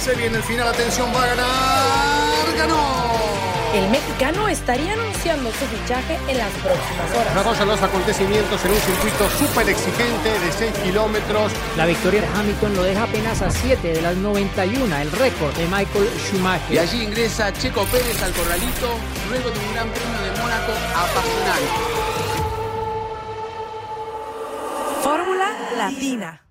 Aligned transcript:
Se 0.00 0.14
viene 0.14 0.38
el 0.38 0.42
final, 0.42 0.66
atención, 0.66 1.12
va 1.14 1.22
a 1.22 1.26
ganar. 1.26 2.56
¡Ganó! 2.56 3.10
El 3.74 3.88
mexicano 3.90 4.48
estaría 4.48 4.94
anunciando 4.94 5.50
su 5.52 5.66
fichaje 5.66 6.18
en 6.26 6.38
las 6.38 6.50
próximas 6.52 7.10
horas. 7.14 7.34
Vamos 7.34 7.60
a 7.60 7.64
los 7.66 7.82
acontecimientos 7.82 8.64
en 8.64 8.70
un 8.70 8.78
circuito 8.78 9.28
súper 9.38 9.68
exigente 9.68 10.30
de 10.40 10.52
6 10.52 10.72
kilómetros. 10.84 11.52
La 11.76 11.84
victoria 11.84 12.22
de 12.22 12.28
Hamilton 12.28 12.76
lo 12.76 12.82
deja 12.82 13.02
apenas 13.02 13.42
a 13.42 13.50
7 13.50 13.92
de 13.92 14.00
las 14.00 14.16
91, 14.16 14.96
el 14.96 15.12
récord 15.12 15.54
de 15.54 15.66
Michael 15.66 16.08
Schumacher. 16.18 16.74
Y 16.74 16.78
allí 16.78 17.02
ingresa 17.02 17.52
Checo 17.52 17.84
Pérez 17.84 18.22
al 18.22 18.32
corralito 18.32 18.96
luego 19.28 19.50
de 19.50 19.58
un 19.58 19.74
gran 19.74 19.88
premio 19.90 20.20
de 20.22 20.40
Mónaco 20.40 20.72
apasionante. 20.96 21.70
Fórmula 25.02 25.52
Latina. 25.76 26.49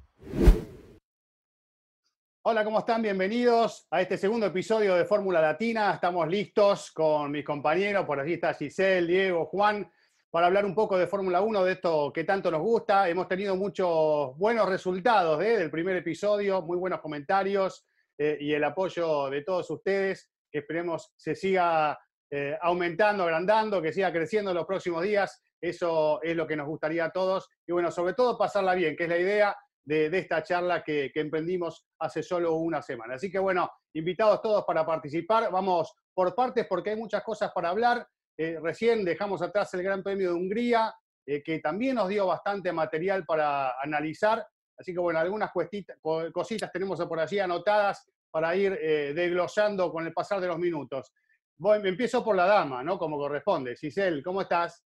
Hola, 2.42 2.64
¿cómo 2.64 2.80
están? 2.80 3.02
Bienvenidos 3.02 3.86
a 3.92 4.00
este 4.00 4.18
segundo 4.18 4.46
episodio 4.46 4.96
de 4.96 5.04
Fórmula 5.04 5.42
Latina. 5.42 5.96
Estamos 5.96 6.26
listos 6.30 6.90
con 6.92 7.32
mis 7.32 7.44
compañeros, 7.44 8.06
por 8.06 8.18
allí 8.18 8.36
está 8.36 8.54
Giselle, 8.54 9.06
Diego, 9.06 9.46
Juan, 9.48 9.92
para 10.30 10.48
hablar 10.48 10.64
un 10.64 10.74
poco 10.74 10.98
de 10.98 11.06
Fórmula 11.06 11.42
1, 11.42 11.66
de 11.66 11.74
esto 11.74 12.14
que 12.14 12.24
tanto 12.24 12.50
nos 12.50 12.62
gusta. 12.62 13.10
Hemos 13.10 13.28
tenido 13.28 13.58
muchos 13.58 14.38
buenos 14.38 14.70
resultados 14.70 15.44
¿eh? 15.44 15.58
del 15.58 15.70
primer 15.70 15.98
episodio, 15.98 16.62
muy 16.62 16.78
buenos 16.78 17.02
comentarios 17.02 17.86
eh, 18.18 18.38
y 18.40 18.54
el 18.54 18.64
apoyo 18.64 19.30
de 19.30 19.42
todos 19.42 19.70
ustedes, 19.70 20.32
que 20.50 20.60
esperemos 20.60 21.12
se 21.18 21.36
siga 21.36 22.00
eh, 22.32 22.58
aumentando, 22.62 23.24
agrandando, 23.24 23.82
que 23.82 23.92
siga 23.92 24.14
creciendo 24.14 24.52
en 24.52 24.58
los 24.58 24.66
próximos 24.66 25.04
días. 25.04 25.44
Eso 25.60 26.22
es 26.24 26.38
lo 26.38 26.48
que 26.48 26.56
nos 26.56 26.68
gustaría 26.68 27.04
a 27.04 27.12
todos. 27.12 27.50
Y 27.68 27.74
bueno, 27.74 27.92
sobre 27.92 28.14
todo 28.14 28.38
pasarla 28.38 28.76
bien, 28.76 28.96
que 28.96 29.04
es 29.04 29.10
la 29.10 29.18
idea 29.18 29.58
de, 29.90 30.20
esta 30.20 30.44
charla 30.44 30.84
que, 30.84 31.12
emprendimos 31.16 31.88
hace 32.00 32.22
solo 32.22 32.54
una 32.56 32.82
semana. 32.82 33.16
Así 33.16 33.32
que 33.32 33.40
bueno, 33.40 33.70
invitados 33.94 34.42
todos 34.42 34.64
para 34.64 34.86
participar. 34.86 35.52
Vamos 35.52 35.96
por 36.14 36.36
partes 36.36 36.68
porque 36.68 36.92
hay 36.92 36.96
muchas 36.96 37.24
cosas 37.24 37.52
para 37.54 37.70
hablar. 37.70 38.08
Eh, 38.38 38.60
recién 38.62 39.04
dejamos 39.04 39.42
atrás 39.42 39.74
el 39.74 39.82
Gran 39.82 40.04
Premio 40.04 40.30
de 40.30 40.36
Hungría, 40.36 40.94
eh, 41.26 41.42
que 41.44 41.60
también 41.60 41.96
nos 41.96 42.08
dio 42.08 42.28
bastante 42.28 42.72
material 42.72 43.26
para 43.26 43.80
analizar. 43.82 44.46
Así 44.78 44.94
que 44.94 45.00
bueno, 45.00 45.20
algunas 45.20 45.52
cositas 45.52 46.72
tenemos 46.72 47.04
por 47.06 47.20
allí 47.20 47.40
anotadas 47.40 48.08
para 48.30 48.56
ir 48.56 48.78
eh, 48.80 49.14
desglosando 49.16 49.92
con 49.92 50.06
el 50.06 50.14
pasar 50.14 50.40
de 50.40 50.48
los 50.48 50.60
minutos. 50.60 51.12
Voy, 51.58 51.82
empiezo 51.84 52.24
por 52.24 52.36
la 52.36 52.46
dama, 52.46 52.84
¿no? 52.84 52.98
Como 53.00 53.18
corresponde. 53.18 53.76
Giselle, 53.76 54.22
¿cómo 54.22 54.42
estás? 54.42 54.86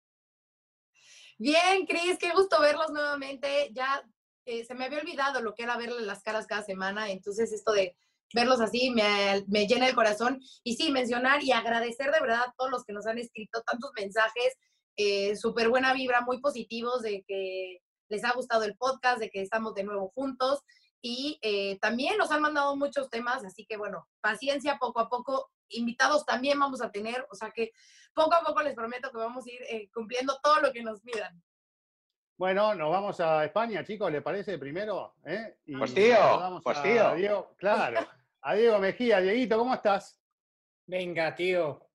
Bien, 1.38 1.86
Cris, 1.86 2.18
qué 2.18 2.32
gusto 2.32 2.62
verlos 2.62 2.90
nuevamente. 2.92 3.70
Ya 3.74 4.02
eh, 4.46 4.66
se 4.66 4.76
me 4.76 4.86
había 4.86 5.00
olvidado 5.00 5.42
lo 5.42 5.54
que 5.54 5.64
era 5.64 5.78
verle 5.78 6.02
las 6.02 6.22
caras 6.22 6.48
cada 6.48 6.64
semana, 6.64 7.12
entonces 7.12 7.52
esto 7.54 7.72
de 7.72 7.96
verlos 8.34 8.60
así 8.62 8.92
me, 8.92 9.68
llena 9.68 9.88
el 9.88 9.96
corazón. 9.96 10.42
Y 10.64 10.76
sí, 10.76 10.92
mencionar 10.92 11.44
y 11.44 11.52
agradecer 11.52 12.12
de 12.12 12.20
verdad 12.20 12.42
a 12.42 12.54
todos 12.58 12.72
los 12.72 12.84
que 12.84 12.94
nos 12.94 13.06
han 13.06 13.20
escrito 13.20 13.62
tantos 13.62 13.92
mensajes, 13.96 14.58
eh, 14.98 15.36
súper 15.36 15.70
buena 15.70 15.94
vibra, 15.94 16.22
muy 16.22 16.42
positivos 16.42 17.02
de 17.02 17.24
que 17.28 17.80
les 18.10 18.24
ha 18.24 18.34
gustado 18.34 18.64
el 18.64 18.76
podcast, 18.76 19.20
de 19.20 19.30
que 19.30 19.42
estamos 19.42 19.74
de 19.76 19.84
nuevo 19.84 20.12
juntos. 20.14 20.60
Y 21.02 21.38
eh, 21.42 21.78
también 21.80 22.18
nos 22.18 22.32
han 22.32 22.42
mandado 22.42 22.76
muchos 22.76 23.10
temas, 23.10 23.44
así 23.44 23.66
que 23.66 23.78
bueno, 23.78 24.08
paciencia 24.22 24.78
poco 24.80 25.00
a 25.00 25.10
poco. 25.10 25.50
Invitados 25.70 26.26
también 26.26 26.60
vamos 26.60 26.82
a 26.82 26.92
tener, 26.92 27.26
o 27.32 27.36
sea 27.36 27.52
que 27.52 27.72
poco 28.14 28.36
a 28.36 28.44
poco 28.44 28.62
les 28.62 28.76
prometo 28.76 29.12
que 29.12 29.18
vamos 29.18 29.46
a 29.46 29.52
ir 29.52 29.90
cumpliendo 29.92 30.38
todo 30.42 30.60
lo 30.62 30.72
que 30.72 30.84
nos 30.84 31.02
pidan. 31.02 31.42
Bueno, 32.36 32.74
nos 32.74 32.90
vamos 32.90 33.20
a 33.20 33.46
España, 33.46 33.84
chicos, 33.84 34.12
¿le 34.12 34.22
parece 34.22 34.58
primero? 34.58 35.14
¿Eh? 35.24 35.58
pues 35.78 35.94
tío, 35.94 36.62
pues 36.64 36.82
tío. 36.82 37.14
Diego, 37.14 37.54
claro, 37.58 38.08
a 38.42 38.56
Diego 38.56 38.80
Mejía. 38.80 39.22
Dieguito, 39.22 39.58
¿cómo 39.58 39.76
estás? 39.76 40.20
Venga, 40.88 41.36
tío, 41.36 41.90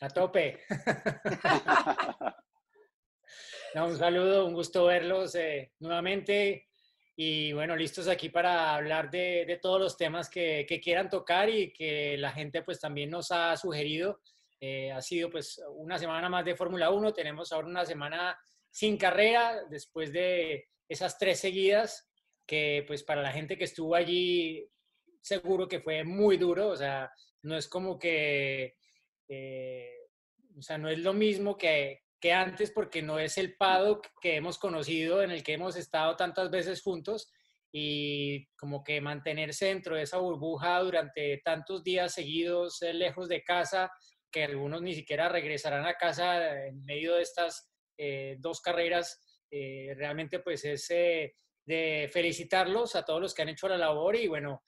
a 0.00 0.08
tope. 0.08 0.62
un 3.74 3.96
saludo, 3.98 4.46
un 4.46 4.54
gusto 4.54 4.86
verlos 4.86 5.34
eh, 5.34 5.72
nuevamente 5.80 6.68
y 7.16 7.52
bueno, 7.52 7.76
listos 7.76 8.08
aquí 8.08 8.30
para 8.30 8.74
hablar 8.74 9.10
de, 9.10 9.58
todos 9.60 9.80
los 9.80 9.96
temas 9.96 10.30
que, 10.30 10.66
quieran 10.82 11.10
tocar 11.10 11.48
y 11.50 11.72
que 11.72 12.16
la 12.16 12.32
gente 12.32 12.62
pues 12.62 12.80
también 12.80 13.10
nos 13.10 13.30
ha 13.30 13.56
sugerido. 13.56 14.20
Eh, 14.60 14.90
ha 14.90 15.02
sido 15.02 15.30
pues 15.30 15.62
una 15.74 15.98
semana 15.98 16.28
más 16.30 16.44
de 16.44 16.56
Fórmula 16.56 16.90
1, 16.90 17.12
tenemos 17.12 17.52
ahora 17.52 17.68
una 17.68 17.84
semana 17.84 18.38
sin 18.74 18.96
carrera 18.96 19.62
después 19.70 20.12
de 20.12 20.66
esas 20.88 21.16
tres 21.16 21.38
seguidas, 21.38 22.10
que 22.44 22.82
pues 22.88 23.04
para 23.04 23.22
la 23.22 23.30
gente 23.30 23.56
que 23.56 23.62
estuvo 23.62 23.94
allí 23.94 24.68
seguro 25.22 25.68
que 25.68 25.78
fue 25.78 26.02
muy 26.02 26.38
duro, 26.38 26.70
o 26.70 26.76
sea, 26.76 27.08
no 27.42 27.56
es 27.56 27.68
como 27.68 28.00
que, 28.00 28.74
eh, 29.28 29.94
o 30.58 30.60
sea, 30.60 30.76
no 30.76 30.88
es 30.88 30.98
lo 30.98 31.12
mismo 31.12 31.56
que, 31.56 32.00
que 32.20 32.32
antes 32.32 32.72
porque 32.72 33.00
no 33.00 33.20
es 33.20 33.38
el 33.38 33.56
paddock 33.56 34.08
que 34.20 34.34
hemos 34.34 34.58
conocido, 34.58 35.22
en 35.22 35.30
el 35.30 35.44
que 35.44 35.52
hemos 35.52 35.76
estado 35.76 36.16
tantas 36.16 36.50
veces 36.50 36.82
juntos 36.82 37.30
y 37.70 38.48
como 38.56 38.82
que 38.82 39.00
mantenerse 39.00 39.66
dentro 39.66 39.94
de 39.94 40.02
esa 40.02 40.18
burbuja 40.18 40.80
durante 40.80 41.40
tantos 41.44 41.84
días 41.84 42.12
seguidos, 42.12 42.82
eh, 42.82 42.92
lejos 42.92 43.28
de 43.28 43.44
casa, 43.44 43.92
que 44.32 44.42
algunos 44.42 44.82
ni 44.82 44.94
siquiera 44.94 45.28
regresarán 45.28 45.86
a 45.86 45.94
casa 45.94 46.66
en 46.66 46.84
medio 46.84 47.14
de 47.14 47.22
estas 47.22 47.70
eh, 47.96 48.36
dos 48.38 48.60
carreras, 48.60 49.20
eh, 49.50 49.94
realmente 49.96 50.40
pues 50.40 50.64
es 50.64 50.90
eh, 50.90 51.34
de 51.64 52.08
felicitarlos 52.12 52.96
a 52.96 53.04
todos 53.04 53.20
los 53.20 53.34
que 53.34 53.42
han 53.42 53.48
hecho 53.48 53.68
la 53.68 53.78
labor 53.78 54.16
y 54.16 54.26
bueno, 54.26 54.62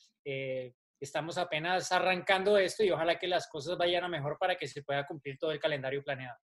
estamos 0.98 1.38
apenas 1.38 1.92
arrancando 1.92 2.58
esto 2.58 2.82
y 2.82 2.90
ojalá 2.90 3.18
que 3.18 3.28
las 3.28 3.48
cosas 3.48 3.76
vayan 3.78 4.02
a 4.04 4.08
mejor 4.08 4.38
para 4.38 4.56
que 4.56 4.66
se 4.66 4.82
pueda 4.82 5.06
cumplir 5.06 5.38
todo 5.38 5.52
el 5.52 5.60
calendario 5.60 6.02
planeado. 6.02 6.36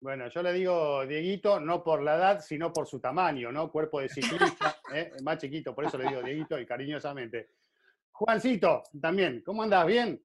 Bueno, 0.00 0.28
yo 0.28 0.42
le 0.42 0.52
digo 0.52 1.06
Dieguito 1.06 1.60
no 1.60 1.82
por 1.82 2.02
la 2.02 2.16
edad, 2.16 2.40
sino 2.40 2.72
por 2.72 2.86
su 2.86 3.00
tamaño, 3.00 3.50
¿no? 3.50 3.70
Cuerpo 3.70 4.00
de 4.00 4.08
ciclista, 4.10 4.76
más 5.22 5.38
chiquito, 5.38 5.74
por 5.74 5.86
eso 5.86 5.96
le 5.96 6.08
digo 6.08 6.22
Dieguito 6.22 6.58
y 6.58 6.66
cariñosamente. 6.66 7.52
Juancito, 8.12 8.82
también, 9.00 9.42
¿cómo 9.42 9.62
andas? 9.62 9.86
¿Bien? 9.86 10.22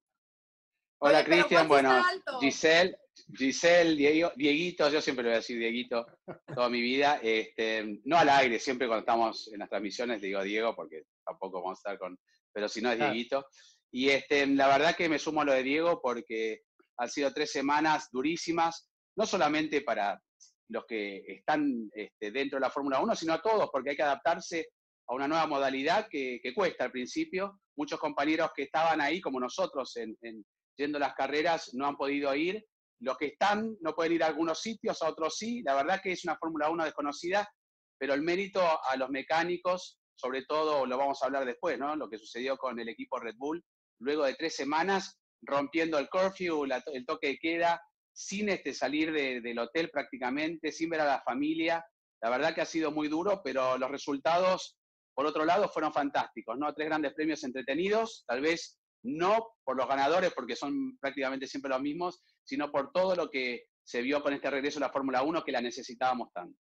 Hola, 1.02 1.24
Cristian. 1.24 1.68
Bueno, 1.68 2.04
Giselle, 2.42 2.96
Giselle, 3.36 3.96
Dieguito, 4.36 4.90
yo 4.90 5.02
siempre 5.02 5.24
le 5.24 5.30
voy 5.30 5.36
a 5.36 5.40
decir 5.40 5.60
Dieguito 5.60 6.06
toda 6.54 6.70
mi 6.70 6.82
vida. 6.82 7.20
Este, 7.22 8.00
no 8.06 8.18
al 8.18 8.30
aire, 8.30 8.60
siempre 8.60 8.88
cuando 8.88 9.02
estamos 9.02 9.52
en 9.54 9.60
las 9.60 9.70
transmisiones 9.70 10.22
digo 10.22 10.42
Diego, 10.44 10.76
porque 10.76 11.04
tampoco 11.26 11.62
vamos 11.62 11.78
a 11.78 11.80
estar 11.80 12.00
con. 12.00 12.18
Pero 12.52 12.68
si 12.68 12.82
no 12.82 12.92
es 12.92 13.00
Dieguito. 13.00 13.46
Y 13.92 14.10
este, 14.10 14.46
la 14.48 14.68
verdad 14.68 14.96
que 14.96 15.10
me 15.10 15.20
sumo 15.20 15.42
a 15.42 15.46
lo 15.46 15.54
de 15.54 15.64
Diego 15.64 16.00
porque 16.02 16.62
han 16.98 17.10
sido 17.10 17.34
tres 17.34 17.52
semanas 17.52 18.10
durísimas, 18.12 18.90
no 19.16 19.26
solamente 19.26 19.82
para 19.82 20.22
los 20.70 20.86
que 20.86 21.24
están 21.28 21.90
este, 21.94 22.32
dentro 22.32 22.58
de 22.58 22.62
la 22.62 22.70
Fórmula 22.70 23.00
1, 23.02 23.16
sino 23.16 23.34
a 23.34 23.42
todos, 23.42 23.70
porque 23.72 23.92
hay 23.92 23.96
que 23.96 24.04
adaptarse 24.04 24.68
a 25.08 25.16
una 25.16 25.28
nueva 25.28 25.48
modalidad 25.48 26.08
que, 26.10 26.42
cuesta 26.54 26.86
al 26.86 26.92
principio. 26.92 27.60
Muchos 27.76 28.00
compañeros 28.00 28.52
que 28.56 28.64
estaban 28.64 29.02
ahí, 29.02 29.20
como 29.20 29.40
nosotros, 29.40 29.96
en, 29.98 30.16
en, 30.22 30.46
yendo 30.78 31.00
las 31.00 31.14
carreras, 31.16 31.74
no 31.74 31.88
han 31.88 31.98
podido 31.98 32.34
ir 32.36 32.64
los 33.00 33.18
que 33.18 33.28
están 33.28 33.78
no 33.82 33.94
pueden 33.94 34.14
ir 34.14 34.24
a 34.24 34.28
algunos 34.28 34.62
sitios, 34.62 35.02
a 35.02 35.10
otros 35.10 35.38
sí. 35.38 35.62
La 35.64 35.76
verdad 35.76 36.02
que 36.02 36.12
es 36.12 36.24
una 36.26 36.38
Fórmula 36.38 36.70
1 36.70 36.86
desconocida, 36.86 37.50
pero 37.98 38.14
el 38.14 38.22
mérito 38.22 38.62
a 38.62 38.96
los 38.98 39.10
mecánicos, 39.10 40.00
sobre 40.16 40.46
todo 40.46 40.86
lo 40.86 40.98
vamos 40.98 41.22
a 41.22 41.26
hablar 41.26 41.46
después, 41.46 41.78
¿no? 41.78 41.96
Lo 41.96 42.10
que 42.10 42.18
sucedió 42.18 42.58
con 42.58 42.80
el 42.80 42.90
equipo 42.90 43.20
Red 43.20 43.36
Bull, 43.38 43.64
luego 44.00 44.26
de 44.26 44.36
tres 44.36 44.56
semanas 44.56 45.20
rompiendo 45.42 45.98
el 45.98 46.10
curfew, 46.10 46.66
el 46.66 47.06
toque 47.06 47.28
de 47.28 47.38
queda, 47.38 47.82
sin 48.14 48.50
este, 48.50 48.74
salir 48.74 49.14
del 49.14 49.60
hotel 49.60 49.90
prácticamente, 49.90 50.72
sin 50.72 50.90
ver 50.90 51.02
a 51.02 51.06
la 51.06 51.22
familia. 51.22 51.86
La 52.22 52.30
verdad 52.30 52.54
que 52.54 52.62
ha 52.62 52.66
sido 52.66 52.92
muy 52.92 53.08
duro, 53.08 53.42
pero 53.44 53.78
los 53.78 53.90
resultados, 53.90 54.78
por 55.14 55.26
otro 55.26 55.46
lado, 55.46 55.70
fueron 55.70 55.94
fantásticos, 55.94 56.58
¿no? 56.58 56.74
Tres 56.74 56.90
grandes 56.90 57.14
premios 57.14 57.44
entretenidos, 57.44 58.26
tal 58.28 58.42
vez 58.42 58.79
no 59.04 59.48
por 59.64 59.78
los 59.78 59.88
ganadores, 59.88 60.34
porque 60.34 60.56
son 60.56 60.98
prácticamente 61.00 61.48
siempre 61.48 61.70
los 61.70 61.82
mismos, 61.82 62.24
sino 62.44 62.72
por 62.72 62.92
todo 62.92 63.16
lo 63.16 63.30
que 63.30 63.66
se 63.84 64.02
vio 64.02 64.22
con 64.22 64.34
este 64.34 64.50
regreso 64.50 64.80
a 64.80 64.88
la 64.88 64.92
Fórmula 64.92 65.24
1 65.24 65.44
que 65.44 65.52
la 65.52 65.62
necesitábamos 65.62 66.32
tanto. 66.34 66.60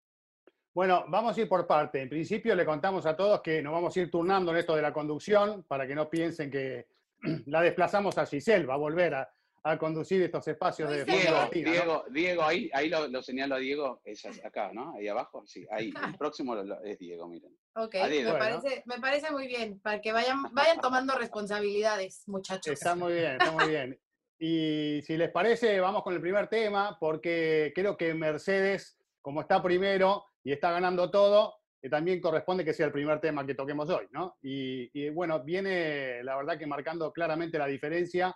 Bueno, 0.75 1.05
vamos 1.09 1.37
a 1.37 1.41
ir 1.41 1.49
por 1.49 1.67
parte. 1.67 2.03
En 2.03 2.09
principio 2.09 2.55
le 2.55 2.67
contamos 2.67 3.07
a 3.07 3.17
todos 3.17 3.41
que 3.41 3.63
nos 3.63 3.73
vamos 3.73 3.97
a 3.97 4.01
ir 4.01 4.11
turnando 4.11 4.51
en 4.51 4.59
esto 4.59 4.75
de 4.75 4.83
la 4.83 4.93
conducción 4.93 5.65
para 5.69 5.87
que 5.87 5.95
no 5.95 6.11
piensen 6.11 6.51
que 6.51 6.89
la 7.47 7.63
desplazamos 7.63 8.19
a 8.19 8.27
Giselle, 8.27 8.67
va 8.67 8.75
a 8.75 8.79
volver 8.79 9.15
a, 9.15 9.34
conducir 9.79 10.23
estos 10.23 10.47
espacios 10.47 10.91
de 10.91 11.05
Diego, 11.05 11.49
Diego, 11.51 12.05
Diego, 12.11 12.43
ahí, 12.43 12.71
ahí 12.75 12.91
lo, 12.91 13.23
señalo 13.23 13.55
a 13.55 13.59
Diego, 13.59 14.03
es 14.05 14.25
acá, 14.45 14.71
¿no? 14.73 14.95
Ahí 14.95 15.09
abajo, 15.09 15.43
sí, 15.47 15.67
ahí, 15.71 15.93
el 16.07 16.19
próximo 16.19 16.55
es 16.85 16.99
Diego, 16.99 17.27
miren. 17.29 17.57
Ok, 17.75 17.95
me, 17.95 18.33
parece, 18.33 18.83
me 18.85 19.01
parece 19.01 19.31
muy 19.33 19.47
bien, 19.47 19.81
para 19.81 20.01
que 20.01 20.13
vayan, 20.13 20.43
vayan 20.53 20.81
tomando 20.81 21.17
responsabilidades, 21.17 22.25
muchachos. 22.27 22.75
Está 22.75 22.95
muy 22.95 23.15
bien, 23.15 23.33
está 23.33 23.53
muy 23.53 23.69
bien. 23.69 23.99
Y 24.39 25.01
si 25.03 25.17
les 25.17 25.31
parece, 25.31 25.81
vamos 25.81 26.03
con 26.03 26.13
el 26.13 26.21
primer 26.21 26.49
tema, 26.49 26.99
porque 27.01 27.73
creo 27.75 27.97
que 27.97 28.13
Mercedes, 28.13 28.99
como 29.23 29.41
está 29.41 29.63
primero 29.63 30.27
y 30.43 30.53
está 30.53 30.71
ganando 30.73 31.11
todo, 31.11 31.55
también 31.89 32.21
corresponde 32.21 32.65
que 32.65 32.73
sea 32.73 32.87
el 32.87 32.93
primer 32.93 33.21
tema 33.21 33.47
que 33.47 33.55
toquemos 33.55 33.89
hoy, 33.91 34.07
¿no? 34.11 34.37
Y, 34.43 35.09
bueno, 35.11 35.43
viene 35.43 36.23
la 36.23 36.37
verdad 36.37 36.59
que 36.59 36.67
marcando 36.67 37.13
claramente 37.13 37.59
la 37.59 37.67
diferencia 37.67 38.35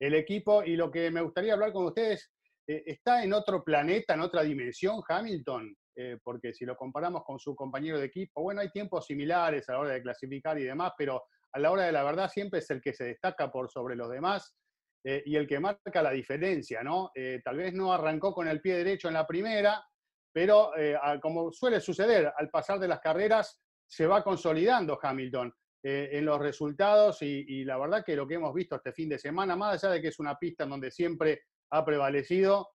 el 0.00 0.14
equipo 0.14 0.62
y 0.62 0.76
lo 0.76 0.90
que 0.90 1.10
me 1.10 1.22
gustaría 1.22 1.54
hablar 1.54 1.72
con 1.72 1.86
ustedes, 1.86 2.30
eh, 2.66 2.82
¿está 2.86 3.22
en 3.22 3.32
otro 3.32 3.62
planeta, 3.64 4.14
en 4.14 4.20
otra 4.20 4.42
dimensión 4.42 5.02
Hamilton? 5.06 5.74
Eh, 5.94 6.18
porque 6.22 6.52
si 6.52 6.66
lo 6.66 6.76
comparamos 6.76 7.24
con 7.24 7.38
su 7.38 7.54
compañero 7.54 7.98
de 7.98 8.06
equipo, 8.06 8.42
bueno, 8.42 8.60
hay 8.60 8.70
tiempos 8.70 9.06
similares 9.06 9.68
a 9.68 9.72
la 9.72 9.78
hora 9.80 9.94
de 9.94 10.02
clasificar 10.02 10.58
y 10.58 10.64
demás, 10.64 10.92
pero 10.96 11.24
a 11.52 11.58
la 11.58 11.70
hora 11.70 11.84
de 11.84 11.92
la 11.92 12.04
verdad 12.04 12.30
siempre 12.30 12.58
es 12.58 12.70
el 12.70 12.82
que 12.82 12.92
se 12.92 13.04
destaca 13.04 13.50
por 13.50 13.70
sobre 13.70 13.96
los 13.96 14.10
demás 14.10 14.54
eh, 15.04 15.22
y 15.24 15.36
el 15.36 15.46
que 15.46 15.58
marca 15.58 16.02
la 16.02 16.10
diferencia, 16.10 16.82
¿no? 16.82 17.12
tal 17.42 17.56
vez 17.56 17.72
no 17.72 17.92
arrancó 17.92 18.34
con 18.34 18.46
el 18.48 18.60
pie 18.60 18.76
derecho 18.76 19.08
en 19.08 19.14
la 19.14 19.26
primera, 19.26 19.82
pero 20.32 20.72
como 21.22 21.50
suele 21.50 21.80
suceder, 21.80 22.30
al 22.36 22.50
pasar 22.50 22.78
de 22.78 22.88
las 22.88 23.00
carreras 23.00 23.62
se 23.86 24.06
va 24.06 24.22
consolidando 24.22 24.98
Hamilton 25.00 25.50
eh, 25.82 26.10
en 26.12 26.24
los 26.24 26.38
resultados 26.38 27.22
y, 27.22 27.64
la 27.64 27.78
verdad 27.78 28.04
que 28.04 28.16
lo 28.16 28.26
que 28.26 28.34
hemos 28.34 28.54
visto 28.54 28.76
este 28.76 28.92
fin 28.92 29.08
de 29.08 29.18
semana, 29.18 29.56
más 29.56 29.82
allá 29.82 29.94
de 29.94 30.02
que 30.02 30.08
es 30.08 30.18
una 30.18 30.36
pista 30.36 30.64
en 30.64 30.70
donde 30.70 30.90
siempre 30.90 31.42
ha 31.70 31.84
prevalecido, 31.84 32.68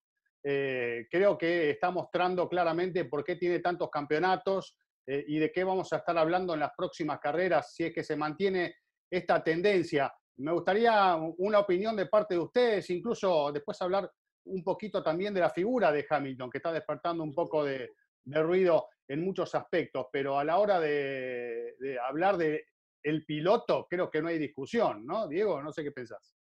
eh, 0.43 1.07
creo 1.09 1.37
que 1.37 1.69
está 1.69 1.91
mostrando 1.91 2.47
claramente 2.47 3.05
por 3.05 3.23
qué 3.23 3.35
tiene 3.35 3.59
tantos 3.59 3.89
campeonatos 3.89 4.75
y 5.07 5.39
de 5.39 5.51
qué 5.51 5.63
vamos 5.63 5.91
a 5.91 5.97
estar 5.97 6.17
hablando 6.17 6.53
en 6.53 6.61
las 6.61 6.71
próximas 6.77 7.19
carreras 7.19 7.73
si 7.73 7.83
es 7.85 7.93
que 7.93 8.03
se 8.03 8.15
mantiene 8.15 8.75
esta 9.09 9.43
tendencia. 9.43 10.13
Me 10.37 10.53
gustaría 10.53 11.15
una 11.37 11.59
opinión 11.59 11.95
de 11.95 12.05
parte 12.05 12.35
de 12.35 12.39
ustedes, 12.39 12.89
incluso 12.91 13.51
después 13.51 13.81
hablar 13.81 14.09
un 14.45 14.63
poquito 14.63 15.03
también 15.03 15.33
de 15.33 15.41
la 15.41 15.49
figura 15.49 15.91
de 15.91 16.05
Hamilton, 16.09 16.49
que 16.49 16.57
está 16.57 16.71
despertando 16.71 17.23
un 17.23 17.33
poco 17.33 17.63
de, 17.63 17.91
ruido 18.25 18.87
en 19.07 19.23
muchos 19.23 19.53
aspectos, 19.55 20.07
pero 20.11 20.39
a 20.39 20.43
la 20.43 20.57
hora 20.57 20.79
de, 20.79 21.75
hablar 22.07 22.37
de 22.37 22.65
el 23.03 23.25
piloto, 23.25 23.87
creo 23.89 24.09
que 24.09 24.21
no 24.21 24.27
hay 24.27 24.37
discusión, 24.37 25.05
¿no? 25.05 25.27
Diego, 25.27 25.61
no 25.61 25.71
sé 25.71 25.83
qué 25.83 25.91
pensás. 25.91 26.35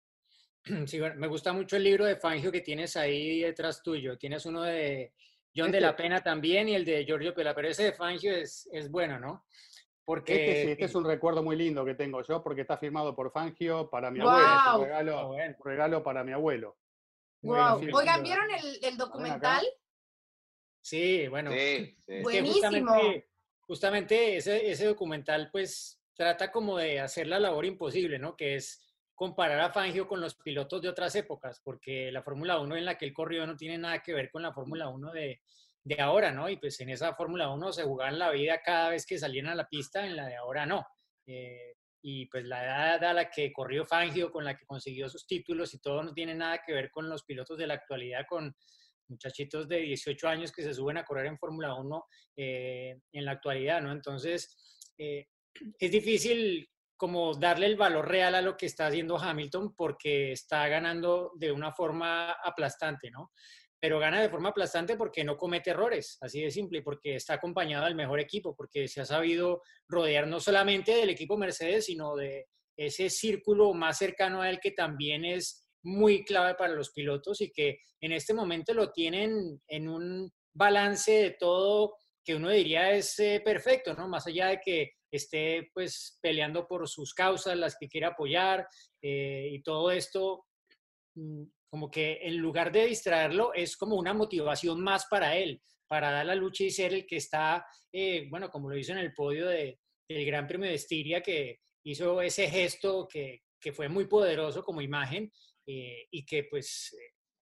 Sí, 0.86 1.00
bueno, 1.00 1.16
me 1.16 1.28
gusta 1.28 1.52
mucho 1.52 1.76
el 1.76 1.84
libro 1.84 2.04
de 2.04 2.16
Fangio 2.16 2.52
que 2.52 2.60
tienes 2.60 2.96
ahí 2.96 3.40
detrás 3.40 3.82
tuyo. 3.82 4.18
Tienes 4.18 4.44
uno 4.44 4.62
de 4.62 5.14
John 5.56 5.70
de 5.70 5.80
la 5.80 5.90
este 5.90 6.02
Pena 6.02 6.22
también 6.22 6.68
y 6.68 6.74
el 6.74 6.84
de 6.84 7.04
Giorgio 7.04 7.34
Pela, 7.34 7.54
pero 7.54 7.68
ese 7.68 7.84
de 7.84 7.92
Fangio 7.92 8.34
es, 8.34 8.68
es 8.72 8.90
bueno, 8.90 9.18
¿no? 9.18 9.46
Porque... 10.04 10.32
Este, 10.34 10.62
sí, 10.62 10.70
este 10.72 10.84
es 10.86 10.94
un 10.94 11.04
recuerdo 11.04 11.42
muy 11.42 11.56
lindo 11.56 11.84
que 11.84 11.94
tengo 11.94 12.22
yo 12.22 12.42
porque 12.42 12.62
está 12.62 12.76
firmado 12.76 13.14
por 13.14 13.30
Fangio 13.30 13.88
para 13.88 14.10
mi 14.10 14.20
abuelo. 14.20 14.46
Es 14.46 14.74
un 14.74 14.84
regalo, 14.84 15.30
un 15.30 15.56
regalo 15.64 16.02
para 16.02 16.24
mi 16.24 16.32
abuelo. 16.32 16.76
Wow. 17.42 17.80
Oigan, 17.92 18.22
¿vieron 18.22 18.46
el, 18.82 18.96
documental? 18.96 19.64
Sí, 20.80 21.28
bueno. 21.28 21.50
Buenísimo. 22.22 22.94
Justamente, 23.60 24.38
ese, 24.38 24.70
ese, 24.70 24.86
documental, 24.86 25.50
pues, 25.52 25.97
trata 26.18 26.50
como 26.50 26.76
de 26.76 26.98
hacer 26.98 27.28
la 27.28 27.38
labor 27.38 27.64
imposible, 27.64 28.18
¿no? 28.18 28.36
Que 28.36 28.56
es 28.56 28.84
comparar 29.14 29.60
a 29.60 29.70
Fangio 29.70 30.08
con 30.08 30.20
los 30.20 30.34
pilotos 30.34 30.82
de 30.82 30.88
otras 30.88 31.14
épocas, 31.14 31.60
porque 31.62 32.10
la 32.10 32.22
Fórmula 32.22 32.58
1 32.58 32.76
en 32.76 32.84
la 32.84 32.98
que 32.98 33.04
él 33.04 33.12
corrió 33.12 33.46
no 33.46 33.56
tiene 33.56 33.78
nada 33.78 34.02
que 34.02 34.12
ver 34.12 34.28
con 34.28 34.42
la 34.42 34.52
Fórmula 34.52 34.88
1 34.88 35.12
de, 35.12 35.40
de 35.84 36.00
ahora, 36.02 36.32
¿no? 36.32 36.48
Y 36.48 36.56
pues 36.56 36.80
en 36.80 36.90
esa 36.90 37.14
Fórmula 37.14 37.48
1 37.50 37.72
se 37.72 37.84
jugaban 37.84 38.18
la 38.18 38.32
vida 38.32 38.60
cada 38.64 38.90
vez 38.90 39.06
que 39.06 39.16
salían 39.16 39.46
a 39.46 39.54
la 39.54 39.68
pista, 39.68 40.04
en 40.04 40.16
la 40.16 40.26
de 40.26 40.34
ahora 40.34 40.66
no. 40.66 40.84
Eh, 41.24 41.74
y 42.02 42.26
pues 42.26 42.44
la 42.44 42.64
edad 42.64 43.04
a 43.04 43.12
la 43.12 43.30
que 43.30 43.52
corrió 43.52 43.86
Fangio, 43.86 44.32
con 44.32 44.44
la 44.44 44.56
que 44.56 44.66
consiguió 44.66 45.08
sus 45.08 45.24
títulos 45.24 45.72
y 45.72 45.78
todo 45.78 46.02
no 46.02 46.12
tiene 46.12 46.34
nada 46.34 46.60
que 46.66 46.72
ver 46.72 46.90
con 46.90 47.08
los 47.08 47.22
pilotos 47.22 47.58
de 47.58 47.66
la 47.68 47.74
actualidad, 47.74 48.26
con 48.28 48.56
muchachitos 49.08 49.68
de 49.68 49.78
18 49.78 50.28
años 50.28 50.50
que 50.50 50.62
se 50.64 50.74
suben 50.74 50.98
a 50.98 51.04
correr 51.04 51.26
en 51.26 51.38
Fórmula 51.38 51.74
1 51.74 52.06
eh, 52.36 53.00
en 53.12 53.24
la 53.24 53.32
actualidad, 53.32 53.80
¿no? 53.82 53.92
Entonces, 53.92 54.56
eh, 54.98 55.28
es 55.78 55.90
difícil 55.90 56.68
como 56.96 57.34
darle 57.34 57.66
el 57.66 57.76
valor 57.76 58.08
real 58.08 58.34
a 58.34 58.42
lo 58.42 58.56
que 58.56 58.66
está 58.66 58.88
haciendo 58.88 59.18
Hamilton 59.18 59.74
porque 59.74 60.32
está 60.32 60.66
ganando 60.68 61.32
de 61.36 61.52
una 61.52 61.72
forma 61.72 62.32
aplastante, 62.32 63.10
¿no? 63.10 63.30
pero 63.80 63.98
gana 63.98 64.20
de 64.20 64.28
forma 64.28 64.48
aplastante 64.48 64.96
porque 64.96 65.24
no 65.24 65.36
comete 65.36 65.70
errores, 65.70 66.18
así 66.20 66.42
de 66.42 66.50
simple, 66.50 66.82
porque 66.82 67.14
está 67.14 67.34
acompañado 67.34 67.84
del 67.84 67.94
mejor 67.94 68.18
equipo, 68.20 68.54
porque 68.56 68.88
se 68.88 69.00
ha 69.00 69.04
sabido 69.04 69.62
rodear 69.86 70.26
no 70.26 70.40
solamente 70.40 70.94
del 70.94 71.10
equipo 71.10 71.36
Mercedes, 71.36 71.86
sino 71.86 72.16
de 72.16 72.46
ese 72.76 73.08
círculo 73.10 73.72
más 73.74 73.98
cercano 73.98 74.42
a 74.42 74.50
él 74.50 74.58
que 74.60 74.72
también 74.72 75.24
es 75.24 75.64
muy 75.84 76.24
clave 76.24 76.54
para 76.54 76.74
los 76.74 76.90
pilotos 76.90 77.40
y 77.40 77.52
que 77.52 77.78
en 78.00 78.12
este 78.12 78.34
momento 78.34 78.74
lo 78.74 78.90
tienen 78.90 79.60
en 79.68 79.88
un 79.88 80.32
balance 80.52 81.12
de 81.12 81.30
todo 81.38 81.94
que 82.24 82.34
uno 82.34 82.50
diría 82.50 82.92
es 82.92 83.18
eh, 83.20 83.40
perfecto, 83.44 83.94
¿no? 83.94 84.08
Más 84.08 84.26
allá 84.26 84.48
de 84.48 84.60
que 84.60 84.92
esté 85.10 85.70
pues 85.72 86.18
peleando 86.20 86.66
por 86.66 86.88
sus 86.88 87.14
causas, 87.14 87.56
las 87.56 87.76
que 87.78 87.88
quiere 87.88 88.06
apoyar 88.06 88.66
eh, 89.02 89.48
y 89.52 89.62
todo 89.62 89.90
esto, 89.90 90.46
mm, 91.14 91.44
como 91.70 91.90
que 91.90 92.18
en 92.22 92.36
lugar 92.38 92.72
de 92.72 92.86
distraerlo, 92.86 93.52
es 93.54 93.76
como 93.76 93.96
una 93.96 94.14
motivación 94.14 94.80
más 94.80 95.06
para 95.06 95.36
él, 95.36 95.60
para 95.86 96.10
dar 96.10 96.26
la 96.26 96.34
lucha 96.34 96.64
y 96.64 96.70
ser 96.70 96.92
el 96.94 97.06
que 97.06 97.16
está, 97.16 97.66
eh, 97.92 98.26
bueno, 98.30 98.50
como 98.50 98.68
lo 98.68 98.76
hizo 98.76 98.92
en 98.92 98.98
el 98.98 99.12
podio 99.14 99.48
de, 99.48 99.78
del 100.08 100.26
Gran 100.26 100.46
Premio 100.46 100.68
de 100.68 100.76
Estiria, 100.76 101.22
que 101.22 101.60
hizo 101.84 102.20
ese 102.22 102.48
gesto 102.48 103.06
que, 103.06 103.42
que 103.60 103.72
fue 103.72 103.88
muy 103.88 104.06
poderoso 104.06 104.62
como 104.62 104.80
imagen 104.80 105.30
eh, 105.66 106.06
y 106.10 106.24
que 106.24 106.44
pues 106.44 106.96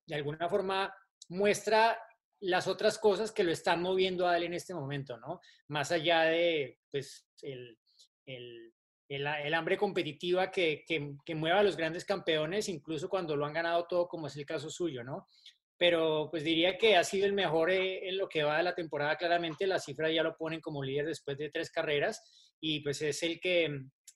de 0.07 0.15
alguna 0.15 0.49
forma 0.49 0.93
muestra 1.29 1.99
las 2.41 2.67
otras 2.67 2.99
cosas 2.99 3.33
que 3.33 3.45
lo 3.45 3.53
están 3.53 3.83
moviendo 3.83 4.27
a 4.29 4.37
él 4.37 4.45
en 4.45 4.55
este 4.55 4.75
momento, 4.75 5.17
¿no? 5.19 5.41
Más 5.69 5.93
allá 5.93 6.23
de, 6.23 6.79
pues, 6.91 7.27
el, 7.43 7.79
el 8.27 8.75
el, 9.09 9.55
hambre 9.55 9.77
competitiva 9.77 10.51
que, 10.51 10.85
que, 10.87 11.35
mueva 11.35 11.61
a 11.61 11.63
los 11.63 11.77
grandes 11.77 12.05
campeones, 12.05 12.69
incluso 12.69 13.09
cuando 13.09 13.37
lo 13.37 13.47
han 13.47 13.53
ganado 13.53 13.87
todo, 13.87 14.09
como 14.09 14.27
es 14.27 14.37
el 14.37 14.47
caso 14.47 14.69
suyo, 14.69 15.05
¿no? 15.05 15.27
Pero 15.79 16.29
pues 16.31 16.43
diría 16.43 16.79
que 16.79 16.97
ha 16.97 17.05
sido 17.05 17.27
el 17.27 17.35
mejor 17.35 17.71
eh, 17.71 18.09
en 18.09 18.17
lo 18.17 18.29
que 18.29 18.43
va 18.43 18.57
de 18.57 18.63
la 18.63 18.75
temporada, 18.75 19.17
claramente 19.17 19.67
la 19.67 19.79
cifra 19.79 20.11
ya 20.11 20.23
lo 20.23 20.37
ponen 20.37 20.61
como 20.61 20.83
líder 20.83 21.07
después 21.07 21.37
de 21.37 21.51
tres 21.51 21.71
carreras 21.71 22.55
y 22.61 22.81
pues 22.81 23.03
es 23.03 23.23
el 23.23 23.39
que 23.41 23.69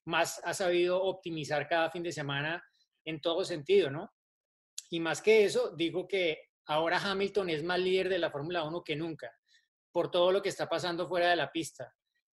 más 0.06 0.40
ha 0.44 0.54
sabido 0.54 1.02
optimizar 1.02 1.68
cada 1.68 1.90
fin 1.90 2.02
de 2.02 2.12
semana 2.12 2.64
en 3.04 3.20
todo 3.20 3.44
sentido, 3.44 3.90
¿no? 3.90 4.10
Y 4.88 5.00
más 5.00 5.22
que 5.22 5.44
eso, 5.44 5.74
digo 5.76 6.08
que 6.08 6.49
ahora 6.70 6.98
Hamilton 6.98 7.50
es 7.50 7.64
más 7.64 7.80
líder 7.80 8.08
de 8.08 8.18
la 8.20 8.30
Fórmula 8.30 8.62
1 8.62 8.84
que 8.84 8.94
nunca, 8.94 9.36
por 9.90 10.08
todo 10.08 10.30
lo 10.30 10.40
que 10.40 10.50
está 10.50 10.68
pasando 10.68 11.08
fuera 11.08 11.30
de 11.30 11.36
la 11.36 11.50
pista. 11.50 11.92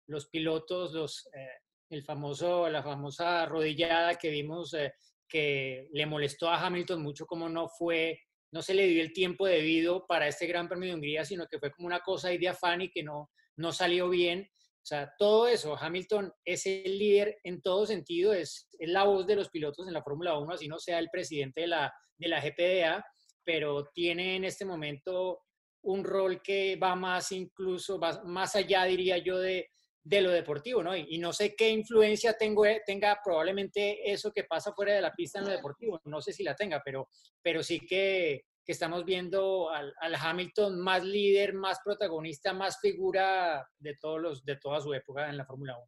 Los 0.08 0.28
pilotos, 0.30 0.94
los, 0.94 1.28
eh, 1.34 1.60
el 1.90 2.02
famoso, 2.04 2.70
la 2.70 2.82
famosa 2.82 3.46
rodillada 3.46 4.16
que 4.16 4.30
vimos 4.30 4.74
eh, 4.74 4.94
que 5.28 5.90
le 5.92 6.06
molestó 6.06 6.48
a 6.48 6.66
Hamilton 6.66 7.02
mucho 7.02 7.26
como 7.26 7.50
no 7.50 7.68
fue, 7.68 8.22
no 8.54 8.62
se 8.62 8.74
le 8.74 8.88
dio 8.88 9.02
el 9.02 9.12
tiempo 9.12 9.48
debido 9.48 10.08
para 10.08 10.30
este 10.30 10.48
Gran 10.48 10.70
Premio 10.70 10.88
de 10.88 10.96
Hungría, 10.96 11.26
sino 11.26 11.46
que 11.48 11.60
fue 11.60 11.72
como 11.72 11.88
una 11.88 12.00
cosa 12.00 12.30
ahí 12.30 12.38
de 12.38 12.48
afán 12.48 12.82
y 12.82 12.90
que 12.90 13.04
no, 13.04 13.30
no 13.58 13.74
salió 13.74 14.08
bien. 14.08 14.50
O 14.50 14.86
sea, 14.86 15.14
todo 15.18 15.50
eso, 15.50 15.78
Hamilton 15.78 16.32
es 16.46 16.66
el 16.66 16.98
líder 16.98 17.38
en 17.44 17.62
todo 17.62 17.86
sentido, 17.86 18.32
es, 18.34 18.70
es 18.80 18.90
la 18.90 19.04
voz 19.04 19.28
de 19.28 19.36
los 19.36 19.50
pilotos 19.50 19.88
en 19.88 19.94
la 19.94 20.04
Fórmula 20.04 20.38
1, 20.38 20.54
así 20.54 20.70
no 20.70 20.80
sea 20.80 21.00
el 21.00 21.10
presidente 21.10 21.62
de 21.62 21.68
la, 21.68 21.94
de 22.18 22.28
la 22.30 22.40
GPDA, 22.40 23.06
pero 23.44 23.86
tiene 23.94 24.36
en 24.36 24.46
este 24.46 24.66
momento 24.66 25.42
un 25.84 26.04
rol 26.04 26.42
que 26.42 26.76
va 26.76 26.96
más 26.96 27.32
incluso, 27.32 28.00
va 28.00 28.22
más 28.24 28.56
allá, 28.56 28.84
diría 28.86 29.18
yo, 29.18 29.40
de, 29.40 29.70
de 30.04 30.22
lo 30.22 30.32
deportivo, 30.32 30.84
¿no? 30.84 30.96
Y, 30.96 31.18
no 31.20 31.32
sé 31.32 31.56
qué 31.56 31.70
influencia 31.70 32.34
tengo, 32.34 32.66
eh, 32.66 32.82
tenga 32.86 33.20
probablemente 33.24 34.12
eso 34.12 34.32
que 34.32 34.44
pasa 34.46 34.74
fuera 34.74 34.94
de 34.94 35.02
la 35.02 35.12
pista 35.12 35.40
en 35.40 35.46
lo 35.46 35.52
deportivo, 35.52 36.00
no 36.06 36.22
sé 36.22 36.34
si 36.34 36.44
la 36.44 36.56
tenga, 36.56 36.82
pero, 36.84 37.08
pero 37.42 37.62
sí 37.62 37.80
que, 37.80 38.46
que 38.66 38.72
estamos 38.72 39.06
viendo 39.06 39.70
al, 39.70 39.94
Hamilton 40.00 40.80
más 40.80 41.04
líder, 41.04 41.54
más 41.54 41.80
protagonista, 41.84 42.54
más 42.54 42.80
figura 42.80 43.68
de, 43.78 43.96
todos 44.00 44.20
los, 44.20 44.44
de 44.44 44.58
toda 44.58 44.82
su 44.82 44.94
época 44.94 45.30
en 45.30 45.38
la 45.38 45.46
Fórmula 45.46 45.78
1. 45.78 45.88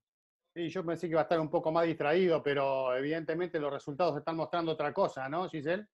Sí, 0.56 0.70
yo 0.70 0.86
pensé 0.86 1.08
que 1.08 1.12
iba 1.12 1.22
a 1.22 1.24
estar 1.24 1.40
un 1.40 1.50
poco 1.50 1.72
más 1.72 1.86
distraído, 1.86 2.44
pero 2.44 2.96
evidentemente 2.96 3.60
los 3.60 3.74
resultados 3.74 4.16
están 4.18 4.36
mostrando 4.36 4.72
otra 4.72 4.94
cosa, 4.94 5.28
¿no, 5.28 5.50
Giselle? 5.50 5.88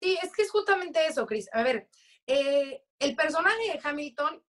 Sí, 0.00 0.18
es 0.22 0.32
que 0.32 0.42
es 0.42 0.50
justamente 0.50 1.06
eso, 1.06 1.26
Chris. 1.26 1.48
A 1.52 1.62
ver, 1.62 1.88
eh, 2.26 2.82
el 2.98 3.14
personaje 3.16 3.72
de 3.72 3.80
Hamilton 3.82 4.42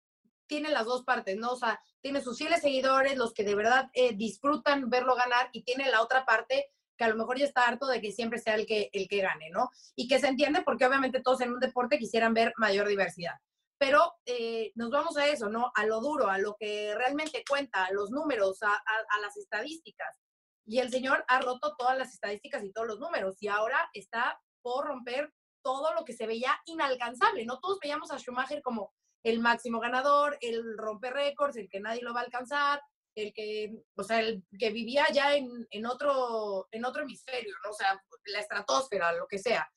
tiene 0.48 0.70
las 0.70 0.86
dos 0.86 1.04
partes, 1.04 1.38
¿no? 1.38 1.52
O 1.52 1.56
sea, 1.56 1.82
tiene 2.02 2.22
sus 2.22 2.38
fieles 2.38 2.62
seguidores, 2.62 3.18
los 3.18 3.34
que 3.34 3.44
de 3.44 3.56
verdad 3.56 3.90
eh, 3.94 4.14
disfrutan 4.16 4.90
verlo 4.90 5.16
ganar, 5.16 5.50
y 5.54 5.64
tiene 5.64 5.90
la 5.90 6.02
otra 6.02 6.26
parte 6.26 6.72
que 6.98 7.04
a 7.06 7.10
lo 7.10 7.16
mejor 7.16 7.38
ya 7.38 7.46
está 7.46 7.66
harto 7.66 7.88
de 7.88 8.02
que 8.02 8.12
siempre 8.12 8.40
sea 8.40 8.56
el 8.56 8.66
que, 8.66 8.90
el 8.92 9.08
que 9.08 9.22
gane, 9.22 9.50
¿no? 9.52 9.70
Y 9.96 10.08
que 10.08 10.20
se 10.20 10.28
entiende 10.28 10.62
porque 10.64 10.86
obviamente 10.86 11.22
todos 11.22 11.42
en 11.42 11.54
un 11.54 11.60
deporte 11.60 11.98
quisieran 11.98 12.34
ver 12.34 12.54
mayor 12.58 12.88
diversidad. 12.88 13.36
Pero 13.78 14.16
eh, 14.26 14.74
nos 14.76 14.90
vamos 14.90 15.16
a 15.16 15.28
eso, 15.28 15.50
¿no? 15.50 15.72
A 15.76 15.86
lo 15.86 16.02
duro, 16.02 16.28
a 16.28 16.38
lo 16.38 16.58
que 16.60 16.94
realmente 16.96 17.44
cuenta, 17.48 17.86
a 17.86 17.94
los 17.94 18.12
números, 18.12 18.62
a, 18.62 18.74
a 18.74 19.20
las 19.22 19.38
estadísticas. 19.38 20.18
Y 20.66 20.80
el 20.80 20.92
señor 20.92 21.24
ha 21.30 21.40
roto 21.40 21.76
todas 21.78 21.98
las 21.98 22.14
estadísticas 22.14 22.64
y 22.64 22.74
todos 22.74 22.88
los 22.88 23.00
números 23.00 23.38
y 23.40 23.48
ahora 23.48 23.90
está 23.94 24.40
por 24.62 24.86
romper 24.86 25.34
todo 25.62 25.94
lo 25.94 26.06
que 26.06 26.14
se 26.14 26.28
veía 26.28 26.60
inalcanzable, 26.66 27.46
¿no? 27.46 27.60
Todos 27.60 27.80
veíamos 27.82 28.12
a 28.12 28.18
Schumacher 28.18 28.62
como 28.62 28.94
el 29.24 29.40
máximo 29.40 29.80
ganador, 29.80 30.38
el 30.42 30.78
romper 30.78 31.14
récords, 31.14 31.58
el 31.58 31.70
que 31.70 31.80
nadie 31.80 32.02
lo 32.02 32.14
va 32.14 32.22
a 32.22 32.24
alcanzar, 32.24 32.82
el 33.16 33.34
que, 33.34 33.84
o 33.96 34.04
sea, 34.04 34.22
el 34.22 34.44
que 34.58 34.72
vivía 34.72 35.06
ya 35.12 35.36
en, 35.36 35.68
en 35.72 35.86
otro, 35.86 36.68
en 36.72 36.86
otro 36.86 37.04
hemisferio. 37.04 37.54
O 37.70 37.74
sea, 37.74 38.02
la 38.26 38.40
estratosfera, 38.40 39.12
lo 39.14 39.28
que 39.28 39.40
sea. 39.40 39.70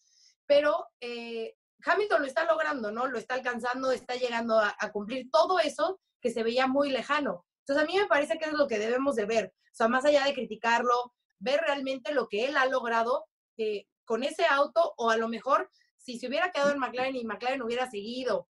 Pero 0.47 0.89
eh, 1.01 1.57
Hamilton 1.85 2.23
lo 2.23 2.27
está 2.27 2.45
logrando, 2.45 2.93
¿no? 2.93 3.07
Lo 3.07 3.19
está 3.19 3.35
alcanzando, 3.35 3.91
está 3.93 4.15
llegando 4.15 4.59
a, 4.59 4.75
cumplir 4.93 5.31
todo 5.31 5.59
eso 5.59 6.01
que 6.21 6.31
se 6.31 6.43
veía 6.43 6.67
muy 6.67 6.91
lejano. 6.91 7.45
Entonces, 7.61 7.85
a 7.85 7.87
mí 7.87 7.99
me 7.99 8.07
parece 8.07 8.39
que 8.39 8.47
es 8.47 8.53
lo 8.53 8.67
que 8.67 8.79
debemos 8.79 9.17
de 9.17 9.27
ver. 9.27 9.55
O 9.73 9.75
sea, 9.75 9.89
más 9.89 10.05
allá 10.05 10.25
de 10.25 10.35
criticarlo, 10.35 11.15
ver 11.39 11.61
realmente 11.61 12.13
lo 12.13 12.29
que 12.29 12.47
él 12.47 12.57
ha 12.57 12.67
logrado 12.67 13.27
eh, 13.57 13.87
con 14.05 14.23
ese 14.23 14.45
auto, 14.47 14.95
o 14.97 15.11
a 15.11 15.17
lo 15.17 15.29
mejor, 15.29 15.71
si 15.97 16.19
se 16.19 16.29
hubiera 16.29 16.51
quedado 16.51 16.73
en 16.73 16.79
McLaren 16.79 17.17
y 17.17 17.25
McLaren 17.25 17.63
hubiera 17.63 17.91
seguido 17.91 18.49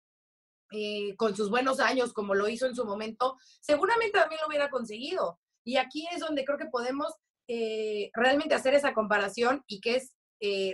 eh, 0.71 1.15
con 1.17 1.37
sus 1.37 1.51
buenos 1.51 1.81
años, 1.81 2.13
como 2.13 2.35
lo 2.35 2.49
hizo 2.49 2.67
en 2.67 2.75
su 2.75 2.85
momento, 2.85 3.37
seguramente 3.61 4.19
también 4.19 4.41
lo 4.41 4.49
hubiera 4.49 4.71
conseguido. 4.71 5.39
Y 5.65 5.77
aquí 5.77 6.07
es 6.13 6.21
donde 6.21 6.45
creo 6.45 6.59
que 6.59 6.67
podemos 6.67 7.13
eh, 7.47 8.11
realmente 8.15 8.55
hacer 8.55 8.75
esa 8.75 8.95
comparación 8.95 9.63
y 9.67 9.81
que 9.81 9.97
es 9.97 10.15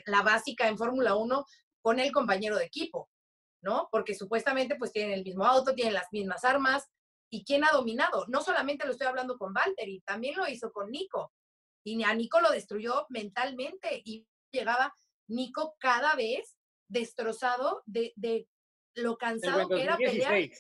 la 0.07 0.23
básica 0.23 0.67
en 0.67 0.79
Fórmula 0.79 1.15
1 1.15 1.45
con 1.83 2.01
el 2.01 2.13
compañero 2.13 2.57
de 2.57 2.65
equipo, 2.65 3.09
¿no? 3.63 3.89
Porque 3.91 4.15
supuestamente 4.15 4.77
pues 4.77 4.93
tienen 4.93 5.13
el 5.13 5.25
mismo 5.25 5.45
auto, 5.45 5.75
tienen 5.75 5.95
las 5.95 6.09
mismas 6.13 6.45
armas. 6.45 6.87
¿Y 7.31 7.45
quién 7.45 7.65
ha 7.65 7.71
dominado? 7.73 8.25
No 8.29 8.41
solamente 8.41 8.87
lo 8.87 8.93
estoy 8.93 9.07
hablando 9.07 9.37
con 9.37 9.53
Valtteri, 9.53 10.01
también 10.01 10.37
lo 10.37 10.49
hizo 10.49 10.73
con 10.73 10.91
Nico. 10.91 11.33
Y 11.85 12.03
a 12.03 12.15
Nico 12.15 12.41
lo 12.41 12.51
destruyó 12.51 13.07
mentalmente 13.11 14.03
llegaba 14.53 14.95
Nico 15.29 15.77
cada 15.79 16.15
vez 16.15 16.57
destrozado 16.89 17.83
de, 17.87 18.13
de 18.17 18.49
lo 18.95 19.17
cansado 19.17 19.69
que 19.69 19.83
era 19.83 19.97
pelear. 19.97 20.51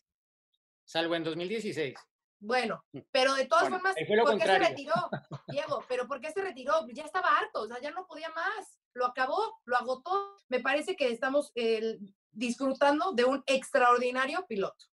Salvo 0.85 1.14
en 1.14 1.25
2016. 1.25 1.95
Bueno, 2.40 2.85
mm. 2.92 3.00
pero 3.11 3.35
de 3.35 3.47
todas 3.47 3.68
formas, 3.68 3.95
¿por 4.25 4.38
qué 4.38 4.47
se 4.47 4.59
retiró? 4.59 4.95
Diego, 5.49 5.85
pero 5.88 6.07
¿por 6.07 6.21
qué 6.21 6.30
se 6.30 6.40
retiró? 6.40 6.87
Ya 6.92 7.04
estaba 7.04 7.37
harto, 7.37 7.62
o 7.62 7.66
sea, 7.66 7.80
ya 7.80 7.90
no 7.90 8.07
podía 8.07 8.30
más. 8.30 8.78
Lo 8.95 9.07
acabó, 9.07 9.61
lo 9.64 9.76
agotó. 9.76 10.37
Me 10.49 10.61
parece 10.61 10.97
que 10.97 11.11
estamos 11.11 11.52
eh, 11.57 11.99
disfrutando 12.30 13.12
de 13.12 13.25
un 13.25 13.42
extraordinario 13.47 14.47
piloto. 14.47 14.87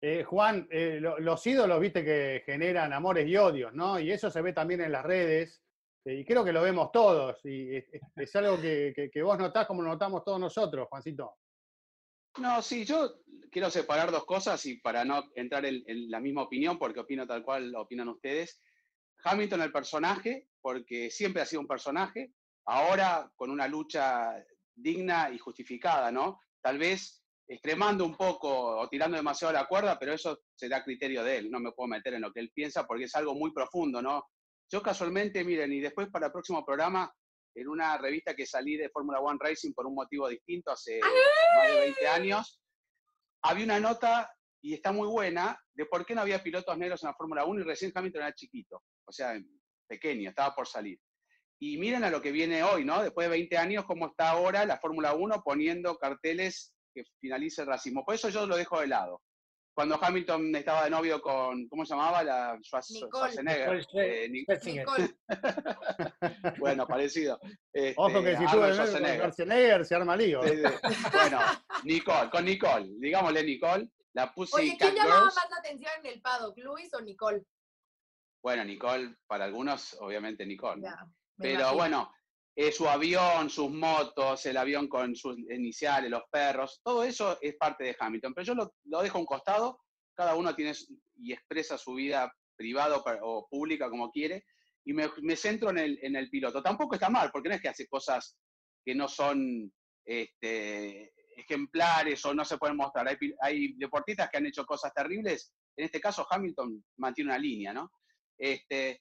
Eh, 0.00 0.22
Juan, 0.22 0.68
eh, 0.70 1.00
los 1.00 1.44
ídolos, 1.46 1.80
viste, 1.80 2.04
que 2.04 2.42
generan 2.46 2.92
amores 2.92 3.26
y 3.26 3.36
odios, 3.36 3.74
¿no? 3.74 3.98
Y 3.98 4.12
eso 4.12 4.30
se 4.30 4.42
ve 4.42 4.52
también 4.52 4.80
en 4.80 4.92
las 4.92 5.04
redes, 5.04 5.60
y 6.04 6.24
creo 6.24 6.44
que 6.44 6.52
lo 6.52 6.62
vemos 6.62 6.90
todos, 6.92 7.44
y 7.44 7.76
es, 7.76 8.36
algo 8.36 8.60
que, 8.60 9.22
vos 9.22 9.38
notás 9.38 9.66
como 9.66 9.82
lo 9.82 9.88
notamos 9.88 10.24
todos 10.24 10.40
nosotros, 10.40 10.88
Juancito. 10.88 11.36
No, 12.38 12.62
sí, 12.62 12.84
yo 12.84 13.20
quiero 13.50 13.70
separar 13.70 14.10
dos 14.10 14.24
cosas 14.24 14.64
y 14.66 14.76
para 14.76 15.04
no 15.04 15.24
entrar 15.34 15.64
en, 15.66 16.10
la 16.10 16.20
misma 16.20 16.42
opinión, 16.42 16.78
porque 16.78 17.00
opino 17.00 17.26
tal 17.26 17.42
cual 17.42 17.74
opinan 17.74 18.08
ustedes. 18.08 18.60
Hamilton 19.24 19.62
el 19.62 19.72
personaje, 19.72 20.48
porque 20.60 21.10
siempre 21.10 21.42
ha 21.42 21.46
sido 21.46 21.60
un 21.60 21.66
personaje, 21.66 22.32
ahora 22.66 23.30
con 23.34 23.50
una 23.50 23.66
lucha 23.66 24.34
digna 24.74 25.30
y 25.30 25.38
justificada, 25.38 26.12
¿no? 26.12 26.40
Tal 26.60 26.78
vez 26.78 27.22
extremando 27.48 28.04
un 28.04 28.14
poco 28.14 28.78
o 28.78 28.88
tirando 28.88 29.16
demasiado 29.16 29.52
la 29.52 29.66
cuerda, 29.66 29.98
pero 29.98 30.12
eso 30.12 30.42
será 30.54 30.84
criterio 30.84 31.24
de 31.24 31.38
él, 31.38 31.50
no 31.50 31.58
me 31.58 31.72
puedo 31.72 31.88
meter 31.88 32.14
en 32.14 32.20
lo 32.20 32.32
que 32.32 32.40
él 32.40 32.52
piensa 32.54 32.86
porque 32.86 33.04
es 33.04 33.14
algo 33.14 33.34
muy 33.34 33.52
profundo, 33.52 34.02
¿no? 34.02 34.28
Yo 34.70 34.82
casualmente, 34.82 35.44
miren, 35.44 35.72
y 35.72 35.80
después 35.80 36.08
para 36.08 36.26
el 36.26 36.32
próximo 36.32 36.64
programa 36.64 37.10
en 37.54 37.68
una 37.68 37.96
revista 37.98 38.34
que 38.34 38.46
salí 38.46 38.76
de 38.76 38.90
Fórmula 38.90 39.20
One 39.20 39.38
Racing 39.40 39.72
por 39.72 39.86
un 39.86 39.94
motivo 39.94 40.28
distinto 40.28 40.70
hace 40.70 41.00
más 41.00 41.68
de 41.68 41.80
20 41.80 42.08
años, 42.08 42.60
había 43.42 43.64
una 43.64 43.80
nota, 43.80 44.30
y 44.60 44.74
está 44.74 44.92
muy 44.92 45.08
buena, 45.08 45.58
de 45.74 45.86
por 45.86 46.04
qué 46.04 46.14
no 46.14 46.20
había 46.20 46.42
pilotos 46.42 46.76
negros 46.76 47.02
en 47.02 47.08
la 47.08 47.14
Fórmula 47.14 47.44
1 47.44 47.60
y 47.60 47.64
recién 47.64 47.92
Hamilton 47.94 48.22
era 48.22 48.34
chiquito, 48.34 48.82
o 49.06 49.12
sea, 49.12 49.40
pequeño, 49.86 50.30
estaba 50.30 50.54
por 50.54 50.66
salir. 50.66 51.00
Y 51.60 51.78
miren 51.78 52.04
a 52.04 52.10
lo 52.10 52.20
que 52.20 52.30
viene 52.30 52.62
hoy, 52.62 52.84
¿no? 52.84 53.02
Después 53.02 53.24
de 53.24 53.30
20 53.30 53.56
años, 53.56 53.84
cómo 53.86 54.08
está 54.08 54.30
ahora 54.30 54.64
la 54.64 54.78
Fórmula 54.78 55.14
1 55.14 55.42
poniendo 55.42 55.96
carteles 55.96 56.72
que 56.94 57.02
finalice 57.20 57.62
el 57.62 57.68
racismo. 57.68 58.04
Por 58.04 58.14
eso 58.14 58.28
yo 58.28 58.46
lo 58.46 58.56
dejo 58.56 58.80
de 58.80 58.88
lado 58.88 59.22
cuando 59.78 59.96
Hamilton 60.02 60.56
estaba 60.56 60.82
de 60.82 60.90
novio 60.90 61.22
con, 61.22 61.68
¿cómo 61.68 61.86
se 61.86 61.94
llamaba? 61.94 62.24
La 62.24 62.58
Schwarzenegger. 62.60 63.86
Nicole. 64.28 65.14
bueno, 66.58 66.84
parecido. 66.84 67.38
Ojo 67.94 68.20
que 68.20 68.36
si 68.36 68.48
sube 68.48 68.72
Schwarzenegger 68.72 69.84
se 69.84 69.94
arma 69.94 70.16
lío. 70.16 70.40
bueno, 70.40 71.38
Nicole, 71.84 72.28
con 72.28 72.44
Nicole, 72.44 72.88
digámosle 72.98 73.44
Nicole, 73.44 73.88
la 74.14 74.34
puse. 74.34 74.56
Oye, 74.56 74.76
¿quién 74.76 74.96
llamaba 74.96 75.26
más 75.26 75.48
la 75.48 75.58
atención 75.58 75.92
en 76.02 76.06
el 76.06 76.20
paddock, 76.22 76.58
Luis 76.58 76.92
o 76.94 77.00
Nicole? 77.00 77.44
Bueno, 78.42 78.64
Nicole, 78.64 79.14
para 79.28 79.44
algunos, 79.44 79.96
obviamente 80.00 80.44
Nicole. 80.44 80.82
Pero 81.36 81.74
bueno, 81.74 82.12
eh, 82.60 82.72
su 82.72 82.88
avión, 82.88 83.48
sus 83.48 83.70
motos, 83.70 84.44
el 84.46 84.56
avión 84.56 84.88
con 84.88 85.14
sus 85.14 85.38
iniciales, 85.38 86.10
los 86.10 86.24
perros, 86.28 86.80
todo 86.82 87.04
eso 87.04 87.38
es 87.40 87.54
parte 87.54 87.84
de 87.84 87.96
Hamilton. 87.96 88.34
Pero 88.34 88.46
yo 88.46 88.54
lo, 88.56 88.74
lo 88.86 89.00
dejo 89.00 89.16
a 89.16 89.20
un 89.20 89.26
costado, 89.26 89.80
cada 90.12 90.34
uno 90.34 90.52
tiene 90.56 90.72
y 91.20 91.32
expresa 91.32 91.78
su 91.78 91.94
vida 91.94 92.34
privada 92.56 93.00
o 93.22 93.46
pública 93.48 93.88
como 93.88 94.10
quiere, 94.10 94.44
y 94.84 94.92
me, 94.92 95.36
centro 95.36 95.70
en 95.70 95.78
el, 95.78 95.98
en 96.02 96.16
el, 96.16 96.28
piloto. 96.30 96.60
Tampoco 96.60 96.96
está 96.96 97.08
mal, 97.08 97.30
porque 97.30 97.48
no 97.48 97.54
es 97.54 97.60
que 97.60 97.68
hace 97.68 97.86
cosas 97.86 98.36
que 98.84 98.92
no 98.92 99.06
son 99.06 99.72
este, 100.04 101.12
ejemplares 101.36 102.24
o 102.24 102.34
no 102.34 102.44
se 102.44 102.58
pueden 102.58 102.76
mostrar. 102.76 103.06
Hay, 103.06 103.16
hay, 103.40 103.74
deportistas 103.74 104.30
que 104.30 104.38
han 104.38 104.46
hecho 104.46 104.66
cosas 104.66 104.92
terribles, 104.92 105.52
en 105.76 105.84
este 105.84 106.00
caso 106.00 106.26
Hamilton 106.28 106.84
mantiene 106.96 107.30
una 107.30 107.38
línea, 107.38 107.72
¿no? 107.72 107.92
Este, 108.36 109.00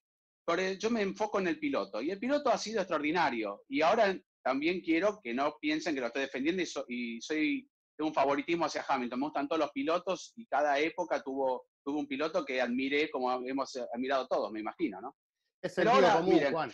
yo 0.80 0.89
me 0.89 1.01
enfoco 1.01 1.39
en 1.39 1.48
el 1.48 1.60
piloto 1.60 2.01
y 2.01 2.12
el 2.12 2.20
piloto 2.20 2.50
ha 2.50 2.58
sido 2.58 2.80
extraordinario 2.80 3.63
y 3.68 3.82
ahora 3.82 4.18
también 4.42 4.80
quiero 4.80 5.20
que 5.22 5.34
no 5.34 5.58
piensen 5.60 5.94
que 5.94 6.00
lo 6.00 6.08
estoy 6.08 6.22
defendiendo 6.22 6.63
y, 6.88 7.20
soy 7.22 7.70
tengo 7.98 8.10
un 8.10 8.13
favoritismo 8.13 8.66
hacia 8.66 8.86
Hamilton. 8.88 9.20
Me 9.20 9.25
gustan 9.25 9.48
todos 9.48 9.60
los 9.60 9.72
pilotos 9.72 10.32
y 10.36 10.46
cada 10.46 10.77
época 10.80 11.22
tuvo, 11.24 11.66
tuvo 11.84 12.00
un 12.00 12.08
piloto 12.08 12.46
que 12.46 12.62
admiré 12.62 13.10
como 13.10 13.32
hemos 13.46 13.75
admirado 13.94 14.27
todos, 14.27 14.51
me 14.51 14.60
imagino, 14.60 15.01
¿no? 15.01 15.16
Es 15.62 15.75
el 15.80 15.86
pero 15.86 16.13
común, 16.13 16.39
Juan. 16.51 16.72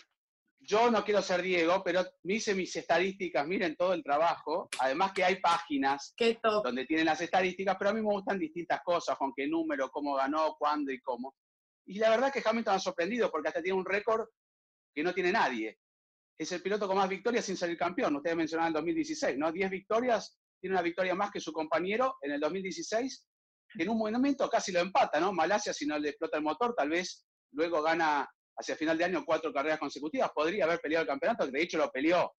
Yo 0.59 0.91
no 0.91 1.03
quiero 1.03 1.21
ser 1.21 1.41
Diego, 1.41 1.81
pero 1.83 2.03
me 2.23 2.35
hice 2.35 2.53
mis 2.53 2.75
estadísticas, 2.75 3.47
miren 3.47 3.75
todo 3.75 3.93
el 3.93 4.03
trabajo. 4.03 4.69
Además 4.79 5.13
que 5.13 5.23
hay 5.23 5.37
páginas 5.41 6.13
donde 6.63 6.85
tienen 6.85 7.05
las 7.05 7.21
estadísticas, 7.21 7.75
pero 7.77 7.91
a 7.91 7.93
mí 7.93 8.01
me 8.01 8.11
gustan 8.11 8.37
distintas 8.37 8.81
cosas, 8.83 9.17
con 9.17 9.33
qué 9.33 9.47
número, 9.47 9.89
cómo 9.89 10.15
ganó, 10.15 10.55
cuándo 10.59 10.91
y 10.91 10.99
cómo. 11.01 11.35
Y 11.85 11.99
la 11.99 12.09
verdad 12.09 12.31
es 12.33 12.41
que 12.41 12.49
Hamilton 12.49 12.75
ha 12.75 12.79
sorprendido 12.79 13.29
porque 13.29 13.49
hasta 13.49 13.61
tiene 13.61 13.77
un 13.77 13.85
récord 13.85 14.27
que 14.93 15.03
no 15.03 15.13
tiene 15.13 15.31
nadie. 15.31 15.79
Es 16.37 16.51
el 16.51 16.61
piloto 16.61 16.87
con 16.87 16.97
más 16.97 17.09
victorias 17.09 17.45
sin 17.45 17.57
salir 17.57 17.77
campeón. 17.77 18.15
Ustedes 18.15 18.35
mencionaban 18.35 18.69
el 18.69 18.73
2016, 18.73 19.37
¿no? 19.37 19.51
10 19.51 19.69
victorias, 19.69 20.37
tiene 20.59 20.75
una 20.75 20.81
victoria 20.81 21.15
más 21.15 21.31
que 21.31 21.39
su 21.39 21.51
compañero 21.51 22.17
en 22.21 22.31
el 22.31 22.39
2016, 22.39 23.27
que 23.75 23.83
en 23.83 23.89
un 23.89 23.97
momento 23.97 24.49
casi 24.49 24.71
lo 24.71 24.79
empata, 24.79 25.19
¿no? 25.19 25.33
Malasia, 25.33 25.73
si 25.73 25.85
no 25.85 25.97
le 25.99 26.09
explota 26.09 26.37
el 26.37 26.43
motor, 26.43 26.73
tal 26.75 26.89
vez 26.89 27.25
luego 27.51 27.81
gana 27.81 28.27
hacia 28.55 28.75
final 28.75 28.97
de 28.97 29.03
año 29.03 29.23
cuatro 29.25 29.51
carreras 29.51 29.79
consecutivas. 29.79 30.31
Podría 30.33 30.65
haber 30.65 30.79
peleado 30.79 31.03
el 31.03 31.07
campeonato, 31.07 31.47
de 31.47 31.61
hecho 31.61 31.77
lo 31.77 31.91
peleó. 31.91 32.33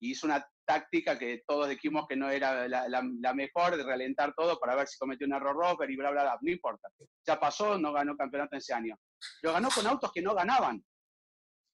Y 0.00 0.12
hizo 0.12 0.26
una 0.26 0.44
táctica 0.68 1.18
que 1.18 1.42
todos 1.46 1.66
dijimos 1.66 2.06
que 2.06 2.14
no 2.14 2.28
era 2.28 2.68
la, 2.68 3.32
mejor, 3.32 3.74
de 3.74 3.82
realentar 3.82 4.34
todo 4.36 4.60
para 4.60 4.76
ver 4.76 4.86
si 4.86 4.98
cometió 4.98 5.26
un 5.26 5.32
error 5.32 5.56
Rover 5.56 5.90
y 5.90 5.96
bla, 5.96 6.10
bla, 6.10 6.22
bla. 6.22 6.38
No 6.42 6.52
importa. 6.52 6.90
Ya 7.26 7.40
pasó, 7.40 7.78
no 7.78 7.90
ganó 7.90 8.14
campeonato 8.14 8.54
ese 8.54 8.74
año. 8.74 8.94
Lo 9.40 9.54
ganó 9.54 9.70
con 9.70 9.86
autos 9.86 10.12
que 10.12 10.20
no 10.20 10.34
ganaban, 10.34 10.84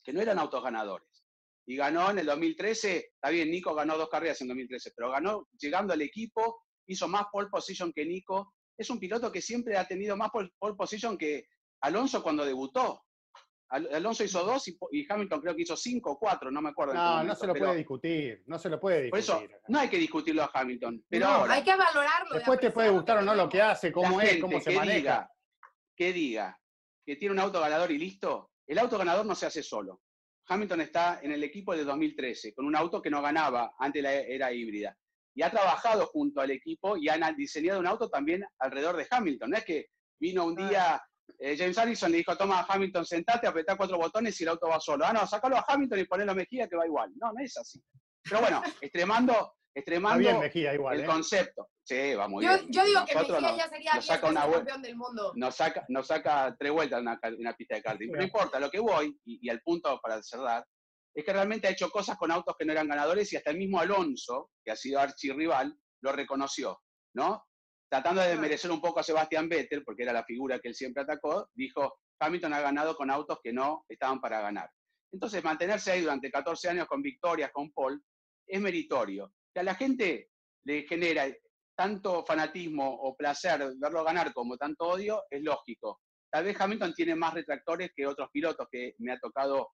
que 0.04 0.12
no 0.12 0.20
eran 0.20 0.38
autos 0.38 0.62
ganadores. 0.62 1.08
Y 1.66 1.74
ganó 1.74 2.10
en 2.10 2.20
el 2.20 2.26
2013, 2.26 3.10
está 3.14 3.30
bien, 3.30 3.50
Nico 3.50 3.74
ganó 3.74 3.98
dos 3.98 4.08
carreras 4.08 4.40
en 4.42 4.48
2013, 4.48 4.92
pero 4.94 5.10
ganó 5.10 5.48
llegando 5.58 5.92
al 5.92 6.02
equipo, 6.02 6.62
hizo 6.86 7.08
más 7.08 7.24
pole 7.32 7.48
position 7.48 7.92
que 7.92 8.06
Nico. 8.06 8.54
Es 8.78 8.90
un 8.90 9.00
piloto 9.00 9.32
que 9.32 9.42
siempre 9.42 9.76
ha 9.76 9.88
tenido 9.88 10.16
más 10.16 10.30
pole 10.30 10.76
position 10.76 11.18
que 11.18 11.46
Alonso 11.80 12.22
cuando 12.22 12.44
debutó. 12.44 13.02
Alonso 13.74 14.22
hizo 14.22 14.44
dos 14.44 14.68
y, 14.68 15.06
Hamilton 15.08 15.40
creo 15.40 15.56
que 15.56 15.62
hizo 15.62 15.76
cinco 15.76 16.12
o 16.12 16.18
cuatro, 16.18 16.50
no 16.50 16.62
me 16.62 16.70
acuerdo. 16.70 16.94
No, 16.94 17.24
no 17.24 17.34
se 17.34 17.46
lo 17.46 17.54
puede 17.54 17.76
discutir, 17.76 18.42
no 18.46 18.58
se 18.58 18.68
lo 18.68 18.78
puede 18.78 19.02
discutir. 19.02 19.10
Por 19.10 19.18
eso, 19.18 19.60
no 19.68 19.80
hay 19.80 19.88
que 19.88 19.98
discutirlo 19.98 20.44
a 20.44 20.50
Hamilton, 20.52 21.04
pero 21.08 21.44
hay 21.50 21.62
que 21.64 21.74
valorarlo. 21.74 22.34
Después 22.34 22.60
te 22.60 22.70
puede 22.70 22.90
gustar 22.90 23.18
o 23.18 23.22
no 23.22 23.34
lo 23.34 23.48
que 23.48 23.60
hace, 23.60 23.90
cómo 23.90 24.20
es, 24.20 24.40
cómo 24.40 24.60
se 24.60 24.72
maneja. 24.72 24.96
Diga, 24.96 25.30
que 25.96 26.12
diga 26.12 26.60
que 27.04 27.16
tiene 27.16 27.32
un 27.32 27.40
auto 27.40 27.60
ganador 27.60 27.90
y 27.90 27.98
listo, 27.98 28.52
el 28.66 28.78
auto 28.78 28.96
ganador 28.96 29.26
no 29.26 29.34
se 29.34 29.46
hace 29.46 29.62
solo. 29.62 30.00
Hamilton 30.46 30.80
está 30.82 31.20
en 31.22 31.32
el 31.32 31.42
equipo 31.42 31.74
de 31.74 31.84
2013, 31.84 32.54
con 32.54 32.66
un 32.66 32.76
auto 32.76 33.02
que 33.02 33.10
no 33.10 33.22
ganaba 33.22 33.74
antes 33.78 34.02
la 34.02 34.12
era 34.14 34.52
híbrida. 34.52 34.96
Y 35.34 35.42
ha 35.42 35.50
trabajado 35.50 36.06
junto 36.06 36.40
al 36.40 36.50
equipo 36.50 36.96
y 36.96 37.08
han 37.08 37.34
diseñado 37.36 37.80
un 37.80 37.86
auto 37.86 38.08
también 38.08 38.44
alrededor 38.58 38.96
de 38.96 39.06
Hamilton. 39.10 39.50
No 39.50 39.56
es 39.56 39.64
que 39.64 39.86
vino 40.20 40.44
un 40.44 40.54
día 40.54 41.02
eh, 41.38 41.56
James 41.56 41.76
Allison 41.78 42.10
le 42.10 42.18
dijo, 42.18 42.36
toma 42.36 42.60
a 42.60 42.66
Hamilton, 42.68 43.04
sentate, 43.04 43.46
apretá 43.46 43.76
cuatro 43.76 43.98
botones 43.98 44.40
y 44.40 44.44
el 44.44 44.50
auto 44.50 44.68
va 44.68 44.80
solo. 44.80 45.04
Ah, 45.04 45.12
no, 45.12 45.26
sacalo 45.26 45.56
a 45.56 45.64
Hamilton 45.66 45.98
y 45.98 46.04
ponelo 46.04 46.32
a 46.32 46.34
Mejía 46.34 46.68
que 46.68 46.76
va 46.76 46.86
igual. 46.86 47.12
No, 47.16 47.32
no 47.32 47.44
es 47.44 47.56
así. 47.56 47.82
Pero 48.22 48.40
bueno, 48.40 48.62
extremando, 48.80 49.54
extremando 49.74 50.42
el 50.42 51.00
¿eh? 51.00 51.04
concepto. 51.04 51.68
Sí, 51.82 52.14
va 52.14 52.28
muy 52.28 52.44
yo, 52.44 52.54
bien. 52.54 52.66
Yo 52.70 52.84
digo 52.84 53.04
que 53.04 53.14
Mejía 53.14 53.56
ya 53.56 53.68
sería 53.68 53.94
nos 53.94 54.06
saca 54.06 54.32
campeón 54.32 54.82
del 54.82 54.96
mundo. 54.96 55.32
Nos 55.36 55.54
saca, 55.54 55.84
nos 55.88 56.06
saca 56.06 56.56
tres 56.58 56.72
vueltas 56.72 57.00
en 57.00 57.36
una, 57.40 57.54
pista 57.54 57.74
de 57.76 57.82
karting. 57.82 58.10
No 58.10 58.22
importa, 58.22 58.58
lo 58.58 58.70
que 58.70 58.80
voy, 58.80 59.18
y, 59.24 59.48
al 59.50 59.60
punto 59.60 60.00
para 60.00 60.22
cerrar, 60.22 60.64
es 61.14 61.24
que 61.24 61.32
realmente 61.32 61.68
ha 61.68 61.70
hecho 61.70 61.90
cosas 61.90 62.16
con 62.16 62.30
autos 62.30 62.56
que 62.58 62.64
no 62.64 62.72
eran 62.72 62.88
ganadores 62.88 63.32
y 63.32 63.36
hasta 63.36 63.50
el 63.50 63.58
mismo 63.58 63.78
Alonso, 63.78 64.50
que 64.64 64.72
ha 64.72 64.76
sido 64.76 64.98
archirrival, 64.98 65.76
lo 66.00 66.12
reconoció, 66.12 66.80
¿no? 67.14 67.44
Tratando 67.94 68.22
de 68.22 68.34
merecer 68.34 68.72
un 68.72 68.80
poco 68.80 68.98
a 68.98 69.04
Sebastián 69.04 69.48
Vettel, 69.48 69.84
porque 69.84 70.02
era 70.02 70.12
la 70.12 70.24
figura 70.24 70.58
que 70.58 70.66
él 70.66 70.74
siempre 70.74 71.04
atacó, 71.04 71.48
dijo, 71.54 72.00
Hamilton 72.18 72.52
ha 72.54 72.60
ganado 72.60 72.96
con 72.96 73.08
autos 73.08 73.38
que 73.40 73.52
no 73.52 73.84
estaban 73.88 74.20
para 74.20 74.40
ganar. 74.40 74.68
Entonces, 75.12 75.44
mantenerse 75.44 75.92
ahí 75.92 76.00
durante 76.00 76.28
14 76.28 76.70
años 76.70 76.88
con 76.88 77.02
victorias, 77.02 77.52
con 77.52 77.70
Paul, 77.70 78.02
es 78.48 78.60
meritorio. 78.60 79.32
Que 79.54 79.60
a 79.60 79.62
la 79.62 79.76
gente 79.76 80.28
le 80.64 80.82
genera 80.88 81.32
tanto 81.76 82.24
fanatismo 82.24 82.84
o 82.84 83.14
placer 83.14 83.64
verlo 83.78 84.02
ganar 84.02 84.32
como 84.32 84.56
tanto 84.56 84.88
odio, 84.88 85.22
es 85.30 85.44
lógico. 85.44 86.00
Tal 86.32 86.46
vez 86.46 86.60
Hamilton 86.60 86.94
tiene 86.94 87.14
más 87.14 87.32
retractores 87.32 87.92
que 87.94 88.08
otros 88.08 88.28
pilotos 88.32 88.66
que 88.72 88.96
me 88.98 89.12
ha 89.12 89.20
tocado 89.20 89.68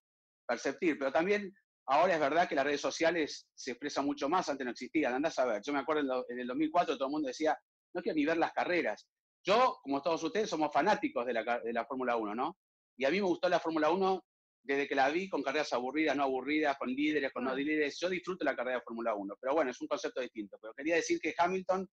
perceptir, 0.47 0.99
pero 0.99 1.11
también 1.11 1.55
ahora 1.87 2.15
es 2.15 2.21
verdad 2.21 2.47
que 2.47 2.55
las 2.55 2.67
redes 2.67 2.83
sociales 2.83 3.49
se 3.55 3.71
expresan 3.71 4.05
mucho 4.05 4.29
más, 4.29 4.49
antes 4.51 4.65
no 4.65 4.73
existían, 4.73 5.15
andás 5.15 5.39
a 5.39 5.47
ver, 5.47 5.63
yo 5.65 5.73
me 5.73 5.79
acuerdo 5.79 6.27
en, 6.29 6.39
el 6.39 6.47
2004 6.47 6.97
todo 6.97 7.09
el 7.09 7.13
mundo 7.13 7.29
decía, 7.29 7.59
no 7.95 8.03
quiero 8.03 8.17
ni 8.17 8.25
ver 8.25 8.37
las 8.37 8.53
carreras. 8.53 9.09
Yo, 9.45 9.79
como 9.83 10.03
todos 10.03 10.23
ustedes, 10.23 10.51
somos 10.51 10.73
fanáticos 10.73 11.25
de 11.27 11.33
la, 11.33 11.61
de 11.61 11.73
la 11.73 11.85
Fórmula 11.87 12.17
1, 12.17 12.35
¿no? 12.35 12.59
Y 12.97 13.05
a 13.05 13.11
mí 13.11 13.21
me 13.21 13.27
gustó 13.27 13.49
la 13.49 13.61
Fórmula 13.61 13.91
1 13.91 14.25
desde 14.63 14.87
que 14.87 14.95
la 14.95 15.09
vi 15.09 15.29
con 15.29 15.43
carreras 15.43 15.73
aburridas, 15.73 16.15
no 16.15 16.25
aburridas, 16.25 16.77
con 16.77 16.89
líderes, 16.89 17.33
con 17.33 17.45
no 17.45 17.55
líderes. 17.55 17.99
Yo 17.99 18.09
disfruto 18.11 18.45
la 18.45 18.55
carrera 18.55 18.79
de 18.79 18.85
Fórmula 18.85 19.15
1, 19.15 19.37
pero 19.41 19.55
bueno, 19.55 19.71
es 19.71 19.81
un 19.81 19.89
concepto 19.89 20.21
distinto. 20.21 20.59
Pero 20.61 20.75
quería 20.75 20.97
decir 20.97 21.19
que 21.21 21.35
Hamilton 21.37 21.89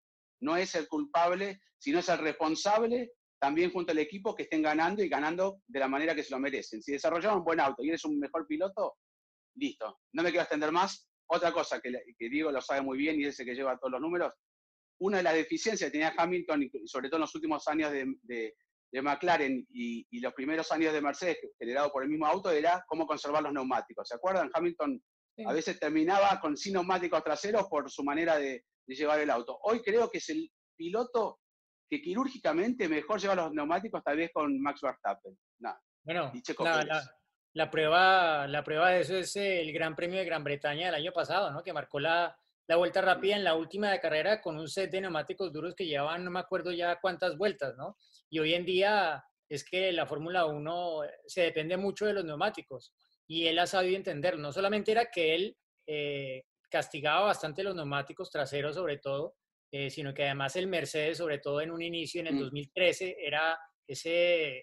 no 0.42 0.58
es 0.58 0.76
el 0.76 0.88
culpable, 0.88 1.62
sino 1.78 2.00
es 2.00 2.10
el 2.10 2.20
responsable 2.20 3.12
también 3.44 3.72
junto 3.72 3.92
al 3.92 4.00
equipo 4.00 4.34
que 4.34 4.44
estén 4.44 4.62
ganando 4.62 5.04
y 5.04 5.10
ganando 5.10 5.60
de 5.68 5.80
la 5.80 5.90
manera 5.90 6.16
que 6.16 6.24
se 6.24 6.32
lo 6.32 6.40
merecen. 6.40 6.82
Si 6.82 6.94
desarrollaron 6.94 7.40
un 7.40 7.44
buen 7.44 7.60
auto 7.60 7.84
y 7.84 7.90
eres 7.90 8.06
un 8.06 8.18
mejor 8.18 8.48
piloto, 8.48 8.96
listo. 9.56 10.00
No 10.14 10.24
me 10.24 10.30
quiero 10.30 10.44
extender 10.44 10.72
más. 10.72 11.10
Otra 11.28 11.52
cosa 11.52 11.82
que, 11.82 11.92
Diego 12.18 12.52
lo 12.52 12.62
sabe 12.62 12.82
muy 12.82 12.98
bien 12.98 13.20
y 13.20 13.26
es 13.26 13.38
el 13.40 13.46
que 13.46 13.56
lleva 13.56 13.78
todos 13.78 13.92
los 13.92 14.02
números, 14.02 14.32
una 15.00 15.18
de 15.18 15.24
las 15.24 15.34
deficiencias 15.34 15.90
que 15.90 16.00
tenía 16.00 16.14
Hamilton, 16.18 16.64
y 16.64 16.88
sobre 16.88 17.10
todo 17.10 17.18
en 17.18 17.22
los 17.22 17.36
últimos 17.36 17.68
años 17.68 17.92
de, 17.92 18.56
McLaren 19.02 19.66
y, 19.72 20.20
los 20.20 20.34
primeros 20.34 20.72
años 20.72 20.94
de 20.94 21.02
Mercedes, 21.02 21.38
generado 21.58 21.92
por 21.92 22.04
el 22.04 22.10
mismo 22.10 22.28
auto, 22.28 22.52
era 22.52 22.84
cómo 22.88 23.08
conservar 23.08 23.44
los 23.44 23.54
neumáticos. 23.54 24.08
¿Se 24.08 24.16
acuerdan? 24.16 24.50
Hamilton 24.54 25.02
a 25.46 25.54
veces 25.54 25.80
terminaba 25.80 26.40
con 26.40 26.56
sin 26.56 26.74
neumáticos 26.74 27.24
traseros 27.24 27.68
por 27.68 27.90
su 27.90 28.04
manera 28.04 28.38
de, 28.38 28.66
llevar 28.86 29.20
el 29.20 29.30
auto. 29.30 29.58
Hoy 29.64 29.82
creo 29.82 30.10
que 30.12 30.20
es 30.20 30.30
el 30.30 30.52
piloto 30.76 31.40
que 31.90 32.02
quirúrgicamente 32.02 32.90
mejor 32.90 33.20
lleva 33.20 33.36
los 33.36 33.54
neumáticos, 33.54 34.04
tal 34.04 34.18
vez 34.18 34.32
con 34.32 34.62
Max 34.62 34.82
Verstappen. 34.82 35.38
bueno, 36.04 36.32
la, 37.54 37.72
prueba, 37.72 38.48
la 38.48 38.64
prueba 38.64 38.90
de 38.90 39.02
eso 39.02 39.16
es 39.16 39.36
el 39.36 39.72
Gran 39.72 39.96
Premio 39.96 40.20
de 40.20 40.26
Gran 40.26 40.44
Bretaña 40.44 40.88
del 40.88 40.96
año 40.96 41.14
pasado, 41.14 41.52
¿no? 41.52 41.64
que 41.64 41.72
marcó 41.72 42.00
la, 42.00 42.38
la 42.68 42.78
vuelta 42.78 43.02
rápida 43.02 43.36
en 43.36 43.44
la 43.44 43.56
última 43.56 43.92
de 43.92 44.00
carrera 44.00 44.42
con 44.42 44.58
un 44.58 44.68
set 44.68 44.92
de 44.92 45.02
neumáticos 45.02 45.52
duros 45.52 45.76
que 45.76 45.86
llevaban 45.86 46.24
no 46.24 46.32
me 46.32 46.40
acuerdo 46.40 46.72
ya 46.72 47.00
cuántas 47.02 47.38
vueltas, 47.38 47.76
¿no? 47.78 47.98
Y 48.30 48.40
hoy 48.40 48.54
en 48.54 48.66
día 48.66 49.24
es 49.50 49.64
que 49.64 49.92
la 49.92 50.06
Fórmula 50.06 50.46
1 50.46 51.02
se 51.28 51.42
depende 51.42 51.78
mucho 51.78 52.06
de 52.06 52.14
los 52.14 52.26
neumáticos 52.26 52.94
y 53.28 53.48
él 53.48 53.60
ha 53.60 53.68
sabido 53.68 53.98
entenderlo. 53.98 54.42
No 54.42 54.52
solamente 54.52 54.92
era 54.92 55.12
que 55.12 55.36
él 55.36 55.58
eh, 55.88 56.44
castigaba 56.70 57.26
bastante 57.26 57.64
los 57.64 57.76
neumáticos 57.76 58.32
traseros 58.32 58.76
sobre 58.76 58.98
todo, 58.98 59.36
eh, 59.72 59.90
sino 59.90 60.14
que 60.14 60.24
además 60.24 60.56
el 60.56 60.68
Mercedes, 60.68 61.18
sobre 61.18 61.40
todo 61.40 61.62
en 61.62 61.72
un 61.72 61.82
inicio 61.82 62.22
en 62.22 62.28
el 62.28 62.40
2013, 62.40 63.08
mm. 63.08 63.26
era 63.26 63.60
ese, 63.86 64.58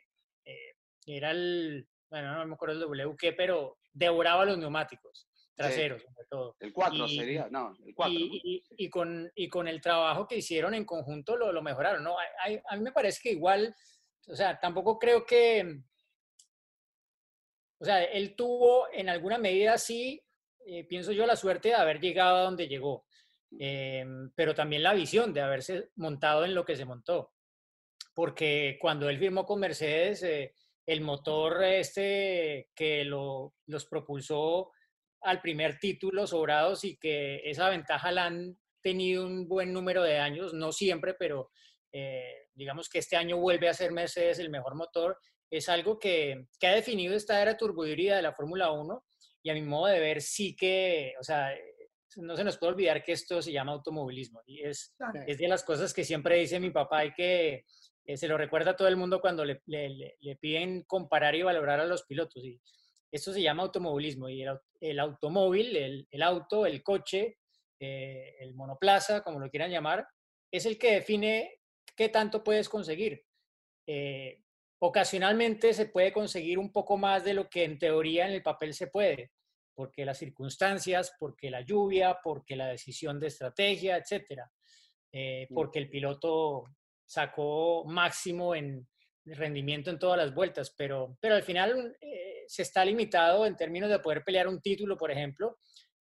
eh, 0.44 0.74
era 1.06 1.32
el, 1.32 1.86
bueno, 2.10 2.34
no 2.34 2.46
me 2.46 2.54
acuerdo 2.54 2.92
el 2.92 3.00
WQ, 3.00 3.34
pero 3.36 3.78
devoraba 3.92 4.44
los 4.44 4.58
neumáticos 4.58 5.29
traseros, 5.60 6.02
sobre 6.02 6.26
todo. 6.28 6.56
El 6.58 6.72
4 6.72 7.08
sería, 7.08 7.48
no, 7.50 7.76
el 7.84 7.94
4. 7.94 8.12
Y, 8.14 8.64
y, 8.70 8.88
con, 8.88 9.30
y 9.34 9.48
con 9.48 9.68
el 9.68 9.80
trabajo 9.80 10.26
que 10.26 10.36
hicieron 10.36 10.74
en 10.74 10.84
conjunto 10.84 11.36
lo, 11.36 11.52
lo 11.52 11.62
mejoraron, 11.62 12.02
¿no? 12.02 12.16
A, 12.18 12.76
mí 12.76 12.82
me 12.82 12.92
parece 12.92 13.20
que 13.22 13.32
igual, 13.32 13.74
o 14.26 14.34
sea, 14.34 14.58
tampoco 14.58 14.98
creo 14.98 15.26
que, 15.26 15.82
o 17.78 17.84
sea, 17.84 18.02
él 18.04 18.34
tuvo 18.34 18.90
en 18.92 19.08
alguna 19.08 19.38
medida, 19.38 19.76
sí, 19.76 20.22
eh, 20.66 20.84
pienso 20.84 21.12
yo, 21.12 21.26
la 21.26 21.36
suerte 21.36 21.68
de 21.68 21.74
haber 21.74 22.00
llegado 22.00 22.36
a 22.36 22.42
donde 22.42 22.68
llegó, 22.68 23.04
eh, 23.58 24.04
pero 24.34 24.54
también 24.54 24.82
la 24.82 24.94
visión 24.94 25.34
de 25.34 25.42
haberse 25.42 25.90
montado 25.96 26.44
en 26.44 26.54
lo 26.54 26.64
que 26.64 26.76
se 26.76 26.84
montó. 26.84 27.32
Porque 28.14 28.78
cuando 28.80 29.08
él 29.08 29.18
firmó 29.18 29.44
con 29.44 29.60
Mercedes, 29.60 30.22
eh, 30.22 30.54
el 30.86 31.02
motor 31.02 31.62
este 31.62 32.70
que 32.74 33.04
lo, 33.04 33.54
los 33.66 33.86
propulsó 33.86 34.72
al 35.22 35.40
primer 35.40 35.78
título 35.78 36.26
sobrados 36.26 36.84
y 36.84 36.96
que 36.96 37.40
esa 37.44 37.68
ventaja 37.68 38.10
la 38.12 38.26
han 38.26 38.58
tenido 38.82 39.26
un 39.26 39.46
buen 39.48 39.72
número 39.72 40.02
de 40.02 40.18
años, 40.18 40.54
no 40.54 40.72
siempre, 40.72 41.14
pero 41.14 41.50
eh, 41.92 42.48
digamos 42.54 42.88
que 42.88 42.98
este 42.98 43.16
año 43.16 43.38
vuelve 43.38 43.68
a 43.68 43.74
ser 43.74 43.92
Mercedes 43.92 44.38
el 44.38 44.50
mejor 44.50 44.74
motor, 44.74 45.18
es 45.50 45.68
algo 45.68 45.98
que, 45.98 46.46
que 46.58 46.66
ha 46.66 46.74
definido 46.74 47.14
esta 47.14 47.42
era 47.42 47.56
turbohíbrida 47.56 48.16
de 48.16 48.22
la 48.22 48.32
Fórmula 48.32 48.70
1 48.70 49.04
y 49.42 49.50
a 49.50 49.54
mi 49.54 49.62
modo 49.62 49.86
de 49.86 50.00
ver 50.00 50.22
sí 50.22 50.54
que, 50.54 51.14
o 51.20 51.24
sea, 51.24 51.52
no 52.16 52.36
se 52.36 52.44
nos 52.44 52.58
puede 52.58 52.72
olvidar 52.72 53.02
que 53.02 53.12
esto 53.12 53.42
se 53.42 53.52
llama 53.52 53.72
automovilismo 53.72 54.42
y 54.46 54.62
es, 54.62 54.94
es 55.26 55.38
de 55.38 55.48
las 55.48 55.64
cosas 55.64 55.92
que 55.92 56.04
siempre 56.04 56.38
dice 56.38 56.60
mi 56.60 56.70
papá 56.70 57.04
y 57.04 57.12
que 57.12 57.64
eh, 58.04 58.16
se 58.16 58.28
lo 58.28 58.36
recuerda 58.36 58.72
a 58.72 58.76
todo 58.76 58.88
el 58.88 58.96
mundo 58.96 59.20
cuando 59.20 59.44
le, 59.44 59.62
le, 59.66 60.16
le, 60.18 60.36
piden 60.36 60.82
comparar 60.82 61.34
y 61.34 61.42
valorar 61.42 61.80
a 61.80 61.86
los 61.86 62.04
pilotos. 62.04 62.44
Y 62.44 62.60
esto 63.12 63.32
se 63.32 63.42
llama 63.42 63.64
automovilismo 63.64 64.28
y 64.28 64.44
el, 64.80 65.00
automóvil, 65.00 66.06
el, 66.10 66.22
auto, 66.22 66.66
el 66.66 66.82
coche, 66.82 67.38
eh, 67.80 68.36
el 68.38 68.54
monoplaza, 68.54 69.22
como 69.22 69.40
lo 69.40 69.50
quieran 69.50 69.70
llamar, 69.70 70.06
es 70.50 70.66
el 70.66 70.78
que 70.78 70.92
define 70.92 71.60
qué 71.96 72.08
tanto 72.08 72.44
puedes 72.44 72.68
conseguir. 72.68 73.24
Eh, 73.86 74.42
ocasionalmente 74.80 75.74
se 75.74 75.86
puede 75.86 76.12
conseguir 76.12 76.58
un 76.58 76.72
poco 76.72 76.96
más 76.96 77.24
de 77.24 77.34
lo 77.34 77.48
que 77.48 77.64
en 77.64 77.78
teoría 77.78 78.26
en 78.26 78.34
el 78.34 78.42
papel 78.42 78.74
se 78.74 78.86
puede, 78.86 79.32
porque 79.74 80.04
las 80.04 80.18
circunstancias, 80.18 81.14
porque 81.18 81.50
la 81.50 81.62
lluvia, 81.62 82.18
porque 82.22 82.56
la 82.56 82.68
decisión 82.68 83.18
de 83.18 83.26
estrategia, 83.26 83.96
etcétera, 83.96 84.50
eh, 85.12 85.46
mm. 85.50 85.54
porque 85.54 85.80
el 85.80 85.90
piloto 85.90 86.64
sacó 87.04 87.84
máximo 87.84 88.54
en 88.54 88.88
rendimiento 89.24 89.90
en 89.90 89.98
todas 89.98 90.16
las 90.16 90.34
vueltas, 90.34 90.72
pero, 90.76 91.16
pero 91.20 91.34
al 91.34 91.42
final 91.42 91.96
se 92.50 92.62
está 92.62 92.84
limitado 92.84 93.46
en 93.46 93.56
términos 93.56 93.88
de 93.88 94.00
poder 94.00 94.24
pelear 94.24 94.48
un 94.48 94.60
título, 94.60 94.98
por 94.98 95.12
ejemplo, 95.12 95.60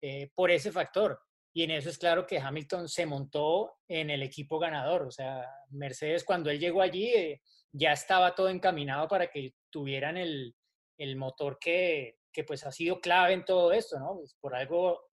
eh, 0.02 0.28
por 0.34 0.50
ese 0.50 0.72
factor. 0.72 1.20
Y 1.54 1.62
en 1.62 1.70
eso 1.70 1.88
es 1.88 1.98
claro 1.98 2.26
que 2.26 2.40
Hamilton 2.40 2.88
se 2.88 3.06
montó 3.06 3.74
en 3.86 4.10
el 4.10 4.24
equipo 4.24 4.58
ganador. 4.58 5.02
O 5.02 5.12
sea, 5.12 5.46
Mercedes 5.70 6.24
cuando 6.24 6.50
él 6.50 6.58
llegó 6.58 6.82
allí 6.82 7.06
eh, 7.10 7.42
ya 7.70 7.92
estaba 7.92 8.34
todo 8.34 8.48
encaminado 8.48 9.06
para 9.06 9.28
que 9.28 9.54
tuvieran 9.70 10.16
el, 10.16 10.56
el 10.98 11.14
motor 11.14 11.58
que, 11.60 12.16
que, 12.32 12.42
pues 12.42 12.66
ha 12.66 12.72
sido 12.72 13.00
clave 13.00 13.34
en 13.34 13.44
todo 13.44 13.72
esto, 13.72 14.00
¿no? 14.00 14.16
Pues 14.16 14.34
por 14.40 14.56
algo, 14.56 15.10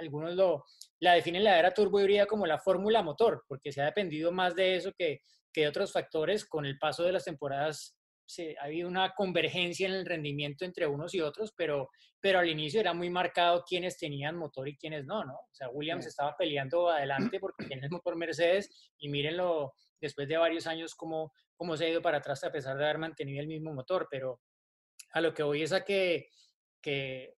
algunos 0.00 0.34
lo, 0.34 0.64
la 0.98 1.14
definen 1.14 1.44
la 1.44 1.60
era 1.60 1.72
turbo 1.72 2.00
híbrida 2.00 2.26
como 2.26 2.44
la 2.44 2.58
fórmula 2.58 3.04
motor, 3.04 3.44
porque 3.46 3.70
se 3.70 3.82
ha 3.82 3.84
dependido 3.84 4.32
más 4.32 4.56
de 4.56 4.74
eso 4.74 4.90
que, 4.98 5.20
que 5.52 5.60
de 5.60 5.68
otros 5.68 5.92
factores 5.92 6.44
con 6.44 6.66
el 6.66 6.76
paso 6.76 7.04
de 7.04 7.12
las 7.12 7.24
temporadas 7.24 7.96
ha 8.60 8.64
habido 8.64 8.88
una 8.88 9.12
convergencia 9.14 9.86
en 9.86 9.94
el 9.94 10.06
rendimiento 10.06 10.64
entre 10.64 10.86
unos 10.86 11.14
y 11.14 11.20
otros, 11.20 11.52
pero, 11.56 11.90
pero 12.20 12.38
al 12.38 12.48
inicio 12.48 12.80
era 12.80 12.92
muy 12.94 13.10
marcado 13.10 13.64
quiénes 13.66 13.98
tenían 13.98 14.36
motor 14.36 14.68
y 14.68 14.76
quiénes 14.76 15.04
no, 15.04 15.24
¿no? 15.24 15.34
O 15.34 15.54
sea, 15.54 15.68
Williams 15.70 16.06
estaba 16.06 16.34
peleando 16.36 16.88
adelante 16.88 17.38
porque 17.40 17.66
tiene 17.66 17.86
el 17.86 17.90
motor 17.90 18.16
Mercedes 18.16 18.92
y 18.98 19.08
mírenlo 19.08 19.74
después 20.00 20.28
de 20.28 20.36
varios 20.36 20.66
años 20.66 20.94
cómo, 20.94 21.32
cómo 21.56 21.76
se 21.76 21.86
ha 21.86 21.88
ido 21.88 22.02
para 22.02 22.18
atrás 22.18 22.42
a 22.44 22.52
pesar 22.52 22.76
de 22.76 22.84
haber 22.84 22.98
mantenido 22.98 23.40
el 23.40 23.48
mismo 23.48 23.72
motor, 23.72 24.08
pero 24.10 24.40
a 25.12 25.20
lo 25.20 25.34
que 25.34 25.42
voy 25.42 25.62
es 25.62 25.72
a 25.72 25.84
que, 25.84 26.28
que 26.80 27.34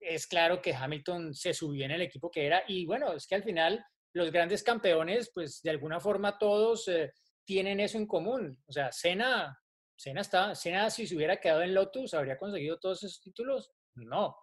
es 0.00 0.26
claro 0.26 0.60
que 0.60 0.74
Hamilton 0.74 1.34
se 1.34 1.54
subió 1.54 1.84
en 1.84 1.92
el 1.92 2.02
equipo 2.02 2.30
que 2.30 2.46
era 2.46 2.62
y 2.66 2.86
bueno, 2.86 3.12
es 3.12 3.26
que 3.26 3.34
al 3.34 3.42
final 3.42 3.84
los 4.14 4.30
grandes 4.30 4.62
campeones, 4.62 5.30
pues 5.34 5.60
de 5.62 5.70
alguna 5.70 6.00
forma 6.00 6.38
todos... 6.38 6.88
Eh, 6.88 7.10
tienen 7.46 7.80
eso 7.80 7.96
en 7.96 8.06
común. 8.06 8.58
O 8.66 8.72
sea, 8.72 8.92
Senna 8.92 9.58
Senna, 9.96 10.20
está, 10.20 10.54
Senna 10.54 10.90
si 10.90 11.06
se 11.06 11.16
hubiera 11.16 11.40
quedado 11.40 11.62
en 11.62 11.74
Lotus, 11.74 12.14
¿habría 12.14 12.38
conseguido 12.38 12.78
todos 12.78 13.02
esos 13.02 13.20
títulos? 13.20 13.72
No. 13.94 14.36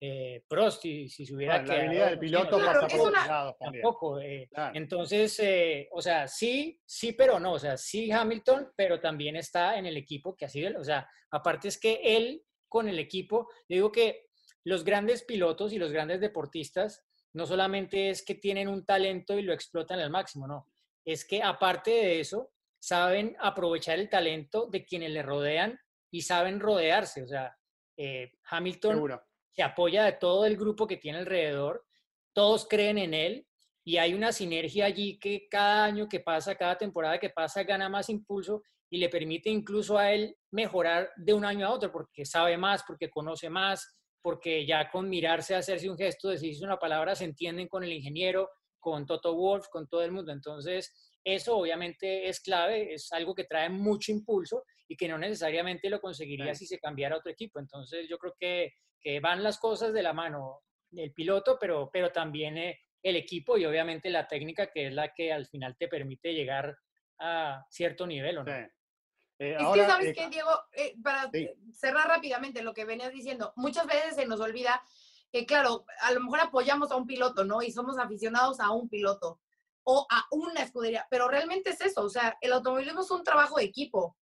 Eh, 0.00 0.44
Prost, 0.48 0.82
si, 0.82 1.08
se 1.08 1.34
hubiera 1.34 1.62
quedado... 1.62 1.78
La 1.78 1.84
habilidad 1.84 2.10
del 2.10 2.18
piloto 2.18 2.58
pasa 2.58 2.88
por 2.88 3.08
una... 3.08 3.54
Tampoco. 3.58 4.20
Eh, 4.20 4.48
entonces, 4.74 5.38
eh, 5.40 5.88
o 5.92 6.02
sea, 6.02 6.26
sí, 6.26 6.80
sí, 6.84 7.12
pero 7.12 7.38
no. 7.38 7.52
O 7.52 7.58
sea, 7.58 7.76
sí 7.76 8.10
Hamilton, 8.10 8.72
pero 8.76 9.00
también 9.00 9.36
está 9.36 9.78
en 9.78 9.86
el 9.86 9.96
equipo 9.96 10.36
que 10.36 10.46
ha 10.46 10.48
sido... 10.48 10.78
O 10.80 10.84
sea, 10.84 11.08
aparte 11.30 11.68
es 11.68 11.78
que 11.78 12.00
él 12.02 12.42
con 12.68 12.88
el 12.88 12.98
equipo, 12.98 13.48
yo 13.68 13.76
digo 13.76 13.92
que 13.92 14.26
los 14.64 14.84
grandes 14.84 15.22
pilotos 15.22 15.72
y 15.72 15.78
los 15.78 15.92
grandes 15.92 16.20
deportistas 16.20 17.06
no 17.32 17.46
solamente 17.46 18.10
es 18.10 18.24
que 18.24 18.34
tienen 18.34 18.68
un 18.68 18.84
talento 18.84 19.38
y 19.38 19.42
lo 19.42 19.52
explotan 19.52 20.00
al 20.00 20.10
máximo, 20.10 20.46
no. 20.46 20.68
Es 21.04 21.24
que 21.24 21.42
aparte 21.42 21.90
de 21.90 22.20
eso, 22.20 22.52
saben 22.84 23.34
aprovechar 23.40 23.98
el 23.98 24.10
talento 24.10 24.68
de 24.70 24.84
quienes 24.84 25.10
le 25.10 25.22
rodean 25.22 25.80
y 26.10 26.20
saben 26.20 26.60
rodearse. 26.60 27.22
O 27.22 27.26
sea, 27.26 27.56
eh, 27.96 28.32
Hamilton 28.50 29.18
se 29.50 29.62
apoya 29.62 30.04
de 30.04 30.12
todo 30.12 30.44
el 30.44 30.58
grupo 30.58 30.86
que 30.86 30.98
tiene 30.98 31.20
alrededor, 31.20 31.86
todos 32.34 32.68
creen 32.68 32.98
en 32.98 33.14
él 33.14 33.46
y 33.86 33.96
hay 33.96 34.12
una 34.12 34.32
sinergia 34.32 34.84
allí 34.84 35.18
que 35.18 35.48
cada 35.48 35.86
año 35.86 36.10
que 36.10 36.20
pasa, 36.20 36.56
cada 36.56 36.76
temporada 36.76 37.18
que 37.18 37.30
pasa, 37.30 37.62
gana 37.62 37.88
más 37.88 38.10
impulso 38.10 38.62
y 38.90 38.98
le 38.98 39.08
permite 39.08 39.48
incluso 39.48 39.96
a 39.96 40.12
él 40.12 40.36
mejorar 40.50 41.10
de 41.16 41.32
un 41.32 41.46
año 41.46 41.66
a 41.66 41.70
otro 41.70 41.90
porque 41.90 42.26
sabe 42.26 42.58
más, 42.58 42.84
porque 42.86 43.08
conoce 43.08 43.48
más, 43.48 43.96
porque 44.20 44.66
ya 44.66 44.90
con 44.90 45.08
mirarse, 45.08 45.54
hacerse 45.54 45.88
un 45.88 45.96
gesto, 45.96 46.28
decirse 46.28 46.62
una 46.62 46.78
palabra, 46.78 47.14
se 47.14 47.24
entienden 47.24 47.66
con 47.66 47.82
el 47.82 47.94
ingeniero, 47.94 48.50
con 48.78 49.06
Toto 49.06 49.34
Wolf, 49.34 49.68
con 49.70 49.88
todo 49.88 50.02
el 50.02 50.12
mundo. 50.12 50.32
Entonces, 50.32 51.13
eso 51.24 51.56
obviamente 51.56 52.28
es 52.28 52.40
clave, 52.40 52.94
es 52.94 53.12
algo 53.12 53.34
que 53.34 53.44
trae 53.44 53.68
mucho 53.70 54.12
impulso 54.12 54.64
y 54.86 54.96
que 54.96 55.08
no 55.08 55.18
necesariamente 55.18 55.88
lo 55.88 56.00
conseguiría 56.00 56.54
si 56.54 56.66
se 56.66 56.78
cambiara 56.78 57.14
a 57.14 57.18
otro 57.18 57.32
equipo. 57.32 57.58
Entonces, 57.58 58.06
yo 58.08 58.18
creo 58.18 58.34
que, 58.38 58.74
que, 59.00 59.20
van 59.20 59.42
las 59.42 59.58
cosas 59.58 59.92
de 59.92 60.02
la 60.02 60.12
mano, 60.12 60.60
el 60.92 61.12
piloto, 61.12 61.56
pero, 61.58 61.90
pero 61.92 62.12
también 62.12 62.58
eh, 62.58 62.78
el 63.02 63.16
equipo 63.16 63.56
y 63.56 63.64
obviamente 63.64 64.10
la 64.10 64.28
técnica, 64.28 64.70
que 64.70 64.88
es 64.88 64.92
la 64.92 65.12
que 65.12 65.32
al 65.32 65.46
final 65.46 65.76
te 65.78 65.88
permite 65.88 66.34
llegar 66.34 66.76
a 67.18 67.64
cierto 67.70 68.06
nivel, 68.06 68.38
¿o 68.38 68.44
no? 68.44 68.52
Eh, 69.38 69.56
es 69.58 69.66
que, 69.74 69.86
¿sabes 69.86 70.06
eh, 70.08 70.12
qué, 70.14 70.28
Diego? 70.28 70.50
Eh, 70.72 70.94
para 71.02 71.30
cerrar 71.72 72.08
rápidamente 72.08 72.62
lo 72.62 72.72
que 72.72 72.84
venías 72.84 73.12
diciendo, 73.12 73.52
muchas 73.56 73.86
veces 73.86 74.14
se 74.14 74.26
nos 74.26 74.40
olvida 74.40 74.82
que, 75.32 75.44
claro, 75.44 75.84
a 76.00 76.12
lo 76.12 76.20
mejor 76.20 76.40
apoyamos 76.40 76.90
a 76.92 76.96
un 76.96 77.06
piloto, 77.06 77.44
¿no? 77.44 77.60
Y 77.60 77.72
somos 77.72 77.98
aficionados 77.98 78.60
a 78.60 78.70
un 78.70 78.88
piloto 78.88 79.40
o 79.84 80.06
a 80.10 80.24
una 80.30 80.62
escudería, 80.62 81.06
pero 81.10 81.28
realmente 81.28 81.70
es 81.70 81.80
eso, 81.80 82.02
o 82.02 82.08
sea, 82.08 82.36
el 82.40 82.52
automovilismo 82.52 83.02
es 83.02 83.10
un 83.10 83.22
trabajo 83.22 83.58
de 83.58 83.64
equipo 83.64 84.16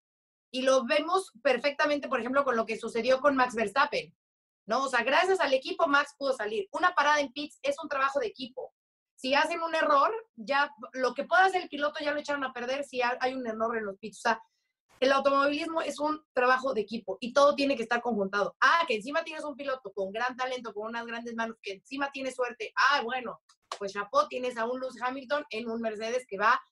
y 0.50 0.62
lo 0.62 0.84
vemos 0.84 1.32
perfectamente, 1.42 2.08
por 2.08 2.20
ejemplo, 2.20 2.44
con 2.44 2.56
lo 2.56 2.66
que 2.66 2.78
sucedió 2.78 3.20
con 3.20 3.36
Max 3.36 3.54
Verstappen, 3.54 4.14
¿no? 4.66 4.84
O 4.84 4.88
sea, 4.88 5.02
gracias 5.02 5.40
al 5.40 5.54
equipo 5.54 5.86
Max 5.86 6.14
pudo 6.18 6.34
salir. 6.34 6.68
Una 6.72 6.94
parada 6.94 7.20
en 7.20 7.32
pits 7.32 7.58
es 7.62 7.76
un 7.82 7.88
trabajo 7.88 8.20
de 8.20 8.26
equipo. 8.26 8.74
Si 9.16 9.34
hacen 9.34 9.62
un 9.62 9.74
error, 9.74 10.12
ya 10.36 10.70
lo 10.92 11.14
que 11.14 11.24
pueda 11.24 11.44
hacer 11.44 11.62
el 11.62 11.68
piloto 11.68 12.00
ya 12.04 12.12
lo 12.12 12.20
echaron 12.20 12.44
a 12.44 12.52
perder 12.52 12.84
si 12.84 13.00
hay 13.02 13.34
un 13.34 13.46
error 13.46 13.78
en 13.78 13.86
los 13.86 13.96
pits. 13.98 14.18
O 14.18 14.20
sea, 14.22 14.42
el 15.02 15.10
automovilismo 15.10 15.82
es 15.82 15.98
un 15.98 16.24
trabajo 16.32 16.72
de 16.72 16.82
equipo 16.82 17.18
y 17.20 17.32
todo 17.32 17.56
tiene 17.56 17.76
que 17.76 17.82
estar 17.82 18.00
conjuntado. 18.00 18.54
Ah, 18.60 18.84
que 18.86 18.94
encima 18.94 19.24
tienes 19.24 19.42
un 19.42 19.56
piloto 19.56 19.92
con 19.92 20.12
gran 20.12 20.36
talento, 20.36 20.72
con 20.72 20.86
unas 20.86 21.04
grandes 21.04 21.34
manos, 21.34 21.56
que 21.60 21.72
encima 21.72 22.12
tiene 22.12 22.30
suerte. 22.30 22.72
Ah, 22.76 23.02
bueno, 23.02 23.40
pues 23.80 23.94
chapo, 23.94 24.28
tienes 24.28 24.56
a 24.56 24.64
un 24.64 24.78
Lewis 24.78 25.02
Hamilton 25.02 25.44
en 25.50 25.68
un 25.68 25.80
Mercedes 25.80 26.24
que 26.28 26.38
va 26.38 26.62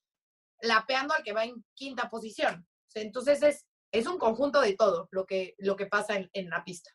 lapeando 0.63 1.13
al 1.13 1.25
que 1.25 1.33
va 1.33 1.43
en 1.43 1.65
quinta 1.75 2.09
posición. 2.09 2.65
Entonces 2.95 3.43
es, 3.43 3.67
es 3.91 4.07
un 4.07 4.17
conjunto 4.17 4.61
de 4.61 4.77
todo 4.77 5.09
lo 5.11 5.27
que, 5.27 5.57
lo 5.59 5.75
que 5.75 5.87
pasa 5.87 6.15
en, 6.33 6.51
la 6.51 6.63
pista. 6.63 6.89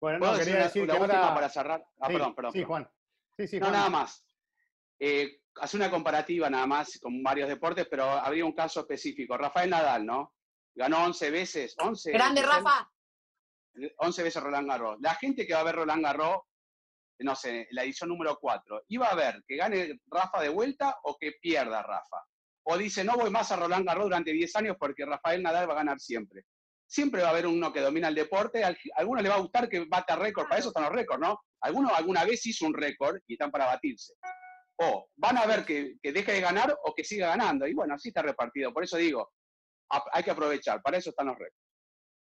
Bueno, 0.00 0.18
no, 0.18 0.38
quería 0.38 0.62
decir 0.64 0.86
que 0.86 0.92
ahora... 0.92 1.34
para 1.34 1.50
cerrar. 1.50 1.84
Ah, 2.00 2.08
perdón, 2.08 2.34
perdón. 2.34 2.52
Sí, 2.52 2.64
Juan. 2.64 2.90
Sí, 3.36 3.48
sí, 3.48 3.60
No, 3.60 3.70
nada 3.70 3.90
más. 3.90 4.26
Eh, 4.98 5.42
hace 5.56 5.76
una 5.76 5.90
comparativa 5.90 6.48
nada 6.48 6.66
más 6.66 6.98
con 7.00 7.22
varios 7.22 7.50
deportes, 7.50 7.86
pero 7.90 8.04
habría 8.04 8.46
un 8.46 8.54
caso 8.54 8.80
específico. 8.80 9.36
Rafael 9.36 9.68
Nadal, 9.68 10.06
¿no? 10.06 10.32
Ganó 10.74 11.04
11 11.04 11.30
veces. 11.30 11.74
11 11.78 12.12
Grande, 12.12 12.42
Rafa. 12.42 12.90
11 13.98 14.22
veces 14.22 14.42
Roland 14.42 14.68
Garros. 14.68 14.98
La 15.00 15.14
gente 15.14 15.46
que 15.46 15.54
va 15.54 15.60
a 15.60 15.64
ver 15.64 15.76
Roland 15.76 16.02
Garros, 16.02 16.42
no 17.20 17.34
sé, 17.34 17.66
la 17.70 17.84
edición 17.84 18.08
número 18.08 18.38
4, 18.40 18.84
¿iba 18.88 19.06
a 19.06 19.14
ver 19.14 19.42
que 19.46 19.56
gane 19.56 20.00
Rafa 20.06 20.40
de 20.40 20.48
vuelta 20.48 20.98
o 21.04 21.16
que 21.18 21.32
pierda 21.40 21.82
Rafa? 21.82 22.24
O 22.66 22.78
dice, 22.78 23.04
no 23.04 23.16
voy 23.16 23.30
más 23.30 23.50
a 23.52 23.56
Roland 23.56 23.86
Garros 23.86 24.04
durante 24.04 24.32
10 24.32 24.56
años 24.56 24.76
porque 24.78 25.04
Rafael 25.04 25.42
Nadal 25.42 25.68
va 25.68 25.74
a 25.74 25.76
ganar 25.76 26.00
siempre. 26.00 26.44
Siempre 26.86 27.22
va 27.22 27.28
a 27.28 27.30
haber 27.30 27.46
uno 27.46 27.72
que 27.72 27.80
domina 27.80 28.08
el 28.08 28.14
deporte, 28.14 28.62
a 28.62 28.74
alguno 28.96 29.20
le 29.20 29.28
va 29.28 29.36
a 29.36 29.40
gustar 29.40 29.68
que 29.68 29.84
bata 29.86 30.16
récord, 30.16 30.48
para 30.48 30.60
eso 30.60 30.68
están 30.68 30.84
los 30.84 30.92
récords, 30.92 31.20
¿no? 31.20 31.40
Alguno 31.60 31.94
alguna 31.94 32.24
vez 32.24 32.44
hizo 32.46 32.66
un 32.66 32.74
récord 32.74 33.20
y 33.26 33.34
están 33.34 33.50
para 33.50 33.66
batirse. 33.66 34.14
O 34.76 35.08
van 35.16 35.38
a 35.38 35.46
ver 35.46 35.64
que, 35.64 35.96
que 36.02 36.12
deje 36.12 36.32
de 36.32 36.40
ganar 36.40 36.76
o 36.84 36.94
que 36.94 37.04
siga 37.04 37.28
ganando. 37.28 37.66
Y 37.66 37.74
bueno, 37.74 37.94
así 37.94 38.08
está 38.08 38.22
repartido. 38.22 38.72
Por 38.72 38.84
eso 38.84 38.96
digo, 38.96 39.32
hay 39.88 40.22
que 40.22 40.30
aprovechar, 40.30 40.82
para 40.82 40.98
eso 40.98 41.10
están 41.10 41.26
los 41.26 41.38
récords. 41.38 41.64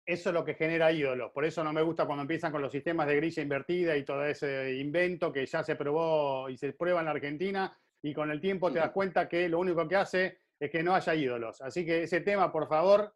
Eso 0.05 0.31
es 0.31 0.35
lo 0.35 0.44
que 0.44 0.55
genera 0.55 0.90
ídolos. 0.90 1.31
Por 1.33 1.44
eso 1.44 1.62
no 1.62 1.72
me 1.72 1.83
gusta 1.83 2.07
cuando 2.07 2.22
empiezan 2.22 2.51
con 2.51 2.61
los 2.61 2.72
sistemas 2.72 3.07
de 3.07 3.16
grilla 3.16 3.42
invertida 3.42 3.96
y 3.96 4.05
todo 4.05 4.25
ese 4.25 4.75
invento 4.75 5.33
que 5.33 5.46
ya 5.46 5.62
se 5.62 5.77
probó 5.77 6.48
y 6.48 6.57
se 6.57 6.72
prueba 6.72 7.01
en 7.01 7.07
la 7.07 7.12
Argentina 7.12 7.77
y 8.03 8.12
con 8.12 8.31
el 8.31 8.40
tiempo 8.40 8.72
te 8.72 8.81
das 8.81 8.90
cuenta 8.90 9.29
que 9.29 9.48
lo 9.48 9.61
único 9.61 9.87
que 9.87 9.96
hace 9.96 10.40
es 10.59 10.70
que 10.70 10.83
no 10.83 10.94
haya 10.94 11.14
ídolos. 11.14 11.61
Así 11.61 11.87
que 11.87 12.03
ese 12.03 12.20
tema, 12.20 12.51
por 12.51 12.68
favor, 12.68 13.14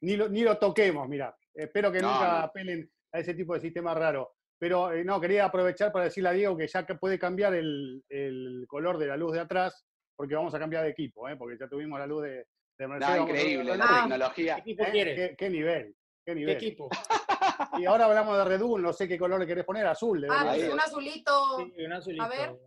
ni 0.00 0.16
lo, 0.16 0.28
ni 0.28 0.42
lo 0.42 0.58
toquemos, 0.58 1.08
mira. 1.08 1.36
Espero 1.54 1.92
que 1.92 2.00
nunca 2.00 2.42
apelen 2.42 2.90
a 3.12 3.20
ese 3.20 3.34
tipo 3.34 3.54
de 3.54 3.60
sistema 3.60 3.94
raro. 3.94 4.34
Pero 4.58 4.92
eh, 4.92 5.04
no, 5.04 5.20
quería 5.20 5.44
aprovechar 5.44 5.92
para 5.92 6.06
decirle 6.06 6.30
a 6.30 6.32
Diego 6.32 6.56
que 6.56 6.66
ya 6.66 6.84
que 6.84 6.96
puede 6.96 7.18
cambiar 7.18 7.54
el, 7.54 8.02
color 8.66 8.98
de 8.98 9.06
la 9.06 9.16
luz 9.16 9.32
de 9.32 9.40
atrás, 9.40 9.86
porque 10.16 10.34
vamos 10.34 10.54
a 10.54 10.58
cambiar 10.58 10.84
de 10.84 10.90
equipo, 10.90 11.28
¿eh? 11.28 11.36
porque 11.36 11.56
ya 11.58 11.68
tuvimos 11.68 11.98
la 11.98 12.06
luz 12.06 12.24
de, 12.24 12.46
increíble, 12.78 13.76
la 13.76 14.00
tecnología. 14.02 14.62
¿Qué, 14.64 14.76
¿Eh? 14.78 15.34
¿Qué, 15.36 15.50
nivel? 15.50 15.94
¿Qué 16.24 16.34
nivel? 16.34 16.56
equipo? 16.56 16.88
Y 17.78 17.86
ahora 17.86 18.06
hablamos 18.06 18.36
de 18.38 18.44
Red 18.44 18.60
Bull, 18.60 18.82
no 18.82 18.92
sé 18.92 19.06
qué 19.06 19.18
color 19.18 19.40
le 19.40 19.46
querés 19.46 19.64
poner, 19.64 19.86
azul. 19.86 20.26
Ah, 20.30 20.44
pues 20.48 20.72
un 20.72 20.80
azulito. 20.80 21.58
Sí, 21.58 21.84
un 21.84 21.92
azulito. 21.92 22.22
A 22.22 22.28
ver. 22.28 22.58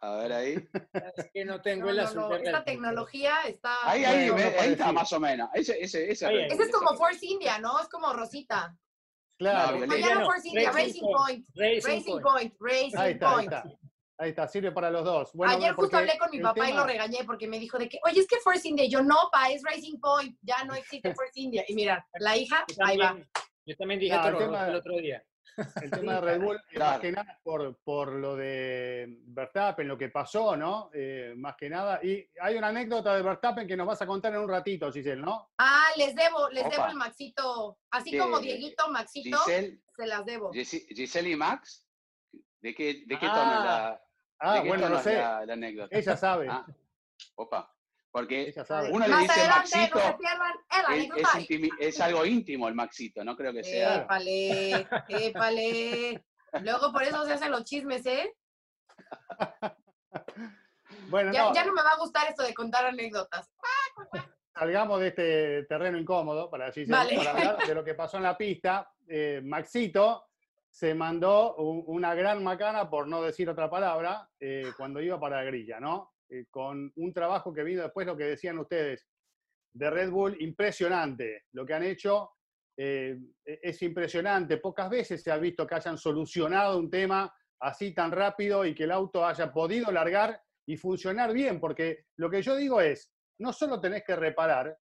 A 0.00 0.16
ver 0.16 0.32
ahí. 0.32 0.68
Es 1.16 1.30
que 1.32 1.44
no 1.44 1.60
tengo 1.60 1.88
el 1.90 2.00
azul. 2.00 2.32
Esta 2.42 2.64
tecnología 2.64 3.42
está. 3.46 3.76
Ahí, 3.82 4.04
ahí, 4.04 4.28
ahí 4.30 4.72
está 4.72 4.92
más 4.92 5.12
o 5.12 5.20
menos. 5.20 5.48
Ese, 5.54 5.80
ese, 5.80 6.10
ese, 6.10 6.46
ese 6.46 6.62
es 6.62 6.70
como 6.70 6.96
Force 6.96 7.24
India, 7.24 7.58
¿no? 7.58 7.80
Es 7.80 7.88
como 7.88 8.12
Rosita. 8.12 8.76
Claro. 9.38 9.78
No, 9.78 9.86
no, 9.86 10.24
Force 10.24 10.48
India, 10.48 10.70
Racing 10.70 11.00
Point. 11.00 11.46
Racing 11.54 12.20
Point. 12.20 12.54
Racing 12.60 13.18
Point. 13.18 13.52
Ahí 14.18 14.30
está, 14.30 14.48
sirve 14.48 14.72
para 14.72 14.90
los 14.90 15.04
dos. 15.04 15.32
Ayer 15.46 15.74
justo 15.74 15.98
hablé 15.98 16.16
con 16.18 16.30
mi 16.30 16.40
papá 16.40 16.70
y 16.70 16.72
lo 16.72 16.84
regañé 16.84 17.24
porque 17.24 17.46
me 17.46 17.58
dijo 17.58 17.78
de 17.78 17.88
que, 17.88 17.98
oye, 18.04 18.20
es 18.20 18.26
que 18.26 18.40
Force 18.40 18.66
India. 18.66 18.86
yo, 18.88 19.02
no, 19.02 19.28
pa, 19.30 19.50
es 19.50 19.62
Racing 19.62 19.98
Point, 20.00 20.38
ya 20.40 20.64
no 20.64 20.74
existe 20.74 21.14
Force 21.14 21.32
India. 21.34 21.64
Y 21.68 21.74
mira, 21.74 22.06
la 22.18 22.36
hija, 22.36 22.64
ahí 22.84 22.96
va. 22.96 23.16
Yo 23.66 23.76
también 23.76 24.00
dije 24.00 24.16
que 24.16 24.28
el, 24.28 24.74
otro 24.76 24.96
día. 24.96 25.22
El 25.82 25.90
tema 25.90 26.14
de 26.14 26.20
Red 26.20 26.40
Bull, 26.40 26.60
más 26.78 27.00
que 27.00 27.12
nada 27.12 27.40
por, 27.42 27.78
por 27.82 28.12
lo 28.12 28.36
de 28.36 29.18
Verstappen, 29.26 29.88
lo 29.88 29.96
que 29.96 30.10
pasó, 30.10 30.56
¿no? 30.56 30.90
Eh, 30.92 31.34
más 31.36 31.56
que 31.56 31.68
nada. 31.68 31.98
Y 32.02 32.28
hay 32.40 32.56
una 32.56 32.68
anécdota 32.68 33.16
de 33.16 33.22
Verstappen 33.22 33.66
que 33.66 33.76
nos 33.76 33.86
vas 33.86 34.00
a 34.02 34.06
contar 34.06 34.34
en 34.34 34.40
un 34.40 34.48
ratito, 34.48 34.92
Giselle, 34.92 35.22
¿no? 35.22 35.50
Ah, 35.58 35.88
les 35.96 36.14
debo, 36.14 36.48
les 36.50 36.68
debo 36.70 36.86
el 36.86 36.96
Maxito. 36.96 37.78
Así 37.90 38.16
como 38.16 38.38
Dieguito, 38.38 38.88
Maxito, 38.90 39.38
se 39.44 39.80
las 40.06 40.24
debo. 40.24 40.52
Giselle 40.52 41.30
y 41.30 41.36
Max, 41.36 41.86
¿de 42.60 42.74
qué, 42.74 43.04
de 43.06 43.18
qué 43.18 43.26
tono 43.26 43.64
la, 43.64 44.05
Ah, 44.38 44.62
bueno, 44.66 44.88
no 44.88 45.00
sé. 45.00 45.16
La, 45.16 45.38
anécdota? 45.38 45.96
Ella 45.96 46.16
sabe. 46.16 46.48
Ah, 46.50 46.66
opa. 47.36 47.72
Porque 48.10 48.54
uno 48.92 49.06
le 49.06 49.16
dice 49.18 49.46
Maxito. 49.46 50.00
es, 51.78 52.00
algo 52.00 52.24
íntimo 52.24 52.66
el 52.66 52.74
Maxito, 52.74 53.22
no 53.22 53.36
creo 53.36 53.52
que 53.52 53.62
sea. 53.62 53.96
Épale, 53.96 54.88
épale. 55.08 56.24
Luego 56.62 56.92
por 56.92 57.02
eso 57.02 57.26
se 57.26 57.34
hacen 57.34 57.50
los 57.50 57.64
chismes, 57.64 58.06
¿eh? 58.06 58.34
bueno, 61.10 61.30
ya 61.30 61.42
no. 61.42 61.54
ya 61.54 61.66
no 61.66 61.74
me 61.74 61.82
va 61.82 61.90
a 61.90 61.98
gustar 61.98 62.26
esto 62.28 62.42
de 62.42 62.54
contar 62.54 62.86
anécdotas. 62.86 63.52
Salgamos 64.54 65.00
de 65.00 65.08
este 65.08 65.64
terreno 65.64 65.98
incómodo 65.98 66.48
para, 66.48 66.68
así 66.68 66.86
para 66.86 67.02
hablar 67.02 67.66
de 67.66 67.74
lo 67.74 67.84
que 67.84 67.92
pasó 67.92 68.16
en 68.16 68.22
la 68.22 68.38
pista. 68.38 68.90
Eh, 69.06 69.42
Maxito 69.44 70.30
se 70.76 70.94
mandó 70.94 71.56
una 71.56 72.14
gran 72.14 72.44
macana, 72.44 72.90
por 72.90 73.08
no 73.08 73.22
decir 73.22 73.48
otra 73.48 73.70
palabra, 73.70 74.28
eh, 74.38 74.72
cuando 74.76 75.00
iba 75.00 75.18
para 75.18 75.36
la 75.36 75.44
grilla, 75.44 75.80
¿no? 75.80 76.12
Eh, 76.28 76.44
con 76.50 76.92
un 76.96 77.14
trabajo 77.14 77.50
que 77.50 77.62
vino 77.62 77.80
después, 77.80 78.06
lo 78.06 78.14
que 78.14 78.24
decían 78.24 78.58
ustedes, 78.58 79.08
de 79.72 79.88
Red 79.88 80.10
Bull, 80.10 80.36
impresionante. 80.38 81.44
Lo 81.52 81.64
que 81.64 81.72
han 81.72 81.82
hecho 81.82 82.32
eh, 82.76 83.18
e-, 83.42 83.58
es 83.62 83.80
impresionante. 83.80 84.58
Pocas 84.58 84.90
veces 84.90 85.22
se 85.22 85.30
ha 85.30 85.38
visto 85.38 85.66
que 85.66 85.76
hayan 85.76 85.96
solucionado 85.96 86.78
un 86.78 86.90
tema 86.90 87.34
así 87.60 87.94
tan 87.94 88.12
rápido 88.12 88.66
y 88.66 88.74
que 88.74 88.84
el 88.84 88.92
auto 88.92 89.24
haya 89.24 89.50
podido 89.50 89.90
largar 89.90 90.38
y 90.66 90.76
funcionar 90.76 91.32
bien, 91.32 91.58
porque 91.58 92.04
lo 92.18 92.28
que 92.28 92.42
yo 92.42 92.54
digo 92.54 92.82
es, 92.82 93.10
no 93.38 93.50
solo 93.54 93.80
tenés 93.80 94.04
que 94.04 94.14
reparar, 94.14 94.76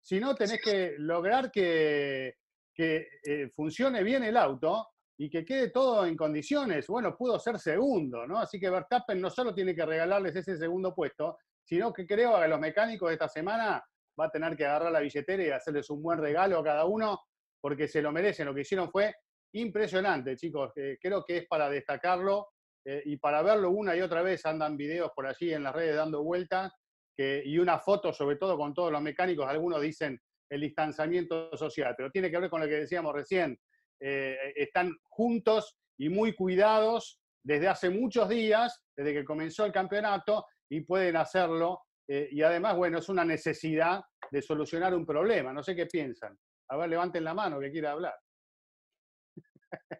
sino 0.00 0.34
tenés 0.34 0.62
que 0.62 0.94
lograr 0.96 1.50
que, 1.50 2.36
que 2.74 3.50
funcione 3.54 4.02
bien 4.02 4.24
el 4.24 4.38
auto 4.38 4.95
y 5.18 5.30
que 5.30 5.44
quede 5.44 5.70
todo 5.70 6.06
en 6.06 6.16
condiciones. 6.16 6.86
Bueno, 6.86 7.16
pudo 7.16 7.38
ser 7.38 7.58
segundo, 7.58 8.26
¿no? 8.26 8.38
Así 8.38 8.60
que 8.60 8.70
Verstappen 8.70 9.20
no 9.20 9.30
solo 9.30 9.54
tiene 9.54 9.74
que 9.74 9.86
regalarles 9.86 10.36
ese 10.36 10.56
segundo 10.56 10.94
puesto, 10.94 11.38
sino 11.64 11.92
que 11.92 12.06
creo 12.06 12.40
que 12.40 12.48
los 12.48 12.60
mecánicos 12.60 13.08
de 13.08 13.14
esta 13.14 13.28
semana 13.28 13.82
va 14.18 14.26
a 14.26 14.30
tener 14.30 14.56
que 14.56 14.66
agarrar 14.66 14.92
la 14.92 15.00
billetera 15.00 15.42
y 15.42 15.50
hacerles 15.50 15.88
un 15.90 16.02
buen 16.02 16.18
regalo 16.18 16.58
a 16.58 16.64
cada 16.64 16.84
uno, 16.84 17.20
porque 17.60 17.88
se 17.88 18.02
lo 18.02 18.12
merecen. 18.12 18.46
Lo 18.46 18.54
que 18.54 18.60
hicieron 18.60 18.90
fue 18.90 19.14
impresionante, 19.54 20.36
chicos. 20.36 20.72
creo 21.00 21.24
que 21.24 21.38
es 21.38 21.46
para 21.46 21.70
destacarlo 21.70 22.48
eh, 22.84 23.02
y 23.06 23.16
para 23.16 23.42
verlo 23.42 23.70
una 23.70 23.96
y 23.96 24.00
otra 24.00 24.22
vez 24.22 24.44
andan 24.46 24.76
videos 24.76 25.10
por 25.14 25.26
allí 25.26 25.52
en 25.52 25.62
las 25.62 25.74
redes 25.74 25.96
dando 25.96 26.22
vueltas 26.22 26.72
que, 27.16 27.42
y 27.44 27.58
una 27.58 27.78
foto 27.78 28.12
sobre 28.12 28.36
todo 28.36 28.56
con 28.58 28.74
todos 28.74 28.92
los 28.92 29.00
mecánicos, 29.00 29.48
algunos 29.48 29.80
dicen 29.80 30.20
el 30.50 30.60
distanciamiento 30.60 31.56
social, 31.56 31.94
pero 31.96 32.10
tiene 32.10 32.30
que 32.30 32.38
ver 32.38 32.50
con 32.50 32.60
lo 32.60 32.68
que 32.68 32.74
decíamos 32.74 33.14
recién, 33.14 33.58
eh, 34.00 34.52
están 34.54 34.94
juntos 35.04 35.76
y 35.98 36.08
muy 36.08 36.34
cuidados 36.34 37.20
desde 37.42 37.68
hace 37.68 37.90
muchos 37.90 38.28
días, 38.28 38.82
desde 38.96 39.14
que 39.14 39.24
comenzó 39.24 39.64
el 39.64 39.72
campeonato, 39.72 40.46
y 40.68 40.80
pueden 40.80 41.16
hacerlo. 41.16 41.80
Eh, 42.08 42.28
y 42.32 42.42
además, 42.42 42.76
bueno, 42.76 42.98
es 42.98 43.08
una 43.08 43.24
necesidad 43.24 44.02
de 44.30 44.42
solucionar 44.42 44.94
un 44.94 45.06
problema. 45.06 45.52
No 45.52 45.62
sé 45.62 45.74
qué 45.76 45.86
piensan. 45.86 46.36
A 46.68 46.76
ver, 46.76 46.88
levanten 46.88 47.24
la 47.24 47.34
mano 47.34 47.60
que 47.60 47.70
quiera 47.70 47.92
hablar. 47.92 48.14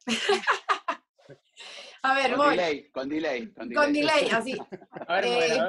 a 2.03 2.15
ver, 2.15 2.35
con 2.35 2.51
Delay, 2.51 2.91
con 2.91 3.09
delay, 3.09 3.53
con 3.53 3.93
delay. 3.93 4.29
así. 4.31 4.57
Eh, 5.23 5.61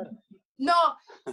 no, 0.58 0.74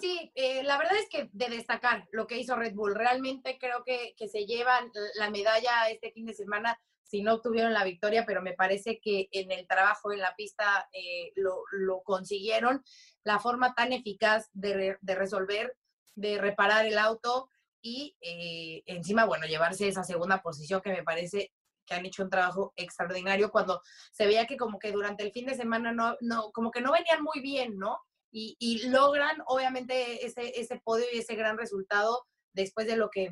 sí, 0.01 0.31
eh, 0.35 0.63
la 0.63 0.79
verdad 0.79 0.97
es 0.97 1.09
que 1.09 1.31
de 1.33 1.49
destacar 1.49 2.07
lo 2.13 2.27
que 2.27 2.39
hizo 2.39 2.57
Red 2.57 2.75
Bull. 2.75 2.95
Realmente 2.95 3.59
creo 3.59 3.83
que, 3.85 4.15
que 4.17 4.29
se 4.29 4.47
llevan 4.47 4.91
la 5.17 5.31
medalla 5.31 5.89
este 5.89 6.13
fin 6.13 6.27
de 6.27 6.35
semana 6.35 6.79
si 7.05 7.23
no 7.23 7.35
obtuvieron 7.35 7.73
la 7.73 7.85
victoria, 7.85 8.25
pero 8.27 8.43
me 8.43 8.55
parece 8.55 8.99
que 9.01 9.29
en 9.31 9.53
el 9.53 9.67
trabajo 9.67 10.13
en 10.13 10.21
la 10.21 10.35
pista 10.35 10.89
eh, 10.93 11.33
lo, 11.37 12.03
consiguieron. 12.03 12.83
La 13.23 13.39
forma 13.39 13.75
tan 13.75 13.93
eficaz 13.93 14.49
de, 14.53 14.99
resolver, 15.03 15.77
de 16.15 16.39
reparar 16.39 16.87
el 16.87 16.99
auto 16.99 17.49
y 17.81 18.17
eh, 18.21 18.83
encima, 18.87 19.27
bueno, 19.27 19.47
llevarse 19.47 19.87
esa 19.87 20.03
segunda 20.03 20.43
posición 20.43 20.81
que 20.81 20.91
me 20.91 21.03
parece 21.03 21.53
que 21.87 21.95
han 21.95 22.07
hecho 22.07 22.25
un 22.25 22.31
trabajo 22.31 22.73
extraordinario 22.77 23.51
cuando 23.51 23.83
se 24.11 24.27
veía 24.27 24.47
que 24.47 24.57
como 24.57 24.79
que 24.79 24.91
durante 24.91 25.23
el 25.23 25.33
fin 25.33 25.47
de 25.47 25.55
semana 25.55 25.93
no, 25.93 26.17
no 26.21 26.51
como 26.51 26.71
que 26.71 26.81
no 26.81 26.93
venían 26.93 27.23
muy 27.23 27.41
bien, 27.41 27.79
¿no? 27.79 28.01
Y, 28.37 28.89
logran 28.89 29.37
obviamente 29.47 30.27
ese, 30.27 30.59
ese 30.59 30.81
podio 30.83 31.07
y 31.13 31.19
ese 31.19 31.37
gran 31.37 31.57
resultado 31.57 32.27
después 32.53 32.89
de 32.89 32.97
lo 32.97 33.09
que 33.09 33.31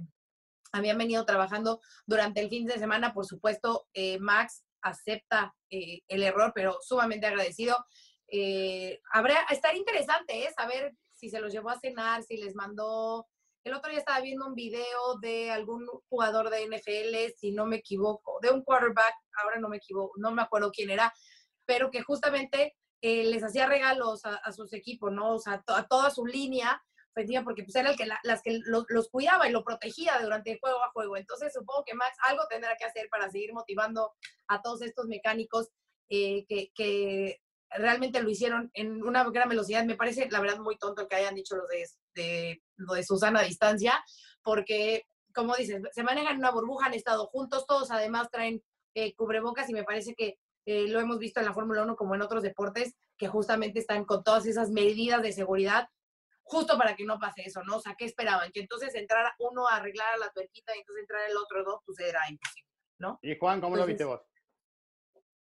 habían 0.72 0.96
venido 0.96 1.24
trabajando 1.26 1.80
durante 2.06 2.40
el 2.40 2.48
fin 2.48 2.66
de 2.66 2.78
semana. 2.78 3.12
Por 3.12 3.26
supuesto, 3.26 3.88
eh, 3.94 4.18
Max 4.20 4.64
acepta 4.80 5.54
eh, 5.70 6.00
el 6.08 6.22
error, 6.22 6.52
pero 6.54 6.78
sumamente 6.80 7.26
agradecido. 7.26 7.76
Eh, 8.28 9.00
habrá, 9.12 9.40
estar 9.50 9.76
interesante, 9.76 10.44
¿eh? 10.44 10.50
Saber 10.56 10.92
si 11.12 11.28
se 11.28 11.40
los 11.40 11.52
llevó 11.52 11.70
a 11.70 11.78
cenar, 11.78 12.22
si 12.22 12.36
les 12.36 12.54
mandó. 12.54 13.26
El 13.64 13.74
otro 13.74 13.90
día 13.90 14.00
estaba 14.00 14.20
viendo 14.20 14.46
un 14.46 14.54
video 14.54 15.18
de 15.20 15.50
algún 15.50 15.86
jugador 16.08 16.50
de 16.50 16.66
NFL, 16.66 17.32
si 17.38 17.52
no 17.52 17.66
me 17.66 17.76
equivoco, 17.76 18.38
de 18.40 18.50
un 18.50 18.62
quarterback, 18.62 19.14
ahora 19.40 19.60
no 19.60 19.68
me 19.68 19.76
equivoco, 19.76 20.12
no 20.16 20.32
me 20.32 20.42
acuerdo 20.42 20.72
quién 20.72 20.90
era, 20.90 21.12
pero 21.64 21.90
que 21.90 22.02
justamente 22.02 22.74
les 23.02 23.42
hacía 23.42 23.66
regalos 23.66 24.22
a, 24.24 24.52
sus 24.52 24.72
equipos, 24.72 25.12
¿no? 25.12 25.34
O 25.34 25.38
sea, 25.38 25.62
a 25.66 25.86
toda 25.88 26.10
su 26.10 26.24
línea 26.24 26.80
porque 27.44 27.62
pues 27.62 27.76
era 27.76 27.90
el 27.90 27.96
que 27.96 28.06
las 28.22 28.42
que 28.42 28.60
los 28.64 29.08
cuidaba 29.10 29.48
y 29.48 29.52
lo 29.52 29.64
protegía 29.64 30.18
durante 30.20 30.52
el 30.52 30.60
juego 30.60 30.82
a 30.82 30.90
juego. 30.92 31.16
Entonces 31.16 31.52
supongo 31.52 31.84
que 31.84 31.94
Max 31.94 32.16
algo 32.28 32.44
tendrá 32.48 32.76
que 32.76 32.84
hacer 32.84 33.08
para 33.10 33.30
seguir 33.30 33.52
motivando 33.52 34.12
a 34.48 34.62
todos 34.62 34.82
estos 34.82 35.06
mecánicos 35.06 35.70
eh, 36.08 36.44
que, 36.48 37.40
realmente 37.74 38.22
lo 38.22 38.28
hicieron 38.28 38.70
en 38.74 39.02
una 39.02 39.24
gran 39.30 39.48
velocidad. 39.48 39.86
Me 39.86 39.96
parece, 39.96 40.28
la 40.30 40.40
verdad, 40.40 40.58
muy 40.58 40.76
tonto 40.76 41.00
el 41.00 41.08
que 41.08 41.16
hayan 41.16 41.34
dicho 41.34 41.56
lo 41.56 41.66
de, 41.68 41.86
de, 42.14 42.62
lo 42.76 42.92
de 42.92 43.02
Susana 43.02 43.40
a 43.40 43.44
distancia, 43.44 44.04
porque, 44.42 45.06
como 45.34 45.56
dices, 45.56 45.80
se 45.90 46.02
manejan 46.02 46.34
en 46.34 46.40
una 46.40 46.50
burbuja, 46.50 46.88
han 46.88 46.92
estado 46.92 47.28
juntos, 47.28 47.64
todos 47.66 47.90
además 47.90 48.28
traen 48.30 48.62
eh, 48.94 49.14
cubrebocas 49.14 49.70
y 49.70 49.72
me 49.72 49.84
parece 49.84 50.14
que 50.14 50.36
eh, 50.64 50.87
lo 50.88 51.01
hemos 51.01 51.18
visto 51.18 51.40
en 51.40 51.46
la 51.46 51.53
Fórmula 51.53 51.83
1 51.83 51.96
como 51.96 52.14
en 52.14 52.22
otros 52.22 52.42
deportes, 52.42 52.94
que 53.16 53.29
justamente 53.29 53.81
están 53.81 54.05
con 54.05 54.22
todas 54.22 54.46
esas 54.46 54.70
medidas 54.70 55.22
de 55.22 55.33
seguridad 55.33 55.88
justo 56.42 56.77
para 56.77 56.94
que 56.96 57.05
no 57.05 57.18
pase 57.18 57.42
eso, 57.46 57.62
¿no? 57.64 57.77
O 57.77 57.81
sea, 57.81 57.94
¿qué 57.96 58.05
esperaban? 58.05 58.51
Que 58.53 58.61
entonces 58.61 58.94
entrara 58.94 59.35
uno 59.38 59.66
a 59.68 59.77
arreglar 59.77 60.14
a 60.14 60.18
la 60.18 60.31
tuerquita 60.31 60.75
y 60.75 60.81
entonces 60.81 61.03
entrara 61.03 61.27
el 61.27 61.37
otro 61.37 61.64
dos, 61.64 61.81
pues 61.87 61.98
era 62.01 62.20
imposible, 62.29 62.68
¿no? 62.98 63.18
Y 63.22 63.38
Juan, 63.38 63.61
¿cómo 63.61 63.77
lo 63.77 63.87
viste 63.87 64.05
vos? 64.05 64.20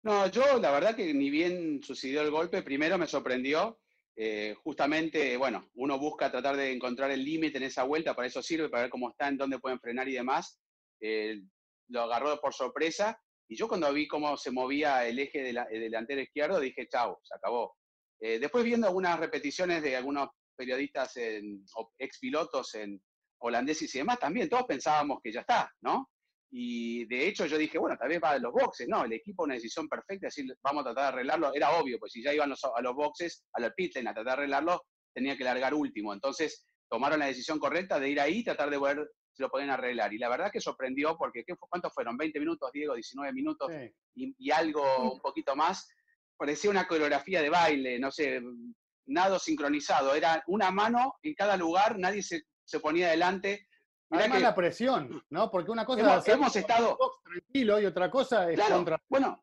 No, 0.02 0.26
yo 0.28 0.58
la 0.58 0.72
verdad 0.72 0.96
que 0.96 1.12
ni 1.14 1.30
bien 1.30 1.82
sucedió 1.82 2.22
el 2.22 2.30
golpe, 2.30 2.62
primero 2.62 2.98
me 2.98 3.06
sorprendió. 3.06 3.78
Eh, 4.14 4.54
justamente, 4.62 5.36
bueno, 5.36 5.70
uno 5.74 5.98
busca 5.98 6.30
tratar 6.30 6.56
de 6.56 6.72
encontrar 6.72 7.10
el 7.10 7.24
límite 7.24 7.58
en 7.58 7.64
esa 7.64 7.84
vuelta, 7.84 8.14
para 8.14 8.28
eso 8.28 8.42
sirve, 8.42 8.68
para 8.68 8.82
ver 8.84 8.90
cómo 8.90 9.10
está, 9.10 9.28
en 9.28 9.38
dónde 9.38 9.58
pueden 9.58 9.80
frenar 9.80 10.08
y 10.08 10.14
demás. 10.14 10.58
Eh, 11.00 11.42
lo 11.88 12.02
agarró 12.02 12.40
por 12.40 12.52
sorpresa 12.52 13.20
y 13.52 13.56
yo 13.56 13.68
cuando 13.68 13.92
vi 13.92 14.08
cómo 14.08 14.34
se 14.38 14.50
movía 14.50 15.06
el 15.06 15.18
eje 15.18 15.42
delantero 15.42 16.22
izquierdo 16.22 16.58
dije, 16.58 16.88
chao, 16.88 17.20
se 17.22 17.34
acabó. 17.34 17.76
Eh, 18.18 18.38
después 18.38 18.64
viendo 18.64 18.86
algunas 18.86 19.20
repeticiones 19.20 19.82
de 19.82 19.94
algunos 19.94 20.30
periodistas, 20.56 21.18
en, 21.18 21.62
ex 21.98 22.18
pilotos 22.18 22.74
en 22.76 22.98
holandeses 23.40 23.94
y 23.94 23.98
demás, 23.98 24.18
también 24.18 24.48
todos 24.48 24.64
pensábamos 24.64 25.18
que 25.22 25.30
ya 25.30 25.40
está, 25.40 25.70
¿no? 25.82 26.08
Y 26.50 27.04
de 27.04 27.28
hecho 27.28 27.44
yo 27.44 27.58
dije, 27.58 27.76
bueno, 27.76 27.98
tal 27.98 28.08
vez 28.08 28.22
va 28.24 28.30
a 28.30 28.38
los 28.38 28.52
boxes, 28.54 28.88
no, 28.88 29.04
el 29.04 29.12
equipo 29.12 29.44
una 29.44 29.54
decisión 29.54 29.86
perfecta, 29.86 30.28
decir, 30.28 30.46
vamos 30.62 30.80
a 30.80 30.84
tratar 30.84 31.02
de 31.04 31.08
arreglarlo, 31.08 31.54
era 31.54 31.72
obvio, 31.72 31.98
pues 31.98 32.12
si 32.12 32.22
ya 32.22 32.32
iban 32.32 32.52
a 32.52 32.80
los 32.80 32.94
boxes, 32.94 33.44
a 33.52 33.60
los 33.60 33.72
pit 33.74 33.94
a 33.98 34.00
tratar 34.02 34.24
de 34.24 34.32
arreglarlo, 34.32 34.82
tenía 35.12 35.36
que 35.36 35.44
largar 35.44 35.74
último. 35.74 36.14
Entonces 36.14 36.64
tomaron 36.88 37.18
la 37.18 37.26
decisión 37.26 37.58
correcta 37.58 38.00
de 38.00 38.08
ir 38.08 38.18
ahí 38.18 38.42
tratar 38.42 38.70
de 38.70 38.78
ver 38.78 39.10
si 39.32 39.42
lo 39.42 39.50
podían 39.50 39.70
arreglar. 39.70 40.12
Y 40.12 40.18
la 40.18 40.28
verdad 40.28 40.50
que 40.52 40.60
sorprendió 40.60 41.16
porque, 41.16 41.44
¿qué, 41.44 41.54
¿cuántos 41.56 41.92
fueron? 41.92 42.18
¿20 42.18 42.38
minutos, 42.38 42.70
Diego? 42.72 42.96
¿19 42.96 43.32
minutos? 43.32 43.70
Y, 44.14 44.34
y, 44.38 44.50
algo 44.50 45.12
un 45.12 45.20
poquito 45.22 45.56
más. 45.56 45.88
Parecía 46.36 46.70
una 46.70 46.86
coreografía 46.86 47.40
de 47.40 47.50
baile, 47.50 47.98
no 47.98 48.10
sé, 48.10 48.42
nado 49.06 49.38
sincronizado, 49.38 50.14
era 50.14 50.42
una 50.46 50.70
mano 50.70 51.14
en 51.22 51.34
cada 51.34 51.56
lugar, 51.56 51.98
nadie 51.98 52.22
se, 52.22 52.44
ponía 52.80 53.10
delante. 53.10 53.68
Además 54.10 54.42
la 54.42 54.54
presión, 54.54 55.22
¿no? 55.30 55.50
Porque 55.50 55.70
una 55.70 55.86
cosa 55.86 56.00
hemos, 56.00 56.28
es 56.28 56.34
hemos 56.34 56.56
estado 56.56 56.98
tranquilo 57.24 57.80
y 57.80 57.86
otra 57.86 58.10
cosa 58.10 58.50
es 58.50 58.60
contra. 58.60 59.00
Bueno, 59.08 59.42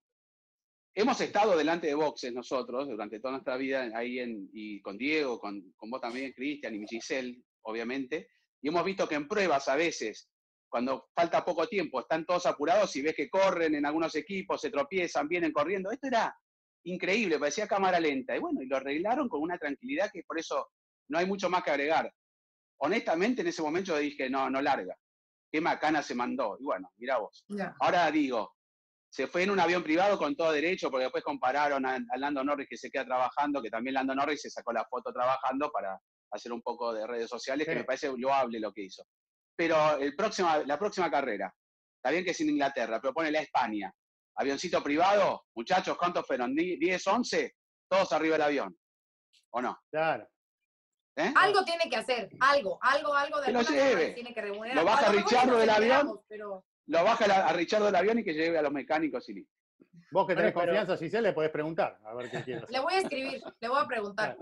hemos 0.93 1.19
estado 1.21 1.57
delante 1.57 1.87
de 1.87 1.95
boxes 1.95 2.33
nosotros 2.33 2.87
durante 2.87 3.19
toda 3.19 3.33
nuestra 3.33 3.57
vida 3.57 3.89
ahí 3.95 4.19
en, 4.19 4.49
y 4.53 4.81
con 4.81 4.97
Diego, 4.97 5.39
con, 5.39 5.73
con 5.75 5.89
vos 5.89 6.01
también, 6.01 6.33
Cristian 6.33 6.75
y 6.75 6.85
Giselle, 6.87 7.41
obviamente, 7.63 8.29
y 8.61 8.69
hemos 8.69 8.83
visto 8.83 9.07
que 9.07 9.15
en 9.15 9.27
pruebas 9.27 9.67
a 9.67 9.75
veces, 9.75 10.29
cuando 10.69 11.09
falta 11.15 11.43
poco 11.43 11.67
tiempo, 11.67 12.01
están 12.01 12.25
todos 12.25 12.45
apurados 12.45 12.95
y 12.95 13.01
ves 13.01 13.15
que 13.15 13.29
corren 13.29 13.75
en 13.75 13.85
algunos 13.85 14.15
equipos, 14.15 14.61
se 14.61 14.69
tropiezan, 14.69 15.27
vienen 15.27 15.51
corriendo. 15.51 15.91
Esto 15.91 16.07
era 16.07 16.35
increíble, 16.83 17.39
parecía 17.39 17.67
cámara 17.67 17.99
lenta. 17.99 18.35
Y 18.35 18.39
bueno, 18.39 18.61
y 18.61 18.67
lo 18.67 18.77
arreglaron 18.77 19.27
con 19.29 19.41
una 19.41 19.57
tranquilidad 19.57 20.11
que 20.11 20.23
por 20.23 20.37
eso 20.39 20.67
no 21.09 21.17
hay 21.17 21.25
mucho 21.25 21.49
más 21.49 21.63
que 21.63 21.71
agregar. 21.71 22.11
Honestamente, 22.81 23.41
en 23.41 23.47
ese 23.47 23.61
momento 23.61 23.97
dije, 23.97 24.29
no, 24.29 24.49
no 24.49 24.61
larga. 24.61 24.95
Qué 25.51 25.59
macana 25.59 26.03
se 26.03 26.15
mandó. 26.15 26.57
Y 26.59 26.63
bueno, 26.63 26.91
mira 26.97 27.17
vos. 27.17 27.45
Ahora 27.79 28.09
digo, 28.11 28.53
se 29.09 29.27
fue 29.27 29.43
en 29.43 29.49
un 29.49 29.59
avión 29.59 29.83
privado 29.83 30.17
con 30.17 30.35
todo 30.35 30.51
derecho, 30.51 30.91
porque 30.91 31.05
después 31.05 31.23
compararon 31.23 31.85
a, 31.85 31.97
Lando 32.17 32.43
Norris 32.43 32.67
que 32.69 32.77
se 32.77 32.91
queda 32.91 33.05
trabajando, 33.05 33.61
que 33.61 33.71
también 33.71 33.95
Lando 33.95 34.13
Norris 34.13 34.43
se 34.43 34.49
sacó 34.49 34.71
la 34.71 34.85
foto 34.85 35.11
trabajando 35.11 35.71
para 35.71 35.99
hacer 36.31 36.51
un 36.51 36.61
poco 36.61 36.93
de 36.93 37.05
redes 37.05 37.29
sociales, 37.29 37.67
que 37.67 37.75
me 37.75 37.83
parece 37.83 38.11
loable 38.15 38.59
lo 38.59 38.71
que 38.71 38.83
hizo. 38.83 39.03
Pero 39.55 39.97
el 39.97 40.15
próximo, 40.15 40.49
la 40.65 40.77
próxima 40.79 41.09
carrera, 41.09 41.53
está 41.95 42.11
bien 42.11 42.23
que 42.23 42.31
es 42.31 42.41
en 42.41 42.49
Inglaterra, 42.49 42.99
pero 43.01 43.13
pone 43.13 43.31
la 43.31 43.41
España 43.41 43.93
avioncito 44.39 44.81
privado, 44.81 45.43
muchachos, 45.53 45.97
¿cuántos 45.97 46.25
fueron? 46.25 46.55
¿10, 46.55 47.01
11? 47.05 47.55
Todos 47.89 48.11
arriba 48.13 48.33
del 48.35 48.43
avión. 48.43 48.77
¿O 49.51 49.61
no? 49.61 49.77
Claro. 49.91 50.27
¿Eh? 51.17 51.33
Algo 51.35 51.63
tiene 51.65 51.89
que 51.89 51.97
hacer, 51.97 52.29
algo, 52.39 52.79
algo, 52.81 53.13
algo 53.13 53.39
de 53.41 53.47
que 53.47 53.51
lo 53.51 53.61
lleve. 53.61 54.13
tiene 54.13 54.33
que 54.33 54.41
remunerar. 54.41 54.77
Lo 54.77 54.85
baja 54.85 55.07
a 55.07 55.11
Richardo 55.11 55.57
del 55.57 55.69
avión, 55.69 56.21
lo 56.85 57.03
baja 57.03 57.25
a 57.25 57.51
Richardo 57.51 57.87
del 57.87 57.95
avión 57.95 58.19
y 58.19 58.23
que 58.23 58.33
lleve 58.33 58.57
a 58.57 58.61
los 58.61 58.71
mecánicos 58.71 59.27
y 59.27 59.33
listo. 59.33 59.53
Vos 60.11 60.25
que 60.25 60.35
tenés 60.35 60.53
confianza, 60.53 60.95
si 60.95 61.09
se 61.09 61.21
le 61.21 61.33
podés 61.33 61.51
preguntar, 61.51 61.99
a 62.05 62.13
ver 62.15 62.31
qué 62.31 62.41
quieres. 62.43 62.69
Le 62.69 62.79
voy 62.79 62.93
a 62.93 62.99
escribir, 62.99 63.41
le 63.59 63.67
voy 63.67 63.79
a 63.81 63.85
preguntar. 63.85 64.37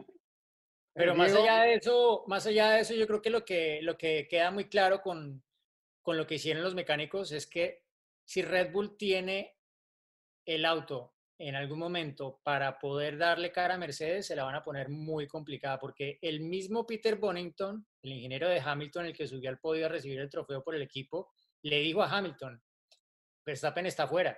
Pero 0.98 1.16
más 1.16 1.34
allá 1.34 1.62
de 1.62 1.76
eso, 1.76 2.24
más 2.28 2.46
allá 2.48 2.72
de 2.72 2.82
eso, 2.82 2.94
yo 2.96 3.06
creo 3.06 3.22
que 3.22 3.30
lo 3.30 3.46
que, 3.46 3.80
lo 3.84 3.98
que 3.98 4.28
queda 4.28 4.50
muy 4.50 4.68
claro 4.68 5.02
con, 5.02 5.44
con 6.02 6.18
lo 6.18 6.26
que 6.26 6.36
hicieron 6.36 6.64
los 6.64 6.74
mecánicos 6.74 7.32
es 7.32 7.46
que 7.46 7.84
si 8.26 8.42
Red 8.42 8.72
Bull 8.72 8.98
tiene 8.98 9.58
el 10.46 10.66
auto 10.66 11.14
en 11.40 11.56
algún 11.56 11.78
momento 11.78 12.40
para 12.44 12.80
poder 12.80 13.18
darle 13.18 13.52
cara 13.52 13.76
a 13.76 13.78
Mercedes 13.78 14.26
se 14.26 14.36
la 14.36 14.44
van 14.44 14.56
a 14.56 14.64
poner 14.64 14.90
muy 14.90 15.28
complicada 15.28 15.78
porque 15.78 16.18
el 16.22 16.40
mismo 16.40 16.88
Peter 16.88 17.16
Bonington, 17.16 17.86
el 18.02 18.14
ingeniero 18.14 18.50
de 18.50 18.60
Hamilton, 18.60 19.06
el 19.06 19.14
que 19.14 19.28
subió 19.28 19.50
al 19.50 19.60
podio 19.60 19.86
a 19.86 19.90
recibir 19.90 20.20
el 20.20 20.30
trofeo 20.30 20.64
por 20.64 20.74
el 20.74 20.82
equipo, 20.82 21.30
le 21.62 21.80
dijo 21.80 22.02
a 22.02 22.10
Hamilton, 22.10 22.62
Verstappen 23.46 23.86
está 23.86 24.08
fuera. 24.08 24.38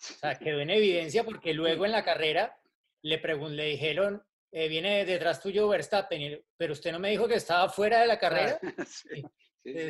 sea, 0.00 0.38
quedó 0.38 0.60
en 0.60 0.70
evidencia 0.70 1.24
porque 1.24 1.52
luego 1.54 1.84
en 1.84 1.92
la 1.92 2.04
carrera 2.04 2.56
le, 3.02 3.20
le 3.20 3.64
dijeron, 3.64 4.22
eh, 4.50 4.68
viene 4.68 5.04
detrás 5.04 5.40
tuyo 5.40 5.68
Verstappen, 5.68 6.42
pero 6.56 6.72
usted 6.72 6.92
no 6.92 6.98
me 6.98 7.10
dijo 7.10 7.28
que 7.28 7.34
estaba 7.34 7.68
fuera 7.68 8.00
de 8.00 8.06
la 8.06 8.18
carrera. 8.18 8.58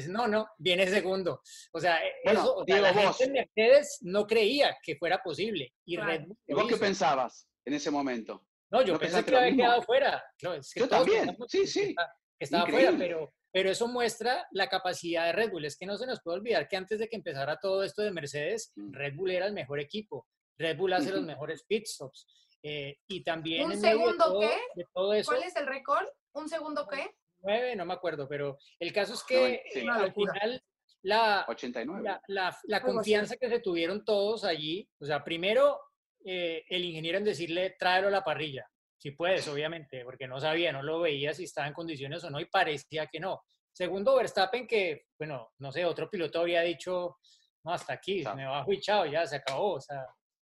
no, 0.08 0.26
no, 0.26 0.48
viene 0.58 0.86
segundo. 0.86 1.42
O 1.72 1.80
sea, 1.80 2.04
e, 2.04 2.12
eso, 2.24 2.64
la 2.66 2.92
gente 3.12 3.30
Mercedes 3.30 3.98
no 4.02 4.26
creía 4.26 4.76
que 4.82 4.96
fuera 4.96 5.18
posible. 5.22 5.72
Y, 5.84 5.96
vos 5.96 6.68
qué 6.68 6.76
pensabas? 6.76 7.48
en 7.64 7.74
ese 7.74 7.90
momento. 7.90 8.46
No, 8.70 8.82
yo 8.82 8.98
pensé 8.98 9.24
que 9.24 9.36
había 9.36 9.56
quedado 9.56 9.82
fuera. 9.82 10.22
yo 10.40 10.88
también, 10.88 11.36
sí, 11.48 11.66
sí. 11.66 11.94
Que 12.38 12.44
estaba 12.44 12.66
fuera, 12.66 12.94
pero, 12.96 13.32
pero 13.52 13.70
eso 13.70 13.88
muestra 13.88 14.46
la 14.52 14.68
capacidad 14.68 15.26
de 15.26 15.32
Red 15.32 15.50
Bull. 15.50 15.64
Es 15.64 15.76
que 15.76 15.86
no 15.86 15.96
se 15.96 16.06
nos 16.06 16.20
puede 16.22 16.38
olvidar 16.38 16.68
que 16.68 16.76
antes 16.76 16.98
de 16.98 17.08
que 17.08 17.16
empezara 17.16 17.58
todo 17.60 17.82
esto 17.82 18.02
de 18.02 18.10
Mercedes, 18.10 18.72
mm. 18.76 18.92
Red 18.92 19.14
Bull 19.14 19.30
era 19.30 19.46
el 19.46 19.52
mejor 19.52 19.80
equipo. 19.80 20.26
Red 20.58 20.76
Bull 20.76 20.92
hace 20.92 21.10
los 21.10 21.22
mejores 21.24 21.64
pit 21.64 21.86
stops. 21.86 22.26
Eh, 22.62 22.98
y 23.06 23.22
también... 23.22 23.64
¿Un 23.64 23.76
segundo 23.76 24.40
qué? 24.40 24.84
¿Cuál 24.92 25.42
es 25.44 25.56
el 25.56 25.66
récord? 25.66 26.06
¿Un 26.32 26.48
segundo 26.48 26.86
qué? 26.86 27.10
Nueve, 27.40 27.76
no 27.76 27.84
me 27.84 27.94
acuerdo, 27.94 28.28
pero 28.28 28.58
el 28.80 28.92
caso 28.92 29.14
es 29.14 29.22
que 29.22 29.62
eh, 29.72 29.86
al 29.88 30.12
final 30.12 30.62
la, 31.02 31.44
89. 31.48 32.20
la, 32.26 32.82
confianza 32.82 33.36
que 33.36 33.48
se 33.48 33.60
tuvieron 33.60 34.04
todos 34.04 34.44
allí, 34.44 34.88
o 35.00 35.06
sea, 35.06 35.22
primero 35.22 35.80
eh, 36.24 36.64
el 36.68 36.84
ingeniero 36.84 37.18
en 37.18 37.24
decirle, 37.24 37.76
tráelo 37.78 38.08
a 38.08 38.10
la 38.12 38.24
parrilla, 38.24 38.68
si 38.96 39.12
puedes, 39.12 39.46
obviamente, 39.46 40.04
porque 40.04 40.26
no 40.26 40.40
sabía, 40.40 40.72
no 40.72 40.82
lo 40.82 41.00
veía 41.00 41.32
si 41.32 41.44
estaba 41.44 41.68
en 41.68 41.74
condiciones 41.74 42.24
o 42.24 42.30
no 42.30 42.40
y 42.40 42.46
parecía 42.46 43.06
que 43.06 43.20
no. 43.20 43.42
Segundo, 43.72 44.16
Verstappen, 44.16 44.66
que, 44.66 45.06
bueno, 45.16 45.52
no 45.58 45.70
sé, 45.70 45.84
otro 45.84 46.10
piloto 46.10 46.40
había 46.40 46.62
dicho, 46.62 47.18
no, 47.62 47.72
hasta 47.72 47.92
aquí, 47.92 48.24
me 48.34 48.46
bajo 48.46 48.72
y 48.72 48.80
chao, 48.80 49.06
ya 49.06 49.24
se 49.24 49.36
acabó, 49.36 49.74
o 49.74 49.80
sea, 49.80 50.04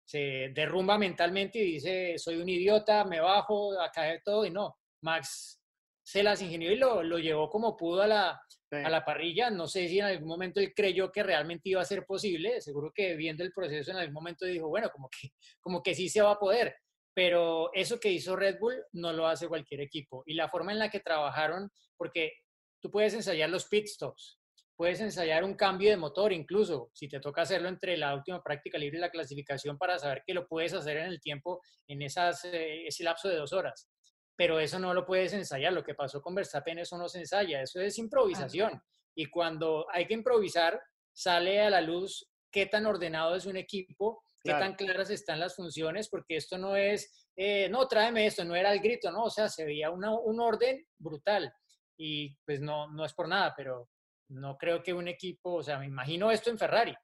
se 0.10 0.50
derrumba 0.56 0.98
mentalmente 0.98 1.60
y 1.60 1.74
dice, 1.74 2.18
soy 2.18 2.38
un 2.38 2.50
idiota, 2.50 3.06
me 3.06 3.20
bajo, 3.20 3.80
a 3.80 3.92
caer 3.92 4.24
todo, 4.26 4.44
y 4.44 4.50
no, 4.50 4.80
Max 5.04 5.62
se 6.02 6.24
las 6.24 6.42
ingenió 6.42 6.72
y 6.72 6.78
lo, 6.78 7.04
lo 7.04 7.20
llevó 7.20 7.48
como 7.48 7.78
pudo 7.78 8.02
a 8.02 8.08
la, 8.08 8.42
a 8.72 8.90
la 8.90 9.06
parrilla. 9.06 9.52
No 9.52 9.68
sé 9.68 9.88
si 9.88 10.00
en 10.00 10.06
algún 10.06 10.28
momento 10.28 10.60
él 10.60 10.74
creyó 10.76 11.12
que 11.12 11.22
realmente 11.22 11.70
iba 11.70 11.80
a 11.80 11.86
ser 11.86 12.08
posible, 12.08 12.60
seguro 12.60 12.92
que 12.92 13.16
viendo 13.16 13.44
el 13.44 13.54
proceso 13.54 13.92
en 13.92 13.98
algún 13.98 14.16
momento 14.16 14.48
dijo, 14.48 14.68
bueno, 14.68 14.90
como 14.90 15.10
que, 15.10 15.30
como 15.60 15.84
que 15.84 15.94
sí 15.94 16.10
se 16.10 16.24
va 16.24 16.32
a 16.32 16.40
poder, 16.40 16.76
pero 17.14 17.72
eso 17.74 18.00
que 18.00 18.12
hizo 18.12 18.36
Red 18.36 18.58
Bull 18.60 18.84
no 18.94 19.14
lo 19.14 19.28
hace 19.28 19.48
cualquier 19.48 19.82
equipo. 19.82 20.24
Y 20.26 20.34
la 20.34 20.50
forma 20.50 20.72
en 20.72 20.80
la 20.80 20.90
que 20.90 21.02
trabajaron, 21.02 21.70
porque 21.96 22.34
tú 22.82 22.90
puedes 22.90 23.14
ensayar 23.14 23.52
los 23.52 23.68
pit 23.68 23.86
stops, 23.86 24.39
puedes 24.80 25.02
ensayar 25.02 25.44
un 25.44 25.56
cambio 25.56 25.90
de 25.90 25.98
motor 25.98 26.32
incluso, 26.32 26.90
si 26.94 27.10
te 27.10 27.20
toca 27.20 27.42
hacerlo 27.42 27.68
entre 27.68 27.98
la 27.98 28.16
última 28.16 28.42
práctica 28.42 28.78
libre 28.78 28.98
y 28.98 29.02
la 29.02 29.10
clasificación 29.10 29.78
para 29.78 30.00
saber 30.00 30.24
que 30.26 30.34
lo 30.34 30.48
puedes 30.48 30.74
hacer 30.74 30.96
en 30.96 31.08
el 31.08 31.20
tiempo, 31.20 31.62
en 31.86 32.02
esas, 32.02 32.46
eh, 32.46 32.88
ese 32.88 33.04
lapso 33.04 33.28
de 33.28 33.36
dos 33.36 33.52
horas. 33.52 33.90
Pero 34.38 34.58
eso 34.58 34.80
no 34.80 34.94
lo 34.94 35.06
puedes 35.06 35.34
ensayar. 35.34 35.74
Lo 35.74 35.84
que 35.84 35.96
pasó 35.96 36.22
con 36.22 36.34
Verstappen, 36.34 36.80
eso 36.80 36.98
no 36.98 37.10
se 37.10 37.20
ensaya, 37.20 37.62
eso 37.62 37.82
es 37.82 37.98
improvisación. 37.98 38.82
Y 39.14 39.26
cuando 39.26 39.86
hay 39.92 40.08
que 40.08 40.14
improvisar, 40.14 40.82
sale 41.12 41.60
a 41.60 41.70
la 41.70 41.82
luz 41.82 42.32
qué 42.50 42.66
tan 42.66 42.86
ordenado 42.86 43.36
es 43.36 43.46
un 43.46 43.58
equipo, 43.58 44.24
qué 44.42 44.52
tan 44.52 44.76
claras 44.76 45.10
están 45.10 45.42
las 45.42 45.58
funciones, 45.58 46.08
porque 46.08 46.38
esto 46.38 46.58
no 46.58 46.78
es, 46.78 47.28
eh, 47.36 47.68
no, 47.68 47.86
tráeme 47.86 48.28
esto, 48.28 48.46
no 48.46 48.56
era 48.56 48.72
el 48.72 48.80
grito, 48.80 49.12
¿no? 49.12 49.24
O 49.24 49.30
sea, 49.30 49.50
se 49.50 49.66
veía 49.66 49.92
un 49.92 50.40
orden 50.40 50.88
brutal. 50.98 51.54
Y 51.98 52.34
pues 52.46 52.62
no, 52.62 52.90
no 52.94 53.04
es 53.04 53.14
por 53.14 53.28
nada, 53.28 53.54
pero 53.58 53.90
no 54.30 54.58
creo 54.58 54.82
que 54.82 54.94
un 54.94 55.08
equipo, 55.08 55.56
o 55.56 55.64
sea, 55.64 55.80
me 55.80 55.86
imagino 55.86 56.32
esto 56.32 56.50
en 56.50 56.58
Ferrari. 56.58 56.96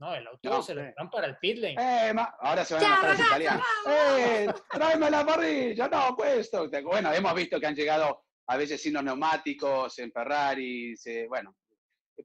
No, 0.00 0.14
el 0.14 0.26
auto 0.26 0.62
se 0.62 0.74
lo 0.74 0.82
dan 0.82 1.08
para 1.10 1.28
el 1.28 1.36
pit 1.38 1.58
lane. 1.58 1.76
Eh, 1.78 2.14
ahora 2.40 2.64
se 2.64 2.74
van 2.74 2.84
a 2.84 3.08
los 3.08 3.20
italianos. 3.20 3.66
¡Eh! 3.86 4.46
¡Tráeme 4.70 5.10
la 5.10 5.24
parrilla! 5.24 5.88
No, 5.88 6.16
puesto. 6.16 6.68
Bueno, 6.82 7.12
hemos 7.12 7.34
visto 7.34 7.60
que 7.60 7.66
han 7.66 7.76
llegado 7.76 8.24
a 8.48 8.56
veces 8.56 8.82
sin 8.82 8.94
los 8.94 9.04
neumáticos 9.04 9.98
en 10.00 10.12
Ferrari. 10.12 10.94
bueno, 11.28 11.56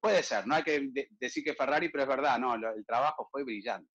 puede 0.02 0.24
ser, 0.24 0.46
no 0.48 0.56
hay 0.56 0.63
que 0.63 0.92
decir 1.12 1.44
que 1.44 1.54
Ferrari, 1.54 1.89
pero 1.89 2.04
es 2.04 2.10
verdad, 2.10 2.39
no, 2.39 2.56
el 2.56 2.86
trabajo 2.86 3.28
fue 3.32 3.44
brillante. 3.44 3.89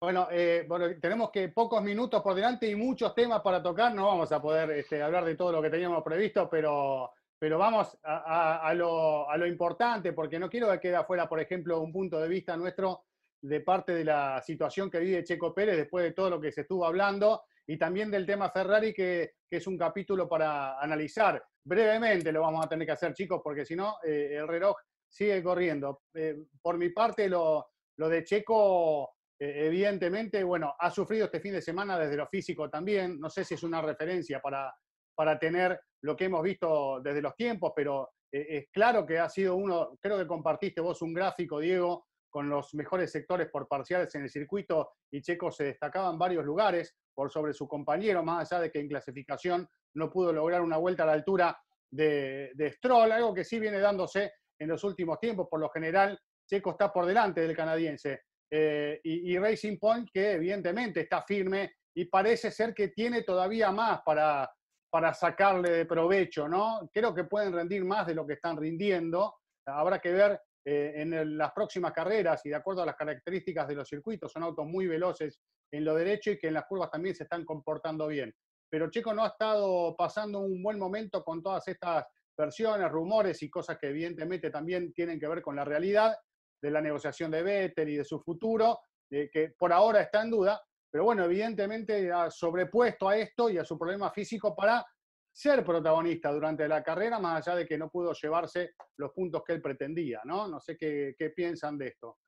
Bueno, 0.00 0.28
eh, 0.30 0.64
bueno, 0.66 0.86
tenemos 0.98 1.30
que 1.30 1.50
pocos 1.50 1.82
minutos 1.82 2.22
por 2.22 2.34
delante 2.34 2.66
y 2.66 2.74
muchos 2.74 3.14
temas 3.14 3.42
para 3.42 3.62
tocar. 3.62 3.94
No 3.94 4.06
vamos 4.06 4.32
a 4.32 4.40
poder 4.40 4.70
este, 4.70 5.02
hablar 5.02 5.26
de 5.26 5.36
todo 5.36 5.52
lo 5.52 5.60
que 5.60 5.68
teníamos 5.68 6.02
previsto, 6.02 6.48
pero 6.48 7.12
pero 7.40 7.56
vamos 7.56 7.98
a, 8.04 8.74
lo, 8.74 9.46
importante, 9.46 10.12
porque 10.12 10.38
no 10.38 10.50
quiero 10.50 10.70
que 10.72 10.78
quede 10.78 10.96
afuera, 10.96 11.26
por 11.26 11.40
ejemplo, 11.40 11.80
un 11.80 11.90
punto 11.90 12.20
de 12.20 12.28
vista 12.28 12.54
nuestro 12.54 13.04
de 13.40 13.62
parte 13.62 13.94
de 13.94 14.04
la 14.04 14.42
situación 14.42 14.90
que 14.90 14.98
vive 14.98 15.24
Checo 15.24 15.54
Pérez 15.54 15.78
después 15.78 16.04
de 16.04 16.12
todo 16.12 16.28
lo 16.28 16.38
que 16.38 16.52
se 16.52 16.60
estuvo 16.60 16.84
hablando 16.84 17.44
y 17.66 17.78
también 17.78 18.10
del 18.10 18.26
tema 18.26 18.50
Ferrari, 18.50 18.92
que, 18.92 19.36
es 19.50 19.66
un 19.66 19.78
capítulo 19.78 20.28
para 20.28 20.78
analizar. 20.78 21.42
Brevemente 21.64 22.30
lo 22.30 22.42
vamos 22.42 22.64
a 22.64 22.68
tener 22.68 22.86
que 22.86 22.92
hacer, 22.92 23.14
chicos, 23.14 23.40
porque 23.42 23.64
si 23.64 23.74
no, 23.74 23.96
eh, 24.04 24.36
el 24.36 24.46
reloj 24.46 24.76
sigue 25.08 25.42
corriendo. 25.42 26.02
Eh, 26.12 26.36
por 26.60 26.76
mi 26.76 26.90
parte, 26.90 27.26
lo, 27.26 27.70
de 27.96 28.22
Checo, 28.22 29.14
eh, 29.38 29.64
evidentemente, 29.66 30.44
bueno, 30.44 30.74
ha 30.78 30.90
sufrido 30.90 31.24
este 31.24 31.40
fin 31.40 31.54
de 31.54 31.62
semana 31.62 31.98
desde 31.98 32.18
lo 32.18 32.26
físico 32.26 32.68
también. 32.68 33.18
No 33.18 33.30
sé 33.30 33.44
si 33.44 33.54
es 33.54 33.62
una 33.62 33.80
referencia 33.80 34.40
para, 34.40 34.74
para 35.20 35.38
tener 35.38 35.78
lo 36.00 36.16
que 36.16 36.24
hemos 36.24 36.42
visto 36.42 36.98
desde 37.04 37.20
los 37.20 37.36
tiempos, 37.36 37.74
pero 37.76 38.12
eh, 38.32 38.46
es 38.48 38.68
claro 38.72 39.04
que 39.04 39.18
ha 39.18 39.28
sido 39.28 39.54
uno, 39.54 39.98
creo 40.00 40.16
que 40.16 40.26
compartiste 40.26 40.80
vos 40.80 41.02
un 41.02 41.12
gráfico, 41.12 41.58
Diego, 41.60 42.06
con 42.30 42.48
los 42.48 42.72
mejores 42.72 43.12
sectores 43.12 43.50
por 43.50 43.68
parciales 43.68 44.14
en 44.14 44.22
el 44.22 44.30
circuito 44.30 44.92
y 45.12 45.20
Checo 45.20 45.50
se 45.52 45.64
destacaba 45.64 46.08
en 46.08 46.18
varios 46.18 46.42
lugares 46.42 46.96
por 47.12 47.30
sobre 47.30 47.52
su 47.52 47.68
compañero, 47.68 48.22
más 48.22 48.50
allá 48.50 48.62
de 48.62 48.70
que 48.70 48.80
en 48.80 48.88
clasificación 48.88 49.68
no 49.92 50.10
pudo 50.10 50.32
lograr 50.32 50.62
una 50.62 50.78
vuelta 50.78 51.02
a 51.02 51.06
la 51.08 51.12
altura 51.12 51.60
de, 51.90 52.72
Stroll, 52.76 53.12
algo 53.12 53.34
que 53.34 53.44
sí 53.44 53.60
viene 53.60 53.78
dándose 53.78 54.32
en 54.58 54.68
los 54.68 54.82
últimos 54.84 55.20
tiempos. 55.20 55.48
Por 55.50 55.60
lo 55.60 55.68
general, 55.68 56.18
Checo 56.48 56.70
está 56.70 56.90
por 56.90 57.04
delante 57.04 57.42
del 57.42 57.54
canadiense. 57.54 58.22
Eh, 58.50 58.98
y, 59.04 59.34
y, 59.34 59.38
Racing 59.38 59.76
Point, 59.78 60.08
que 60.10 60.32
evidentemente 60.32 61.00
está 61.00 61.20
firme 61.20 61.74
y 61.94 62.06
parece 62.06 62.50
ser 62.50 62.72
que 62.72 62.88
tiene 62.88 63.22
todavía 63.22 63.70
más 63.70 64.00
para, 64.02 64.50
para 64.90 65.14
sacarle 65.14 65.70
de 65.70 65.86
provecho, 65.86 66.48
¿no? 66.48 66.90
Creo 66.92 67.14
que 67.14 67.24
pueden 67.24 67.52
rendir 67.52 67.84
más 67.84 68.06
de 68.06 68.14
lo 68.14 68.26
que 68.26 68.34
están 68.34 68.56
rindiendo. 68.56 69.36
Habrá 69.64 70.00
que 70.00 70.12
ver 70.12 70.40
eh, 70.64 70.92
en 70.96 71.38
las 71.38 71.52
próximas 71.52 71.92
carreras 71.92 72.44
y 72.44 72.50
de 72.50 72.56
acuerdo 72.56 72.82
a 72.82 72.86
las 72.86 72.96
características 72.96 73.68
de 73.68 73.76
los 73.76 73.88
circuitos, 73.88 74.30
son 74.32 74.42
autos 74.42 74.66
muy 74.66 74.86
veloces 74.86 75.40
en 75.72 75.84
lo 75.84 75.94
derecho 75.94 76.32
y 76.32 76.38
que 76.38 76.48
en 76.48 76.54
las 76.54 76.66
curvas 76.66 76.90
también 76.90 77.14
se 77.14 77.22
están 77.22 77.44
comportando 77.44 78.08
bien. 78.08 78.34
Pero 78.68 78.90
Checo 78.90 79.14
no 79.14 79.24
ha 79.24 79.28
estado 79.28 79.94
pasando 79.96 80.40
un 80.40 80.62
buen 80.62 80.78
momento 80.78 81.24
con 81.24 81.42
todas 81.42 81.66
estas 81.68 82.04
versiones, 82.36 82.90
rumores 82.90 83.42
y 83.42 83.50
cosas 83.50 83.78
que 83.78 83.88
evidentemente 83.88 84.50
también 84.50 84.92
tienen 84.92 85.18
que 85.18 85.28
ver 85.28 85.42
con 85.42 85.56
la 85.56 85.64
realidad 85.64 86.16
de 86.60 86.70
la 86.70 86.80
negociación 86.80 87.30
de 87.30 87.42
Vettel 87.42 87.88
y 87.88 87.96
de 87.96 88.04
su 88.04 88.20
futuro, 88.20 88.80
eh, 89.10 89.30
que 89.32 89.54
por 89.58 89.72
ahora 89.72 90.02
está 90.02 90.22
en 90.22 90.30
duda, 90.30 90.60
pero 90.90 91.04
bueno, 91.04 91.24
evidentemente 91.24 92.12
ha 92.12 92.30
sobrepuesto 92.30 93.08
a 93.08 93.16
esto 93.16 93.48
y 93.48 93.58
a 93.58 93.64
su 93.64 93.78
problema 93.78 94.10
físico 94.10 94.54
para 94.54 94.84
ser 95.32 95.64
protagonista 95.64 96.32
durante 96.32 96.66
la 96.66 96.82
carrera, 96.82 97.18
más 97.18 97.46
allá 97.46 97.58
de 97.58 97.66
que 97.66 97.78
no 97.78 97.90
pudo 97.90 98.12
llevarse 98.12 98.74
los 98.96 99.12
puntos 99.12 99.42
que 99.46 99.52
él 99.52 99.62
pretendía, 99.62 100.20
¿no? 100.24 100.48
No 100.48 100.60
sé 100.60 100.76
qué, 100.76 101.14
piensan 101.34 101.78
de 101.78 101.88
esto. 101.88 102.18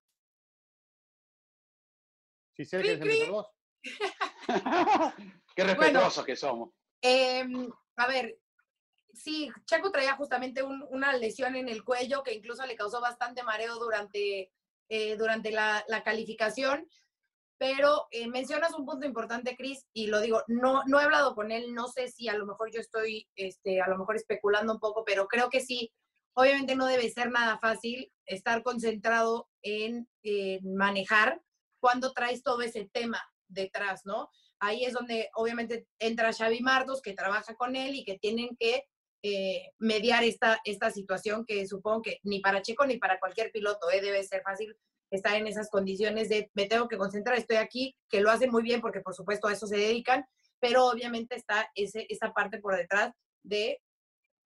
Si 2.57 2.65
sé 2.65 2.83
que 2.83 2.97
se 2.97 3.31
vos. 3.31 3.49
qué 5.57 5.65
respetuosos 5.65 6.25
que 6.25 6.37
somos. 6.37 6.71
Em, 7.01 7.69
a 7.97 8.07
ver, 8.07 8.39
sí, 9.13 9.51
Chaco 9.65 9.91
traía 9.91 10.15
justamente 10.15 10.63
una 10.63 11.17
lesión 11.17 11.57
en 11.57 11.69
el 11.69 11.83
cuello 11.83 12.23
que 12.23 12.35
incluso 12.35 12.65
le 12.67 12.77
causó 12.77 13.01
bastante 13.01 13.43
mareo 13.43 13.77
durante, 13.77 14.53
eh, 14.89 15.17
durante 15.17 15.51
la, 15.51 15.85
la, 15.89 16.05
calificación 16.05 16.87
pero 17.63 18.09
eh, 18.11 18.27
mencionas 18.27 18.75
un 18.75 18.85
punto 18.85 19.07
importante, 19.07 19.57
Cris, 19.57 19.87
y 19.93 20.09
lo 20.09 20.21
digo, 20.21 20.43
no, 20.49 20.83
no 20.87 20.99
he 20.99 21.05
hablado 21.05 21.37
con 21.37 21.53
él, 21.53 21.75
no 21.75 21.87
sé 21.87 22.09
si 22.09 22.27
a 22.27 22.35
lo 22.35 22.45
mejor 22.45 22.73
yo 22.73 22.81
estoy, 22.81 23.29
este, 23.37 23.81
a 23.81 23.87
lo 23.87 23.97
mejor 23.97 24.17
especulando 24.17 24.73
un 24.73 24.81
poco, 24.81 25.05
pero 25.05 25.29
creo 25.29 25.49
que 25.49 25.61
sí, 25.61 25.93
obviamente 26.35 26.75
no 26.75 26.87
debe 26.87 27.09
ser 27.09 27.31
nada 27.31 27.61
fácil 27.61 28.13
estar 28.27 28.65
concentrado 28.65 29.49
en, 29.63 30.09
manejar 30.65 31.41
cuando 31.79 32.13
traes 32.13 32.43
todo 32.43 32.63
ese 32.63 32.91
tema 32.93 33.23
detrás, 33.47 34.01
¿no? 34.07 34.29
Ahí 34.59 34.85
es 34.85 34.93
donde 34.93 35.31
obviamente 35.37 35.87
entra 36.01 36.33
Xavi 36.33 36.63
Martos, 36.63 37.01
que 37.01 37.13
trabaja 37.13 37.55
con 37.55 37.77
él 37.77 37.95
y 37.95 38.05
que 38.05 38.19
tienen 38.19 38.57
que 38.59 38.89
eh, 39.23 39.71
mediar 39.79 40.25
esta, 40.25 40.61
esta 40.65 40.91
situación 40.91 41.45
que 41.47 41.65
supongo 41.69 42.03
que 42.03 42.19
ni 42.25 42.41
para 42.41 42.61
Checo 42.61 42.87
ni 42.87 42.97
para 42.97 43.21
cualquier 43.21 43.53
piloto 43.53 43.89
eh, 43.93 44.01
debe 44.01 44.25
ser 44.25 44.43
fácil 44.43 44.77
estar 45.17 45.35
en 45.35 45.47
esas 45.47 45.71
condiciones 45.71 46.29
de 46.29 46.51
me 46.55 46.67
tengo 46.67 46.89
que 46.89 46.99
concentrar, 46.99 47.37
estoy 47.37 47.57
aquí, 47.57 47.97
que 48.09 48.21
lo 48.21 48.31
hacen 48.31 48.51
muy 48.51 48.63
bien 48.63 48.81
porque 48.81 49.01
por 49.01 49.15
supuesto 49.15 49.49
a 49.49 49.53
eso 49.53 49.67
se 49.67 49.77
dedican, 49.77 50.25
pero 50.61 50.87
obviamente 50.87 51.37
está 51.37 51.69
ese, 51.75 52.07
esa 52.09 52.33
parte 52.33 52.59
por 52.59 52.77
detrás 52.77 53.13
de 53.43 53.81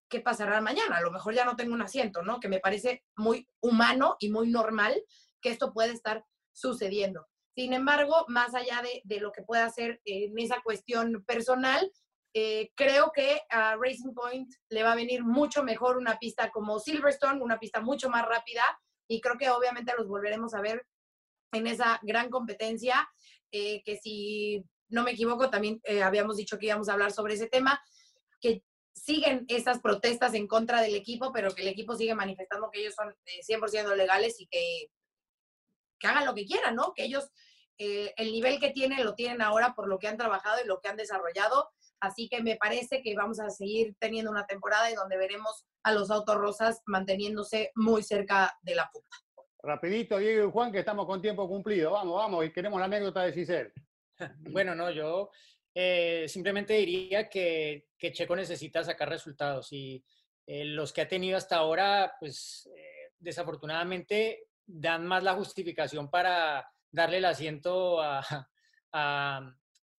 qué 0.09 0.21
pasará 0.21 0.61
mañana. 0.61 0.97
A 0.97 1.01
lo 1.01 1.11
mejor 1.11 1.33
ya 1.33 1.45
no 1.45 1.55
tengo 1.55 1.73
un 1.73 1.81
asiento, 1.81 2.21
¿no? 2.23 2.39
Que 2.39 2.47
me 2.47 2.59
parece 2.59 3.03
muy 3.15 3.47
humano 3.61 4.15
y 4.19 4.29
muy 4.29 4.49
normal 4.49 4.95
que 5.41 5.49
esto 5.49 5.73
pueda 5.73 5.91
estar 5.91 6.25
sucediendo. 6.53 7.27
Sin 7.55 7.73
embargo, 7.73 8.25
más 8.27 8.55
allá 8.55 8.81
de, 8.81 9.01
de 9.03 9.19
lo 9.19 9.31
que 9.31 9.43
pueda 9.43 9.65
hacer 9.65 10.01
en 10.05 10.37
esa 10.39 10.61
cuestión 10.61 11.23
personal, 11.25 11.91
eh, 12.39 12.71
creo 12.75 13.11
que 13.11 13.41
a 13.49 13.75
Racing 13.77 14.13
Point 14.13 14.53
le 14.69 14.83
va 14.83 14.91
a 14.91 14.95
venir 14.95 15.23
mucho 15.23 15.63
mejor 15.63 15.97
una 15.97 16.19
pista 16.19 16.51
como 16.51 16.77
Silverstone, 16.77 17.41
una 17.41 17.57
pista 17.59 17.81
mucho 17.81 18.09
más 18.09 18.27
rápida, 18.27 18.63
y 19.07 19.21
creo 19.21 19.37
que 19.37 19.49
obviamente 19.49 19.93
los 19.97 20.07
volveremos 20.07 20.53
a 20.53 20.61
ver 20.61 20.85
en 21.53 21.67
esa 21.67 21.99
gran 22.03 22.29
competencia, 22.29 23.09
eh, 23.51 23.81
que 23.83 23.97
si 23.97 24.63
no 24.89 25.03
me 25.03 25.11
equivoco, 25.11 25.49
también 25.49 25.79
eh, 25.83 26.03
habíamos 26.03 26.37
dicho 26.37 26.57
que 26.57 26.67
íbamos 26.67 26.89
a 26.89 26.93
hablar 26.93 27.11
sobre 27.11 27.35
ese 27.35 27.47
tema, 27.47 27.81
que 28.39 28.63
siguen 28.93 29.45
esas 29.47 29.79
protestas 29.79 30.33
en 30.33 30.47
contra 30.47 30.81
del 30.81 30.95
equipo, 30.95 31.31
pero 31.31 31.53
que 31.53 31.61
el 31.61 31.67
equipo 31.69 31.95
sigue 31.95 32.15
manifestando 32.15 32.69
que 32.71 32.81
ellos 32.81 32.95
son 32.95 33.13
100% 33.47 33.95
legales 33.95 34.39
y 34.39 34.47
que, 34.47 34.91
que 35.99 36.07
hagan 36.07 36.25
lo 36.25 36.33
que 36.33 36.45
quieran, 36.45 36.75
¿no? 36.75 36.93
Que 36.93 37.05
ellos, 37.05 37.29
eh, 37.77 38.13
el 38.17 38.31
nivel 38.31 38.59
que 38.59 38.71
tienen, 38.71 39.05
lo 39.05 39.15
tienen 39.15 39.41
ahora 39.41 39.75
por 39.75 39.87
lo 39.87 39.99
que 39.99 40.07
han 40.07 40.17
trabajado 40.17 40.61
y 40.63 40.67
lo 40.67 40.79
que 40.79 40.89
han 40.89 40.97
desarrollado. 40.97 41.69
Así 41.99 42.29
que 42.29 42.43
me 42.43 42.55
parece 42.55 43.01
que 43.01 43.15
vamos 43.15 43.39
a 43.39 43.49
seguir 43.49 43.95
teniendo 43.99 44.31
una 44.31 44.45
temporada 44.45 44.89
en 44.89 44.95
donde 44.95 45.17
veremos 45.17 45.65
a 45.83 45.91
los 45.91 46.11
Autos 46.11 46.35
Rosas 46.35 46.81
manteniéndose 46.85 47.71
muy 47.75 48.03
cerca 48.03 48.57
de 48.61 48.75
la 48.75 48.89
punta. 48.91 49.17
Rapidito, 49.63 50.17
Diego 50.17 50.47
y 50.47 50.51
Juan, 50.51 50.71
que 50.71 50.79
estamos 50.79 51.05
con 51.05 51.21
tiempo 51.21 51.47
cumplido. 51.47 51.91
Vamos, 51.91 52.15
vamos, 52.15 52.45
y 52.45 52.51
queremos 52.51 52.79
la 52.79 52.85
anécdota 52.85 53.23
de 53.23 53.33
Cisel. 53.33 53.73
Bueno, 54.51 54.73
no, 54.73 54.89
yo 54.89 55.29
eh, 55.75 56.25
simplemente 56.27 56.73
diría 56.73 57.29
que, 57.29 57.89
que, 57.99 58.11
Checo 58.11 58.35
necesita 58.35 58.83
sacar 58.83 59.09
resultados 59.09 59.71
y 59.71 60.03
eh, 60.47 60.65
los 60.65 60.91
que 60.91 61.01
ha 61.01 61.07
tenido 61.07 61.37
hasta 61.37 61.57
ahora, 61.57 62.15
pues 62.19 62.67
eh, 62.75 63.11
desafortunadamente 63.19 64.47
dan 64.65 65.05
más 65.05 65.23
la 65.23 65.35
justificación 65.35 66.09
para 66.09 66.67
darle 66.89 67.17
el 67.17 67.25
asiento 67.25 68.01
a, 68.01 68.25
a, 68.91 69.55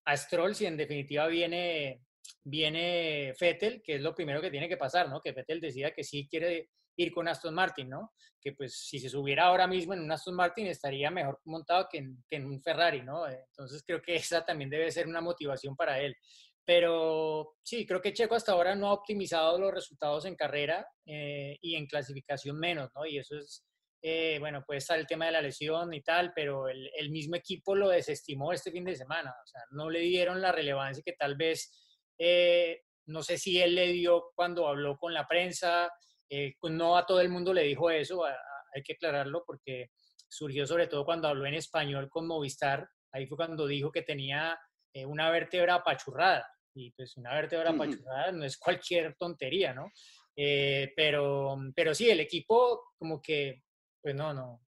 a 0.08 0.16
Stroll 0.16 0.54
si 0.54 0.64
en 0.64 0.78
definitiva 0.78 1.26
viene, 1.26 2.00
viene 2.42 3.34
Fettel, 3.36 3.82
que 3.82 3.96
es 3.96 4.00
lo 4.00 4.14
primero 4.14 4.40
que 4.40 4.50
tiene 4.50 4.66
que 4.66 4.78
pasar, 4.78 5.06
¿no? 5.10 5.20
Que 5.20 5.34
Fettel 5.34 5.60
decida 5.60 5.90
que 5.90 6.02
sí 6.02 6.26
quiere 6.26 6.70
ir 6.96 7.12
con 7.12 7.28
Aston 7.28 7.54
Martin, 7.54 7.90
¿no? 7.90 8.14
Que 8.40 8.52
pues 8.52 8.86
si 8.88 8.98
se 8.98 9.10
subiera 9.10 9.44
ahora 9.44 9.66
mismo 9.66 9.92
en 9.92 10.00
un 10.00 10.10
Aston 10.10 10.34
Martin 10.34 10.66
estaría 10.66 11.10
mejor 11.10 11.38
montado 11.44 11.88
que 11.92 11.98
en, 12.30 12.46
un 12.46 12.62
Ferrari, 12.62 13.02
¿no? 13.02 13.28
Entonces 13.28 13.82
creo 13.86 14.00
que 14.00 14.16
esa 14.16 14.46
también 14.46 14.70
debe 14.70 14.90
ser 14.90 15.06
una 15.06 15.20
motivación 15.20 15.76
para 15.76 16.00
él. 16.00 16.16
Pero 16.64 17.56
sí, 17.62 17.84
creo 17.86 18.00
que 18.00 18.14
Checo 18.14 18.34
hasta 18.34 18.52
ahora 18.52 18.74
no 18.74 18.88
ha 18.88 18.94
optimizado 18.94 19.58
los 19.58 19.74
resultados 19.74 20.24
en 20.24 20.36
carrera 20.36 20.86
eh, 21.04 21.58
y 21.60 21.74
en 21.74 21.86
clasificación 21.86 22.58
menos, 22.58 22.90
¿no? 22.94 23.04
Y 23.04 23.18
eso 23.18 23.36
es, 23.36 23.62
eh, 24.00 24.38
bueno, 24.38 24.62
puede 24.64 24.78
estar 24.78 24.98
el 24.98 25.06
tema 25.06 25.26
de 25.26 25.32
la 25.32 25.42
lesión 25.42 25.92
y 25.92 26.02
tal, 26.02 26.32
pero 26.34 26.68
el, 26.68 26.90
el, 26.96 27.10
mismo 27.10 27.36
equipo 27.36 27.74
lo 27.74 27.88
desestimó 27.88 28.52
este 28.52 28.70
fin 28.70 28.84
de 28.84 28.96
semana, 28.96 29.30
o 29.30 29.46
sea, 29.46 29.60
no 29.70 29.90
le 29.90 30.00
dieron 30.00 30.40
la 30.40 30.52
relevancia 30.52 31.02
que 31.04 31.14
tal 31.14 31.36
vez, 31.36 31.72
eh, 32.18 32.82
no 33.06 33.22
sé 33.22 33.38
si 33.38 33.60
él 33.60 33.74
le 33.74 33.88
dio 33.88 34.30
cuando 34.34 34.68
habló 34.68 34.96
con 34.96 35.12
la 35.12 35.26
prensa, 35.26 35.90
eh, 36.30 36.54
pues, 36.60 36.72
no 36.72 36.96
a 36.96 37.06
todo 37.06 37.20
el 37.20 37.28
mundo 37.28 37.52
le 37.52 37.62
dijo 37.62 37.90
eso, 37.90 38.24
hay 38.24 38.82
que 38.82 38.92
aclararlo 38.92 39.42
porque 39.46 39.90
surgió 40.28 40.66
sobre 40.66 40.86
todo 40.86 41.04
cuando 41.04 41.28
habló 41.28 41.46
en 41.46 41.54
español 41.54 42.08
con 42.10 42.26
Movistar, 42.26 42.88
ahí 43.12 43.26
fue 43.26 43.36
cuando 43.36 43.66
dijo 43.66 43.90
que 43.90 44.02
tenía 44.02 44.58
eh, 44.92 45.06
una 45.06 45.30
vértebra 45.30 45.76
apachurrada, 45.76 46.46
y 46.74 46.90
pues 46.92 47.16
una 47.16 47.34
vértebra 47.34 47.70
apachurrada 47.70 48.32
no 48.32 48.44
es 48.44 48.56
cualquier 48.58 49.16
tontería, 49.16 49.72
¿no? 49.72 49.90
Eh, 50.36 50.92
pero, 50.94 51.56
pero 51.74 51.94
sí, 51.94 52.08
el 52.08 52.20
equipo 52.20 52.92
como 52.96 53.20
que, 53.20 53.62
pues 54.02 54.14
no, 54.14 54.32
no, 54.34 54.60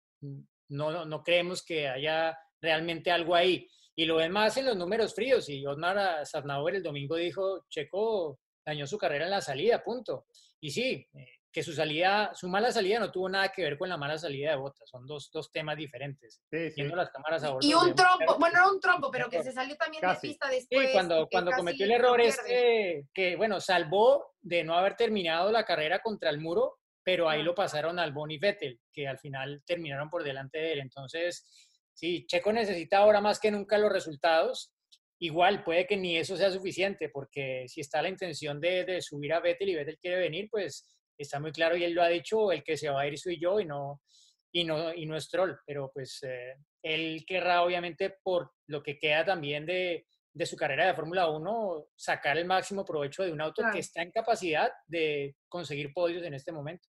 no, 0.69 1.05
no 1.05 1.23
creemos 1.23 1.63
que 1.63 1.87
haya 1.87 2.37
realmente 2.61 3.11
algo 3.11 3.35
ahí. 3.35 3.67
Y 3.95 4.05
lo 4.05 4.15
ven 4.17 4.31
más 4.31 4.55
en 4.57 4.65
los 4.65 4.77
números 4.77 5.13
fríos. 5.13 5.49
Y 5.49 5.65
Osmar 5.65 6.25
Sarnauer 6.25 6.75
el 6.75 6.83
domingo 6.83 7.15
dijo, 7.15 7.65
Checo 7.69 8.39
dañó 8.65 8.87
su 8.87 8.97
carrera 8.97 9.25
en 9.25 9.31
la 9.31 9.41
salida, 9.41 9.83
punto. 9.83 10.25
Y 10.61 10.71
sí, 10.71 11.05
que 11.51 11.63
su 11.63 11.73
salida, 11.73 12.31
su 12.33 12.47
mala 12.47 12.71
salida 12.71 12.99
no 12.99 13.11
tuvo 13.11 13.27
nada 13.27 13.49
que 13.49 13.63
ver 13.63 13.77
con 13.77 13.89
la 13.89 13.97
mala 13.97 14.17
salida 14.17 14.51
de 14.51 14.57
Botas, 14.57 14.87
son 14.87 15.05
dos, 15.07 15.31
dos 15.33 15.51
temas 15.51 15.77
diferentes. 15.77 16.41
Sí, 16.51 16.71
sí. 16.71 16.83
las 16.83 17.09
cámaras 17.09 17.43
a 17.43 17.55
y 17.61 17.73
un 17.73 17.95
trompo, 17.95 18.37
bueno, 18.37 18.59
no 18.59 18.73
un 18.73 18.79
trompo, 18.79 19.09
pero 19.09 19.29
que 19.29 19.41
se 19.41 19.51
salió 19.51 19.75
también 19.75 20.01
de 20.01 20.15
pista 20.21 20.47
después. 20.47 20.87
Sí, 20.87 20.93
cuando, 20.93 21.27
cuando 21.31 21.51
cometió 21.51 21.85
el 21.85 21.91
error 21.91 22.21
este, 22.21 23.07
que, 23.13 23.35
bueno, 23.35 23.59
salvó 23.59 24.35
de 24.41 24.63
no 24.63 24.75
haber 24.75 24.95
terminado 24.95 25.51
la 25.51 25.65
carrera 25.65 25.99
contra 25.99 26.29
el 26.29 26.39
muro, 26.39 26.78
pero 27.09 27.27
ahí 27.27 27.41
lo 27.41 27.55
pasaron 27.55 27.97
al 27.97 28.13
Boni 28.13 28.37
Vettel, 28.37 28.79
que 28.93 29.07
al 29.07 29.17
final 29.17 29.63
terminaron 29.65 30.11
por 30.11 30.23
delante 30.23 30.59
de 30.59 30.73
él. 30.73 30.79
Entonces, 30.79 31.43
sí, 31.91 32.27
Checo 32.27 32.53
necesita 32.53 32.99
ahora 32.99 33.19
más 33.19 33.39
que 33.39 33.49
nunca 33.49 33.79
los 33.79 33.91
resultados. 33.91 34.75
Igual 35.17 35.63
puede 35.63 35.87
que 35.87 35.97
ni 35.97 36.17
eso 36.17 36.37
sea 36.37 36.51
suficiente, 36.51 37.09
porque 37.09 37.65
si 37.67 37.81
está 37.81 38.03
la 38.03 38.09
intención 38.09 38.61
de, 38.61 38.85
de 38.85 39.01
subir 39.01 39.33
a 39.33 39.39
Vettel 39.39 39.69
y 39.69 39.75
Vettel 39.75 39.97
quiere 39.97 40.19
venir, 40.19 40.49
pues 40.51 40.85
está 41.17 41.39
muy 41.39 41.51
claro 41.51 41.75
y 41.75 41.83
él 41.83 41.93
lo 41.93 42.03
ha 42.03 42.09
dicho, 42.09 42.51
el 42.51 42.63
que 42.63 42.77
se 42.77 42.89
va 42.89 43.01
a 43.01 43.07
ir 43.07 43.17
soy 43.17 43.41
yo 43.41 43.59
y 43.59 43.65
no, 43.65 44.03
y 44.51 44.63
no, 44.63 44.93
y 44.93 45.07
no 45.07 45.17
es 45.17 45.31
troll, 45.31 45.55
pero 45.65 45.89
pues 45.91 46.19
eh, 46.21 46.53
él 46.83 47.23
querrá 47.25 47.63
obviamente 47.63 48.17
por 48.21 48.51
lo 48.67 48.83
que 48.83 48.99
queda 48.99 49.25
también 49.25 49.65
de, 49.65 50.05
de 50.31 50.45
su 50.45 50.55
carrera 50.55 50.85
de 50.85 50.93
Fórmula 50.93 51.27
1 51.27 51.87
sacar 51.95 52.37
el 52.37 52.45
máximo 52.45 52.85
provecho 52.85 53.23
de 53.23 53.31
un 53.31 53.41
auto 53.41 53.63
que 53.73 53.79
está 53.79 54.03
en 54.03 54.11
capacidad 54.11 54.71
de 54.85 55.35
conseguir 55.47 55.91
podios 55.91 56.23
en 56.23 56.35
este 56.35 56.51
momento. 56.51 56.87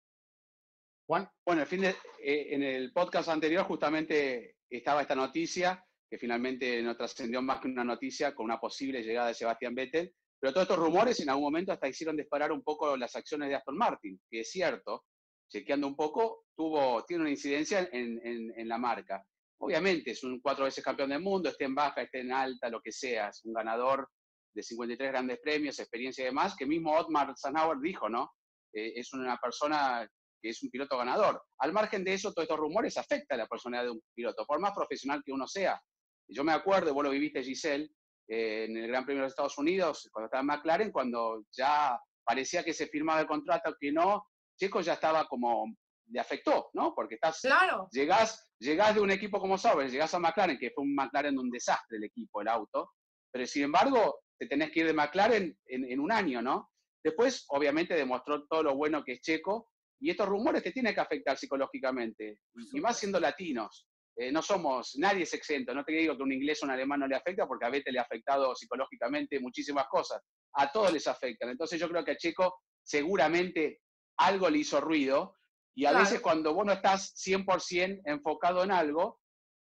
Juan. 1.11 1.29
Bueno, 1.45 1.63
el 1.63 1.67
fin 1.67 1.81
de, 1.81 1.89
eh, 2.23 2.55
en 2.55 2.63
el 2.63 2.93
podcast 2.93 3.31
anterior 3.31 3.65
justamente 3.65 4.59
estaba 4.71 5.03
esta 5.03 5.17
noticia 5.17 5.85
que 6.09 6.19
finalmente 6.19 6.81
no 6.83 6.97
trascendió 6.97 7.43
más 7.43 7.61
que 7.61 7.67
una 7.67 7.83
noticia 7.83 8.33
con 8.33 8.45
una 8.45 8.61
posible 8.61 9.03
llegada 9.03 9.27
de 9.27 9.35
Sebastián 9.35 9.75
Vettel. 9.75 10.15
Pero 10.39 10.53
todos 10.53 10.69
estos 10.69 10.79
rumores 10.79 11.19
en 11.19 11.29
algún 11.29 11.47
momento 11.47 11.73
hasta 11.73 11.89
hicieron 11.89 12.17
disparar 12.17 12.53
un 12.53 12.63
poco 12.63 12.97
las 12.97 13.17
acciones 13.17 13.49
de 13.49 13.57
Aston 13.57 13.77
Martin, 13.77 14.21
que 14.31 14.43
es 14.43 14.53
cierto, 14.53 15.07
chequeando 15.51 15.89
un 15.89 15.97
poco, 15.97 16.45
tuvo, 16.55 17.05
tiene 17.05 17.23
una 17.23 17.31
incidencia 17.33 17.89
en, 17.91 18.69
la 18.69 18.79
marca. 18.79 19.21
Obviamente 19.59 20.13
es 20.13 20.23
un 20.23 20.41
cuatro 20.41 20.67
veces 20.67 20.85
campeón 20.85 21.11
del 21.11 21.23
mundo, 21.23 21.49
esté 21.49 21.65
en 21.65 21.75
baja, 21.75 22.03
esté 22.03 22.21
en 22.21 22.31
alta, 22.31 22.69
lo 22.69 22.81
que 22.81 22.93
sea, 22.93 23.31
es 23.31 23.45
un 23.45 23.53
ganador 23.53 24.09
de 24.55 24.63
53 24.63 25.11
grandes 25.11 25.41
premios, 25.41 25.81
experiencia 25.81 26.23
y 26.23 26.27
demás, 26.27 26.55
que 26.57 26.67
mismo 26.67 26.97
Otmar 26.97 27.35
Zanauer 27.37 27.79
dijo, 27.81 28.09
¿no? 28.09 28.31
Eh, 28.73 28.93
es 28.95 29.13
una 29.13 29.37
persona 29.39 30.09
que 30.41 30.51
es 30.51 30.63
un 30.63 30.71
piloto 30.71 30.97
ganador. 30.97 31.43
Al 31.59 31.73
margen 31.73 32.05
de 32.05 32.15
eso, 32.15 32.33
todos 32.33 32.45
estos 32.45 32.59
rumores 32.59 32.97
afectan 32.97 33.39
a 33.39 33.45
la 33.45 33.49
personalidad 33.49 33.85
de 33.85 33.91
un 33.93 34.03
piloto, 34.15 34.45
por 34.47 34.61
más 34.61 34.73
profesional 34.73 35.23
que 35.25 35.33
uno 35.33 35.47
sea. 35.47 35.81
Yo 36.29 36.45
me 36.45 36.53
acuerdo, 36.53 36.95
vos 36.95 37.05
lo 37.05 37.11
viviste, 37.11 37.43
Giselle, 37.43 37.91
eh, 38.29 38.67
en 38.69 38.77
el 38.77 38.89
Gran 38.89 39.05
Premio 39.05 39.23
de 39.23 39.27
los 39.27 39.33
Estados 39.33 39.59
Unidos, 39.59 40.09
cuando 40.13 40.27
estaba 40.27 40.41
en 40.41 40.47
McLaren, 40.47 40.93
cuando 40.93 41.45
ya 41.53 41.99
parecía 42.25 42.63
que 42.63 42.73
se 42.73 42.87
firmaba 42.87 43.21
el 43.21 43.27
contrato, 43.27 43.75
que 43.79 43.91
no, 43.91 44.25
Checo 44.57 44.81
ya 44.81 44.95
estaba 44.95 45.27
como, 45.27 45.75
le 46.11 46.21
afectó, 46.21 46.71
¿no? 46.75 46.95
Porque 46.95 47.15
estás, 47.15 47.41
claro. 47.41 47.89
llegás, 47.93 48.53
llegás 48.59 48.95
de 48.95 49.01
un 49.01 49.11
equipo 49.11 49.41
como 49.41 49.59
Sauber, 49.59 49.91
llegás 49.91 50.15
a 50.15 50.19
McLaren, 50.19 50.59
que 50.59 50.71
fue 50.71 50.85
un 50.85 50.95
McLaren 50.95 51.39
un 51.39 51.51
desastre 51.51 51.99
el 51.99 52.05
equipo, 52.05 52.41
el 52.41 52.49
auto, 52.49 52.93
pero 53.33 53.47
sin 53.47 53.65
embargo, 53.65 54.21
te 54.39 54.47
tenés 54.47 54.71
que 54.71 54.81
ir 54.81 54.87
de 54.87 54.93
McLaren 54.93 55.57
en, 55.67 56.01
un 56.01 56.11
año, 56.11 56.43
¿no? 56.43 56.71
Después, 57.03 57.47
obviamente, 57.49 57.95
demostró 57.95 58.47
todo 58.47 58.63
lo 58.63 58.75
bueno 58.75 59.05
que 59.05 59.13
es 59.13 59.21
Checo, 59.21 59.71
y 60.01 60.11
estos 60.11 60.29
rumores 60.29 60.63
te 60.63 60.73
tienen 60.73 60.95
que 60.95 61.01
afectar 61.01 61.37
psicológicamente, 61.37 62.39
y 62.73 62.81
más 62.81 62.99
siendo 62.99 63.21
latinos. 63.21 63.87
Eh, 64.17 64.33
no 64.33 64.43
somos, 64.43 64.97
nadie 64.99 65.23
es 65.23 65.33
exento. 65.35 65.73
No 65.75 65.85
te 65.85 65.93
digo 65.93 66.17
que 66.17 66.23
un 66.23 66.33
inglés 66.33 66.63
o 66.63 66.67
un 66.67 66.73
alemán 66.73 67.01
no 67.01 67.07
le 67.07 67.17
afecta, 67.17 67.47
porque 67.47 67.67
a 67.67 67.71
Vete 67.71 67.93
le 67.93 67.99
ha 67.99 68.03
afectado 68.03 68.55
psicológicamente 68.55 69.41
muchísimas 69.41 69.87
cosas. 69.89 70.21
A 70.55 70.71
todos 70.71 70.93
les 70.93 71.07
afectan. 71.07 71.51
Entonces 71.51 71.79
yo 71.79 71.89
creo 71.89 72.05
que 72.05 72.13
a 72.13 72.17
Checo 72.17 72.61
seguramente 72.83 73.81
algo 74.19 74.51
le 74.51 74.59
hizo 74.59 74.81
ruido 74.81 75.37
y 75.75 75.87
a 75.87 75.93
veces 75.93 76.21
cuando 76.21 76.53
vos 76.53 76.67
no 76.67 76.73
estás 76.73 77.15
100% 77.15 78.03
enfocado 78.05 78.65
en 78.65 78.73
algo, 78.73 79.21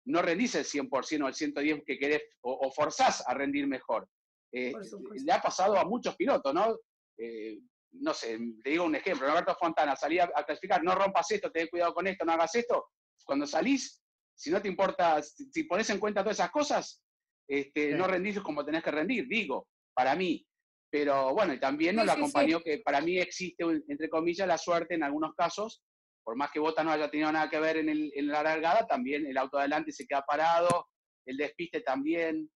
no 0.05 0.21
rendís 0.21 0.55
el 0.55 0.63
100% 0.63 1.23
o 1.23 1.27
el 1.27 1.33
110% 1.33 1.83
que 1.85 1.97
querés 1.97 2.21
o, 2.41 2.71
forzás 2.71 3.27
a 3.27 3.33
rendir 3.33 3.67
mejor. 3.67 4.07
Eh, 4.53 4.71
le 5.25 5.33
ha 5.33 5.41
pasado 5.41 5.77
a 5.77 5.83
muchos 5.83 6.15
pilotos, 6.15 6.53
¿no? 6.53 6.77
Eh, 7.17 7.59
no 8.01 8.13
sé, 8.13 8.37
te 8.63 8.69
digo 8.71 8.85
un 8.85 8.95
ejemplo, 8.95 9.27
Roberto 9.27 9.55
Fontana 9.59 9.95
salía 9.95 10.29
a 10.35 10.43
clasificar, 10.43 10.83
no 10.83 10.95
rompas 10.95 11.29
esto, 11.31 11.51
ten 11.51 11.67
cuidado 11.67 11.93
con 11.93 12.07
esto, 12.07 12.25
no 12.25 12.33
hagas 12.33 12.55
esto. 12.55 12.87
Cuando 13.25 13.47
salís, 13.47 14.03
si 14.35 14.51
no 14.51 14.61
te 14.61 14.67
importa, 14.67 15.21
si, 15.21 15.63
pones 15.63 15.89
en 15.89 15.99
cuenta 15.99 16.21
todas 16.21 16.37
esas 16.37 16.51
cosas, 16.51 17.03
este, 17.47 17.91
no 17.91 18.07
rendís 18.07 18.39
como 18.41 18.65
tenés 18.65 18.83
que 18.83 18.91
rendir, 18.91 19.27
digo, 19.27 19.67
para 19.93 20.15
mí. 20.15 20.45
Pero 20.89 21.33
bueno, 21.33 21.53
y 21.53 21.59
también 21.59 21.95
nos 21.95 22.05
lo 22.05 22.13
acompañó 22.13 22.61
que 22.61 22.79
para 22.79 23.01
mí 23.01 23.17
existe, 23.17 23.63
entre 23.87 24.09
comillas, 24.09 24.47
la 24.47 24.57
suerte 24.57 24.95
en 24.95 25.03
algunos 25.03 25.33
casos, 25.35 25.83
por 26.23 26.35
más 26.35 26.51
que 26.51 26.59
Bota 26.59 26.83
no 26.83 26.91
haya 26.91 27.09
tenido 27.09 27.31
nada 27.31 27.49
que 27.49 27.59
ver 27.59 27.77
en, 27.77 27.89
el, 27.89 28.11
en 28.15 28.27
la 28.27 28.43
largada, 28.43 28.87
también 28.87 29.25
el 29.25 29.37
auto 29.37 29.57
adelante 29.57 29.91
se 29.91 30.07
queda 30.07 30.25
parado, 30.25 30.87
el 31.25 31.37
despiste 31.37 31.81
también. 31.81 32.49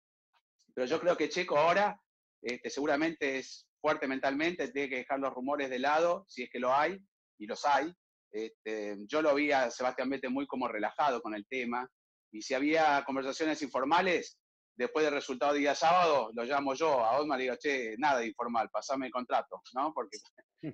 Pero 0.74 0.88
yo 0.88 1.00
creo 1.00 1.18
que 1.18 1.30
Checo 1.30 1.58
ahora 1.58 2.00
este, 2.42 2.70
seguramente 2.70 3.40
es 3.40 3.69
fuerte 3.82 4.08
mentalmente, 4.08 4.70
tiene 4.70 4.90
que 4.90 4.98
dejar 4.98 5.20
los 5.20 5.34
rumores 5.34 5.70
de 5.70 5.80
lado, 5.80 6.26
si 6.28 6.44
es 6.44 6.50
que 6.50 6.60
lo 6.60 6.74
hay, 6.74 7.00
y 7.38 7.46
los 7.46 7.66
hay, 7.66 7.94
este, 8.32 8.98
yo 9.08 9.22
lo 9.22 9.34
vi 9.36 9.52
a 9.52 9.72
Sebastián 9.72 10.10
Vettel 10.10 10.32
muy 10.32 10.46
como 10.46 10.68
relajado 10.68 11.22
con 11.22 11.34
el 11.34 11.48
tema. 11.48 11.90
Y 12.32 12.42
si 12.42 12.54
había 12.54 13.04
conversaciones 13.06 13.62
informales, 13.62 14.38
después 14.76 15.04
del 15.04 15.14
resultado 15.14 15.54
de 15.54 15.60
día 15.60 15.76
sábado, 15.76 16.30
lo 16.34 16.44
llamo 16.44 16.74
yo 16.74 17.04
a 17.04 17.20
Osmar 17.20 17.40
y 17.40 17.44
digo, 17.44 17.56
che, 17.58 17.96
nada 17.98 18.20
de 18.20 18.28
informal, 18.28 18.70
pasame 18.70 19.08
el 19.08 19.12
contrato, 19.12 19.62
¿no? 19.74 19.92
Porque 19.94 20.18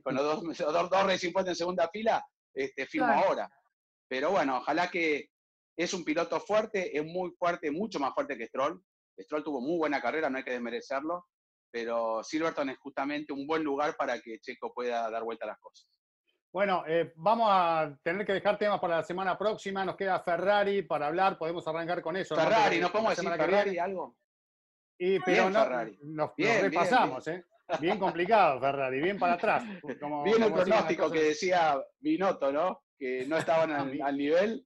con 0.04 0.16
los 0.16 0.24
dos, 0.24 0.44
dos, 0.74 0.90
dos 0.90 1.04
Racing 1.04 1.34
en 1.36 1.56
segunda 1.56 1.90
fila, 1.90 2.24
este, 2.54 2.86
firmo 2.86 3.08
ahora. 3.08 3.50
Pero 4.08 4.32
bueno, 4.32 4.58
ojalá 4.58 4.92
que 4.92 5.30
es 5.78 5.94
un 5.94 6.04
piloto 6.04 6.40
fuerte, 6.40 6.98
es 6.98 7.06
muy 7.06 7.32
fuerte, 7.32 7.72
mucho 7.72 8.00
más 8.00 8.14
fuerte 8.14 8.38
que 8.38 8.48
Stroll. 8.48 8.82
Stroll 9.20 9.44
tuvo 9.44 9.62
muy 9.62 9.78
buena 9.78 10.02
carrera, 10.02 10.30
no 10.30 10.38
hay 10.38 10.44
que 10.44 10.52
desmerecerlo, 10.52 11.26
pero 11.76 12.24
Silverton 12.24 12.70
es 12.70 12.78
justamente 12.78 13.34
un 13.34 13.46
buen 13.46 13.62
lugar 13.62 13.98
para 13.98 14.22
que 14.22 14.40
Checo 14.40 14.74
pueda 14.74 15.10
dar 15.12 15.26
vuelta 15.26 15.44
a 15.44 15.50
las 15.50 15.60
cosas. 15.60 15.86
Bueno, 16.50 16.86
eh, 16.88 17.12
vamos 17.18 17.50
a 17.52 18.00
tener 18.02 18.26
que 18.26 18.32
dejar 18.32 18.58
temas 18.58 18.80
para 18.80 18.96
la 18.96 19.04
semana 19.04 19.38
próxima. 19.38 19.84
Nos 19.84 19.98
queda 19.98 20.22
Ferrari 20.22 20.84
para 20.84 21.08
hablar. 21.08 21.38
Podemos 21.38 21.68
arrancar 21.68 22.02
con 22.02 22.16
eso. 22.16 22.34
Ferrari, 22.34 22.80
¿no, 22.80 22.90
podemos 22.90 23.14
decir 23.18 23.30
Ferrari 23.30 23.78
algo? 23.78 24.16
Y, 24.98 25.20
pero 25.20 25.50
no, 25.50 25.66
nos, 26.02 26.32
repasamos, 26.38 27.28
¿eh? 27.28 27.44
Bien 27.82 28.00
complicado, 28.00 28.58
Ferrari, 28.62 29.02
bien 29.02 29.20
para 29.20 29.34
atrás. 29.34 29.66
bien 30.24 30.44
el 30.44 30.54
pronóstico 30.54 31.12
que 31.12 31.24
decía 31.24 31.78
Binotto, 32.00 32.54
¿no? 32.54 32.84
Que 32.98 33.26
no 33.28 33.38
estaban 33.38 33.74
al, 33.74 34.18
nivel. 34.18 34.66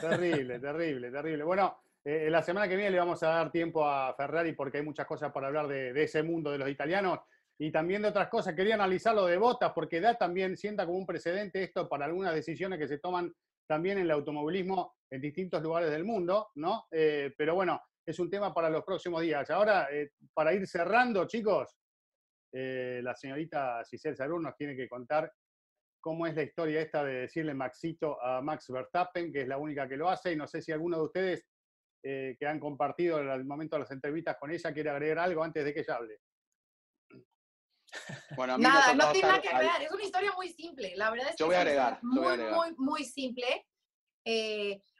Terrible, 0.00 0.58
terrible, 0.60 1.10
terrible. 1.10 1.44
Bueno, 1.44 1.83
eh, 2.06 2.28
la 2.28 2.42
semana 2.42 2.68
que 2.68 2.76
viene 2.76 2.90
le 2.90 2.98
vamos 2.98 3.22
a 3.22 3.28
dar 3.28 3.50
tiempo 3.50 3.86
a 3.86 4.14
Ferrari 4.14 4.52
porque 4.52 4.78
hay 4.78 4.84
muchas 4.84 5.06
cosas 5.06 5.32
para 5.32 5.46
hablar 5.46 5.66
de, 5.66 6.02
ese 6.02 6.22
mundo 6.22 6.50
de 6.50 6.58
los 6.58 6.68
italianos 6.68 7.20
y 7.58 7.72
también 7.72 8.02
de 8.02 8.08
otras 8.08 8.28
cosas. 8.28 8.54
Quería 8.54 8.74
analizar 8.74 9.14
lo 9.14 9.24
de 9.24 9.38
Botas 9.38 9.72
porque 9.74 10.00
da 10.00 10.14
también, 10.14 10.56
sienta 10.56 10.84
como 10.84 10.98
un 10.98 11.06
precedente 11.06 11.62
esto 11.62 11.88
para 11.88 12.04
algunas 12.04 12.34
decisiones 12.34 12.78
que 12.78 12.88
se 12.88 12.98
toman 12.98 13.32
también 13.66 13.96
en 13.96 14.04
el 14.04 14.10
automovilismo 14.10 14.96
en 15.10 15.22
distintos 15.22 15.62
lugares 15.62 15.90
del 15.90 16.04
mundo, 16.04 16.50
¿no? 16.56 16.86
Eh, 16.90 17.32
pero 17.38 17.54
bueno, 17.54 17.80
es 18.04 18.18
un 18.18 18.28
tema 18.28 18.52
para 18.52 18.68
los 18.68 18.84
próximos 18.84 19.22
días. 19.22 19.48
Ahora, 19.48 19.88
eh, 19.90 20.10
para 20.34 20.52
ir 20.52 20.66
cerrando, 20.66 21.26
chicos, 21.26 21.74
la 22.52 23.16
señorita 23.16 23.82
Giselle 23.90 24.14
Sarur 24.14 24.40
nos 24.40 24.54
tiene 24.54 24.76
que 24.76 24.88
contar 24.88 25.28
cómo 26.00 26.24
es 26.24 26.36
la 26.36 26.44
historia 26.44 26.82
esta 26.82 27.02
de 27.02 27.22
decirle 27.22 27.52
Maxito 27.52 28.22
a 28.22 28.40
Max 28.42 28.68
Verstappen, 28.68 29.32
que 29.32 29.40
es 29.40 29.48
la 29.48 29.58
única 29.58 29.88
que 29.88 29.96
lo 29.96 30.08
hace, 30.08 30.32
y 30.32 30.36
no 30.36 30.46
sé 30.46 30.62
si 30.62 30.70
alguno 30.70 30.98
de 30.98 31.02
ustedes 31.02 31.46
eh, 32.04 32.36
que 32.38 32.46
han 32.46 32.60
compartido 32.60 33.18
en 33.18 33.28
el 33.30 33.44
momento 33.44 33.76
de 33.76 33.80
las 33.80 33.90
entrevistas 33.90 34.36
con 34.38 34.50
ella 34.50 34.72
quiere 34.72 34.90
agregar 34.90 35.18
algo 35.18 35.42
antes 35.42 35.64
de 35.64 35.74
que 35.74 35.80
ella 35.80 35.96
hable. 35.96 36.20
Bueno, 38.36 38.58
nada, 38.58 38.94
no 38.94 39.12
tiene 39.12 39.28
nada 39.28 39.40
que 39.40 39.48
agregar, 39.48 39.82
es 39.82 39.90
una 39.90 40.02
historia 40.02 40.32
muy 40.36 40.48
simple, 40.50 40.94
la 40.96 41.10
verdad 41.10 41.28
es 41.30 41.36
que 41.36 41.44
es 41.44 42.02
muy, 42.02 42.38
muy, 42.38 42.74
muy 42.76 43.04
simple. 43.04 43.66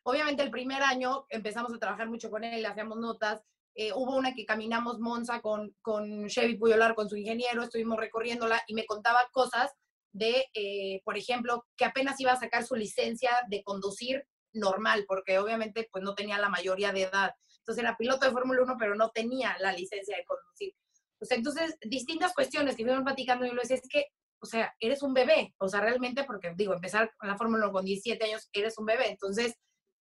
Obviamente 0.05 0.43
el 0.43 0.51
primer 0.51 0.83
año 0.83 1.27
empezamos 1.31 1.73
a 1.73 1.79
trabajar 1.79 2.09
mucho 2.09 2.31
con 2.31 2.45
él, 2.45 2.65
hacíamos 2.67 2.99
notas. 2.99 3.43
Eh, 3.75 3.91
hubo 3.93 4.17
una 4.17 4.35
que 4.35 4.45
caminamos 4.45 5.01
Monza 5.01 5.41
con, 5.41 5.75
con 5.81 6.29
Chevy 6.29 6.57
Puyolar, 6.57 6.95
con 6.95 7.09
su 7.09 7.17
ingeniero, 7.17 7.63
estuvimos 7.63 7.99
recorriéndola 7.99 8.63
y 8.69 8.75
me 8.75 8.87
contaba 8.87 9.21
cosas 9.33 9.73
de, 10.13 10.47
eh, 10.55 11.01
por 11.05 11.17
ejemplo, 11.17 11.67
que 11.77 11.85
apenas 11.85 12.21
iba 12.21 12.33
a 12.33 12.39
sacar 12.39 12.65
su 12.65 12.77
licencia 12.77 13.31
de 13.49 13.65
conducir 13.65 14.25
normal, 14.55 15.05
porque 15.07 15.39
obviamente 15.39 15.89
pues 15.91 16.03
no 16.03 16.15
tenía 16.15 16.39
la 16.39 16.49
mayoría 16.49 16.93
de 16.93 17.03
edad. 17.03 17.35
Entonces 17.59 17.83
era 17.83 17.97
piloto 17.97 18.27
de 18.27 18.33
Fórmula 18.33 18.63
1, 18.63 18.77
pero 18.79 18.95
no 18.95 19.11
tenía 19.11 19.57
la 19.61 19.73
licencia 19.73 20.17
de 20.17 20.25
conducir. 20.25 20.75
Pues 21.19 21.31
entonces, 21.31 21.77
distintas 21.83 22.35
cuestiones 22.35 22.77
que 22.77 22.85
fuimos 22.85 23.03
platicando 23.03 23.47
y 23.47 23.51
lo 23.51 23.63
decía, 23.63 23.77
es 23.77 23.89
que, 23.89 24.07
o 24.43 24.47
sea, 24.47 24.75
eres 24.79 25.03
un 25.03 25.15
bebé, 25.15 25.55
o 25.59 25.69
sea, 25.69 25.81
realmente, 25.81 26.25
porque 26.25 26.53
digo, 26.55 26.75
empezar 26.75 27.11
la 27.23 27.37
Fórmula 27.37 27.65
1 27.65 27.73
con 27.73 27.85
17 27.85 28.23
años, 28.25 28.49
eres 28.53 28.77
un 28.79 28.87
bebé. 28.87 29.11
Entonces, 29.11 29.55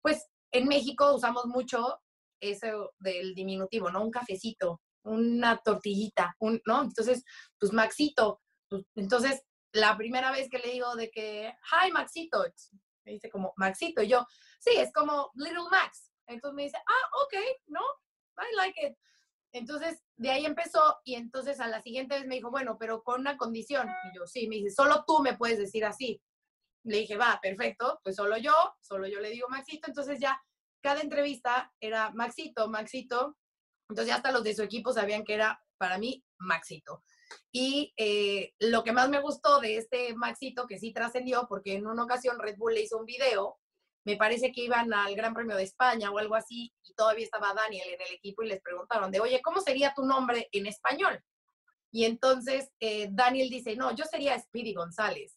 pues 0.03 0.27
en 0.51 0.67
México 0.67 1.15
usamos 1.15 1.47
mucho 1.47 2.01
eso 2.41 2.93
del 2.99 3.35
diminutivo, 3.35 3.91
¿no? 3.91 4.03
Un 4.03 4.11
cafecito, 4.11 4.81
una 5.05 5.59
tortillita, 5.59 6.35
un, 6.41 6.61
¿no? 6.67 6.83
Entonces, 6.83 7.25
pues 7.59 7.73
Maxito. 7.73 8.41
Pues, 8.69 8.83
entonces, 8.97 9.43
la 9.73 9.97
primera 9.97 10.33
vez 10.33 10.49
que 10.51 10.59
le 10.59 10.73
digo 10.73 10.95
de 10.97 11.11
que, 11.11 11.55
hi 11.71 11.93
Maxito, 11.93 12.45
me 13.05 13.13
dice 13.13 13.31
como 13.31 13.53
Maxito, 13.57 14.03
y 14.03 14.09
yo, 14.09 14.27
sí, 14.59 14.71
es 14.77 14.93
como 14.93 15.31
Little 15.35 15.69
Max. 15.71 16.11
Entonces 16.27 16.55
me 16.55 16.63
dice, 16.65 16.79
ah, 16.79 17.11
ok, 17.25 17.35
¿no? 17.67 17.81
I 18.39 18.57
like 18.57 18.87
it. 18.87 18.97
Entonces, 19.53 20.03
de 20.17 20.31
ahí 20.31 20.47
empezó 20.47 21.01
y 21.05 21.15
entonces 21.15 21.61
a 21.61 21.69
la 21.69 21.83
siguiente 21.83 22.17
vez 22.17 22.27
me 22.27 22.37
dijo, 22.37 22.51
bueno, 22.51 22.79
pero 22.79 23.03
con 23.03 23.21
una 23.21 23.37
condición. 23.37 23.89
Y 24.11 24.17
yo, 24.17 24.27
sí, 24.27 24.49
me 24.49 24.57
dice, 24.57 24.71
solo 24.71 25.05
tú 25.07 25.19
me 25.21 25.37
puedes 25.37 25.59
decir 25.59 25.85
así. 25.85 26.23
Le 26.85 26.99
dije, 26.99 27.17
va, 27.17 27.39
perfecto, 27.41 28.01
pues 28.03 28.17
solo 28.17 28.39
yo, 28.39 28.55
solo 28.81 29.07
yo 29.07 29.21
le 29.21 29.31
digo 29.31 29.49
Maxito, 29.49 29.87
entonces 29.87 30.19
ya 30.19 30.43
cada 30.81 31.01
entrevista 31.01 31.73
era 31.79 32.11
Maxito, 32.11 32.69
Maxito, 32.69 33.39
entonces 33.89 34.09
ya 34.09 34.17
hasta 34.17 34.33
los 34.33 34.43
de 34.43 34.55
su 34.55 34.63
equipo 34.63 34.93
sabían 34.93 35.23
que 35.23 35.35
era 35.35 35.63
para 35.77 35.99
mí 35.99 36.25
Maxito. 36.39 37.05
Y 37.51 37.93
eh, 37.97 38.55
lo 38.61 38.83
que 38.83 38.93
más 38.93 39.09
me 39.09 39.21
gustó 39.21 39.61
de 39.61 39.77
este 39.77 40.15
Maxito, 40.15 40.67
que 40.67 40.79
sí 40.79 40.93
trascendió, 40.93 41.47
porque 41.49 41.75
en 41.75 41.87
una 41.87 42.05
ocasión 42.05 42.39
Red 42.39 42.57
Bull 42.57 42.75
le 42.75 42.83
hizo 42.83 42.99
un 42.99 43.05
video, 43.05 43.59
me 44.05 44.17
parece 44.17 44.53
que 44.53 44.63
iban 44.63 44.93
al 44.93 45.15
Gran 45.15 45.35
Premio 45.35 45.57
de 45.57 45.63
España 45.63 46.11
o 46.11 46.19
algo 46.19 46.35
así, 46.35 46.73
y 46.85 46.95
todavía 46.95 47.25
estaba 47.25 47.55
Daniel 47.55 47.89
en 47.89 48.01
el 48.01 48.15
equipo 48.15 48.43
y 48.43 48.49
les 48.49 48.61
preguntaron 48.63 49.11
de, 49.11 49.21
oye, 49.21 49.41
¿cómo 49.43 49.61
sería 49.61 49.93
tu 49.95 50.05
nombre 50.05 50.49
en 50.53 50.67
español? 50.67 51.23
Y 51.93 52.05
entonces 52.05 52.71
eh, 52.81 53.09
Daniel 53.11 53.51
dice, 53.51 53.77
no, 53.77 53.95
yo 53.95 54.05
sería 54.05 54.39
Speedy 54.39 54.73
González. 54.73 55.37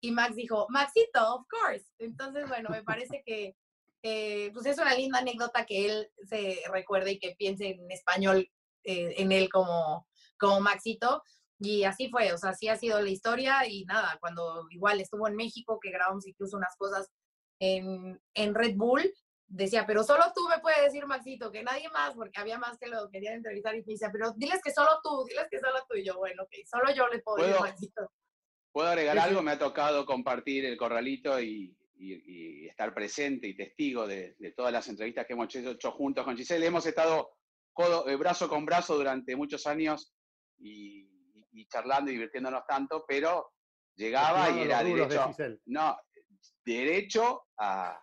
Y 0.00 0.12
Max 0.12 0.36
dijo, 0.36 0.66
Maxito, 0.68 1.34
of 1.34 1.46
course. 1.48 1.84
Entonces, 1.98 2.46
bueno, 2.48 2.68
me 2.70 2.84
parece 2.84 3.22
que 3.26 3.56
eh, 4.02 4.50
pues 4.52 4.66
es 4.66 4.78
una 4.78 4.94
linda 4.94 5.18
anécdota 5.18 5.66
que 5.66 5.86
él 5.86 6.10
se 6.28 6.60
recuerde 6.70 7.12
y 7.12 7.18
que 7.18 7.34
piense 7.36 7.70
en 7.70 7.90
español 7.90 8.48
en 8.84 9.32
él 9.32 9.48
como, 9.48 10.06
como 10.38 10.60
Maxito. 10.60 11.22
Y 11.58 11.84
así 11.84 12.10
fue, 12.10 12.32
o 12.32 12.38
sea, 12.38 12.50
así 12.50 12.68
ha 12.68 12.76
sido 12.76 13.00
la 13.00 13.08
historia 13.08 13.66
y 13.66 13.84
nada, 13.86 14.18
cuando 14.20 14.66
igual 14.70 15.00
estuvo 15.00 15.26
en 15.26 15.36
México, 15.36 15.78
que 15.80 15.90
grabamos 15.90 16.26
incluso 16.26 16.56
unas 16.56 16.76
cosas 16.76 17.10
en, 17.58 18.20
en 18.34 18.54
Red 18.54 18.76
Bull, 18.76 19.10
decía, 19.48 19.86
pero 19.86 20.02
solo 20.02 20.24
tú 20.34 20.46
me 20.48 20.58
puedes 20.58 20.82
decir, 20.82 21.06
Maxito, 21.06 21.50
que 21.50 21.62
nadie 21.62 21.88
más, 21.90 22.14
porque 22.14 22.40
había 22.40 22.58
más 22.58 22.78
que 22.78 22.88
lo 22.88 23.08
querían 23.10 23.34
entrevistar 23.34 23.74
y 23.74 23.78
me 23.78 23.92
decía, 23.92 24.10
pero 24.12 24.32
diles 24.32 24.60
que 24.62 24.72
solo 24.72 24.90
tú, 25.02 25.24
diles 25.28 25.46
que 25.50 25.58
solo 25.58 25.78
tú. 25.88 25.96
Y 25.96 26.04
yo, 26.04 26.16
bueno, 26.16 26.46
que 26.50 26.66
solo 26.66 26.92
yo 26.94 27.08
le 27.08 27.20
puedo 27.20 27.46
decir, 27.46 27.60
Maxito. 27.60 28.10
¿Puedo 28.72 28.88
agregar 28.88 29.18
algo? 29.18 29.42
Me 29.42 29.52
ha 29.52 29.58
tocado 29.58 30.04
compartir 30.04 30.66
el 30.66 30.76
corralito 30.76 31.40
y, 31.40 31.74
estar 32.68 32.92
presente 32.92 33.48
y 33.48 33.56
testigo 33.56 34.06
de, 34.06 34.36
todas 34.54 34.70
las 34.70 34.86
entrevistas 34.88 35.26
que 35.26 35.32
hemos 35.32 35.54
hecho 35.54 35.92
juntos 35.92 36.24
con 36.24 36.36
Giselle. 36.36 36.66
Hemos 36.66 36.84
estado 36.84 37.38
eh, 38.06 38.16
brazo 38.16 38.50
con 38.50 38.66
brazo 38.66 38.96
durante 38.98 39.34
muchos 39.34 39.66
años 39.66 40.12
y, 40.58 41.66
charlando 41.68 42.10
y 42.10 42.14
divirtiéndonos 42.14 42.64
tanto, 42.66 43.04
pero 43.06 43.52
llegaba 43.96 44.50
y 44.50 44.60
era 44.60 44.84
derecho, 44.84 45.30
no, 45.66 45.96
derecho 46.64 47.46
a, 47.58 47.98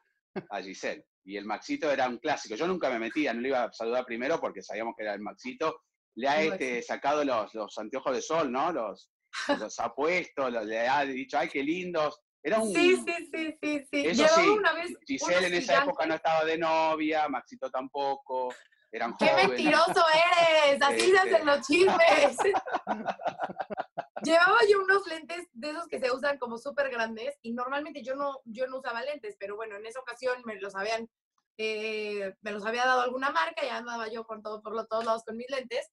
Giselle. 0.62 1.06
Y 1.26 1.38
el 1.38 1.46
Maxito 1.46 1.90
era 1.90 2.08
un 2.10 2.18
clásico. 2.18 2.56
Yo 2.56 2.68
nunca 2.68 2.90
me 2.90 3.00
metía, 3.00 3.34
no 3.34 3.42
le 3.42 3.50
iba 3.50 3.64
a 3.64 3.72
saludar 3.72 4.06
primero 4.06 4.40
porque 4.40 4.62
sabíamos 4.62 4.96
que 4.98 5.04
era 5.04 5.14
el 5.14 5.22
Maxito. 5.22 5.82
Le 6.16 6.28
ha 6.28 6.42
este, 6.42 6.82
sacado 6.82 7.24
los, 7.24 7.54
los 7.54 7.78
anteojos 7.78 8.16
de 8.16 8.22
sol, 8.22 8.52
¿no? 8.52 8.72
Los, 8.74 9.10
los 9.48 9.80
ha 9.80 9.94
puesto, 9.94 10.50
le 10.50 10.88
ha 10.88 11.06
dicho, 11.06 11.38
ay, 11.38 11.50
qué 11.50 11.64
lindos. 11.64 12.20
Era 12.44 12.60
un... 12.60 12.74
Sí, 12.74 12.98
sí, 12.98 13.30
sí, 13.34 13.58
sí, 13.62 13.88
sí. 13.90 14.06
Eso 14.08 14.28
sí, 14.28 14.48
una 14.50 14.74
vez 14.74 14.92
Giselle 15.06 15.48
en 15.48 15.54
esa 15.54 15.84
época 15.84 16.06
no 16.06 16.16
estaba 16.16 16.44
de 16.44 16.58
novia, 16.58 17.30
Maxito 17.30 17.70
tampoco. 17.72 18.54
Eran 18.94 19.18
¡Qué 19.18 19.34
mentiroso 19.34 20.06
eres! 20.14 20.80
Así 20.80 21.10
se 21.10 21.18
hacen 21.18 21.34
este. 21.34 21.46
los 21.46 21.68
chismes. 21.68 22.38
Llevaba 24.24 24.60
yo 24.70 24.84
unos 24.84 25.08
lentes 25.08 25.48
de 25.52 25.72
esos 25.72 25.88
que 25.88 26.00
se 26.00 26.12
usan 26.12 26.38
como 26.38 26.60
súper 26.60 26.92
grandes 26.92 27.36
y 27.42 27.54
normalmente 27.54 28.04
yo 28.04 28.16
no, 28.16 28.40
yo 28.46 28.68
no 28.68 28.78
usaba 28.78 29.02
lentes, 29.02 29.36
pero 29.40 29.56
bueno, 29.56 29.76
en 29.78 29.86
esa 29.88 30.00
ocasión 30.00 30.44
me 30.46 30.62
los 30.62 30.76
habían, 30.76 31.10
eh, 31.58 32.36
me 32.42 32.52
los 32.52 32.64
había 32.66 32.86
dado 32.86 33.02
alguna 33.02 33.32
marca 33.32 33.66
y 33.66 33.70
andaba 33.70 34.10
yo 34.10 34.26
con 34.26 34.44
todo, 34.44 34.62
por 34.62 34.86
todos 34.86 35.06
lados 35.06 35.24
con 35.26 35.38
mis 35.38 35.50
lentes 35.50 35.90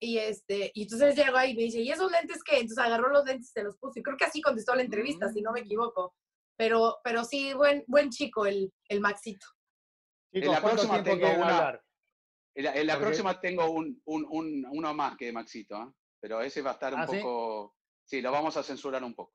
y, 0.00 0.18
este, 0.18 0.70
y 0.74 0.84
entonces 0.84 1.16
llegó 1.16 1.36
ahí 1.36 1.50
y 1.50 1.56
me 1.56 1.62
dice, 1.64 1.80
¿y 1.80 1.90
esos 1.90 2.10
lentes 2.12 2.44
qué? 2.44 2.60
Entonces 2.60 2.78
agarró 2.78 3.08
los 3.08 3.24
lentes 3.24 3.48
y 3.48 3.52
se 3.52 3.64
los 3.64 3.76
puso. 3.76 3.98
Y 3.98 4.02
creo 4.02 4.16
que 4.16 4.26
así 4.26 4.40
contestó 4.40 4.76
la 4.76 4.82
entrevista, 4.82 5.28
si 5.28 5.42
no 5.42 5.50
me 5.50 5.60
mm. 5.60 5.64
equivoco. 5.64 6.14
Pero, 6.56 6.98
pero 7.02 7.24
sí, 7.24 7.52
buen, 7.52 7.84
buen 7.88 8.10
chico 8.10 8.46
el, 8.46 8.72
el 8.88 9.00
Maxito. 9.00 9.46
en 10.32 10.50
la 10.52 10.60
próxima 10.60 11.02
tengo 11.02 11.28
una. 11.28 11.80
En 12.60 12.86
la, 12.88 12.98
próxima 12.98 13.40
tengo 13.40 13.70
un, 13.70 14.02
un, 14.06 14.26
un, 14.30 14.66
uno 14.68 14.92
más 14.92 15.16
que 15.16 15.30
Maxito, 15.30 15.80
¿eh? 15.80 15.92
pero 16.18 16.40
ese 16.40 16.60
va 16.60 16.70
a 16.70 16.72
estar 16.72 16.92
un 16.92 17.00
¿Ah, 17.00 17.06
poco. 17.06 17.76
¿sí? 18.04 18.20
lo 18.20 18.32
vamos 18.32 18.56
a 18.56 18.64
censurar 18.64 19.04
un 19.04 19.14
poco. 19.14 19.32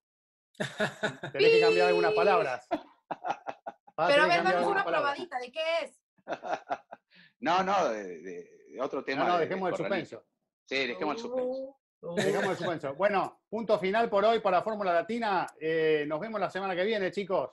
Tenés 1.31 1.51
que 1.51 1.61
cambiar 1.61 1.87
algunas 1.87 2.11
palabras. 2.15 2.67
pero 2.69 4.23
a 4.23 4.27
ver, 4.27 4.43
danos 4.43 4.67
una 4.67 4.83
probadita, 4.83 5.39
¿de 5.39 5.51
qué 5.53 5.61
es? 5.83 6.01
no, 7.39 7.63
no, 7.63 7.87
de, 7.87 8.77
otro 8.81 9.05
tema. 9.05 9.23
No, 9.23 9.29
no, 9.29 9.39
dejemos 9.39 9.69
el 9.69 9.77
suspenso. 9.77 10.25
Sí, 10.65 10.87
dejemos 10.87 11.15
el 11.15 11.21
suspenso. 11.21 11.79
Oh. 12.01 12.15
Dejemos 12.15 12.49
el 12.49 12.57
suspenso. 12.57 12.95
Bueno, 12.95 13.41
punto 13.47 13.79
final 13.79 14.09
por 14.09 14.25
hoy 14.25 14.41
para 14.41 14.63
Fórmula 14.63 14.91
Latina. 14.91 15.47
Eh, 15.61 16.03
nos 16.09 16.19
vemos 16.19 16.41
la 16.41 16.49
semana 16.49 16.75
que 16.75 16.83
viene, 16.83 17.09
chicos. 17.09 17.51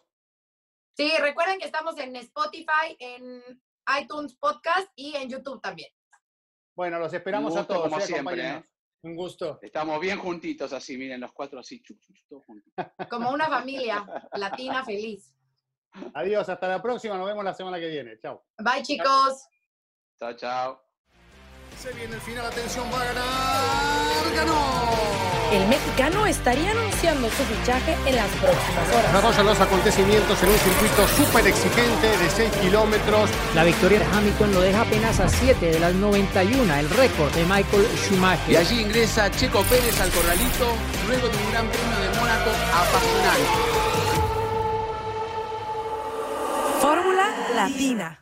Sí, 0.97 1.13
recuerden 1.21 1.61
que 1.61 1.67
estamos 1.67 1.97
en 1.99 2.17
Spotify, 2.17 2.97
en 2.99 3.63
iTunes 4.01 4.37
Podcast 4.37 4.89
y 4.95 5.17
en 5.17 5.29
YouTube 5.29 5.61
también. 5.61 5.91
Bueno, 6.75 6.99
los 6.99 7.13
esperamos 7.13 7.57
a 7.57 7.67
todos. 7.67 7.89
Como 7.89 7.99
¿eh? 7.99 8.03
siempre, 8.03 8.49
¿eh? 8.49 8.65
Un 9.03 9.17
gusto. 9.17 9.59
Estamos 9.63 9.99
bien 10.01 10.19
juntitos 10.19 10.73
así, 10.73 10.99
miren, 10.99 11.21
los 11.21 11.33
cuatro 11.33 11.61
así, 11.61 11.83
todos 12.29 12.45
juntos. 12.45 12.73
Como 13.11 13.31
una 13.31 13.49
familia 13.49 14.05
latina 14.33 14.85
feliz. 14.85 15.35
Adiós, 16.15 16.49
hasta 16.49 16.69
la 16.69 16.83
próxima. 16.83 17.17
Nos 17.17 17.27
vemos 17.27 17.45
la 17.45 17.55
semana 17.55 17.81
que 17.81 17.89
viene. 17.89 18.19
Chao. 18.19 18.45
Bye, 18.59 18.83
chicos. 18.83 19.47
Chao, 20.19 20.35
chao. 20.35 20.90
Se 21.81 21.91
viene 21.95 22.15
el 22.15 22.21
final, 22.21 22.45
atención, 22.45 22.85
va 22.93 23.01
a 23.01 23.05
ganar. 23.07 24.37
¡Ganó! 24.37 24.91
El 25.51 25.67
mexicano 25.67 26.27
estaría 26.27 26.73
anunciando 26.73 27.31
su 27.31 27.43
fichaje 27.43 27.97
en 28.05 28.17
las 28.17 28.29
próximas 28.33 28.89
horas. 28.91 29.13
Desarrollan 29.15 29.47
los 29.47 29.61
acontecimientos 29.61 30.43
en 30.43 30.49
un 30.51 30.59
circuito 30.59 31.09
súper 31.09 31.47
exigente 31.47 32.19
de 32.19 32.29
6 32.29 32.53
kilómetros. 32.61 33.31
La 33.55 33.65
victoria 33.65 34.01
de 34.01 34.05
Hamilton 34.05 34.53
lo 34.53 34.61
deja 34.61 34.83
apenas 34.83 35.21
a 35.21 35.29
7 35.31 35.71
de 35.71 35.81
las 35.81 35.95
91, 35.95 36.75
el 36.75 36.91
récord 36.91 37.33
de 37.33 37.45
Michael 37.45 37.89
Schumacher. 37.97 38.53
Y 38.53 38.57
allí 38.57 38.81
ingresa 38.83 39.31
Checo 39.31 39.63
Pérez 39.63 39.99
al 40.03 40.11
corralito 40.11 40.75
luego 41.09 41.29
de 41.31 41.37
un 41.39 41.51
gran 41.51 41.67
premio 41.67 41.99
de 41.99 42.09
Mónaco 42.21 42.51
apasionante. 42.75 43.49
Fórmula 46.79 47.31
Latina. 47.55 48.20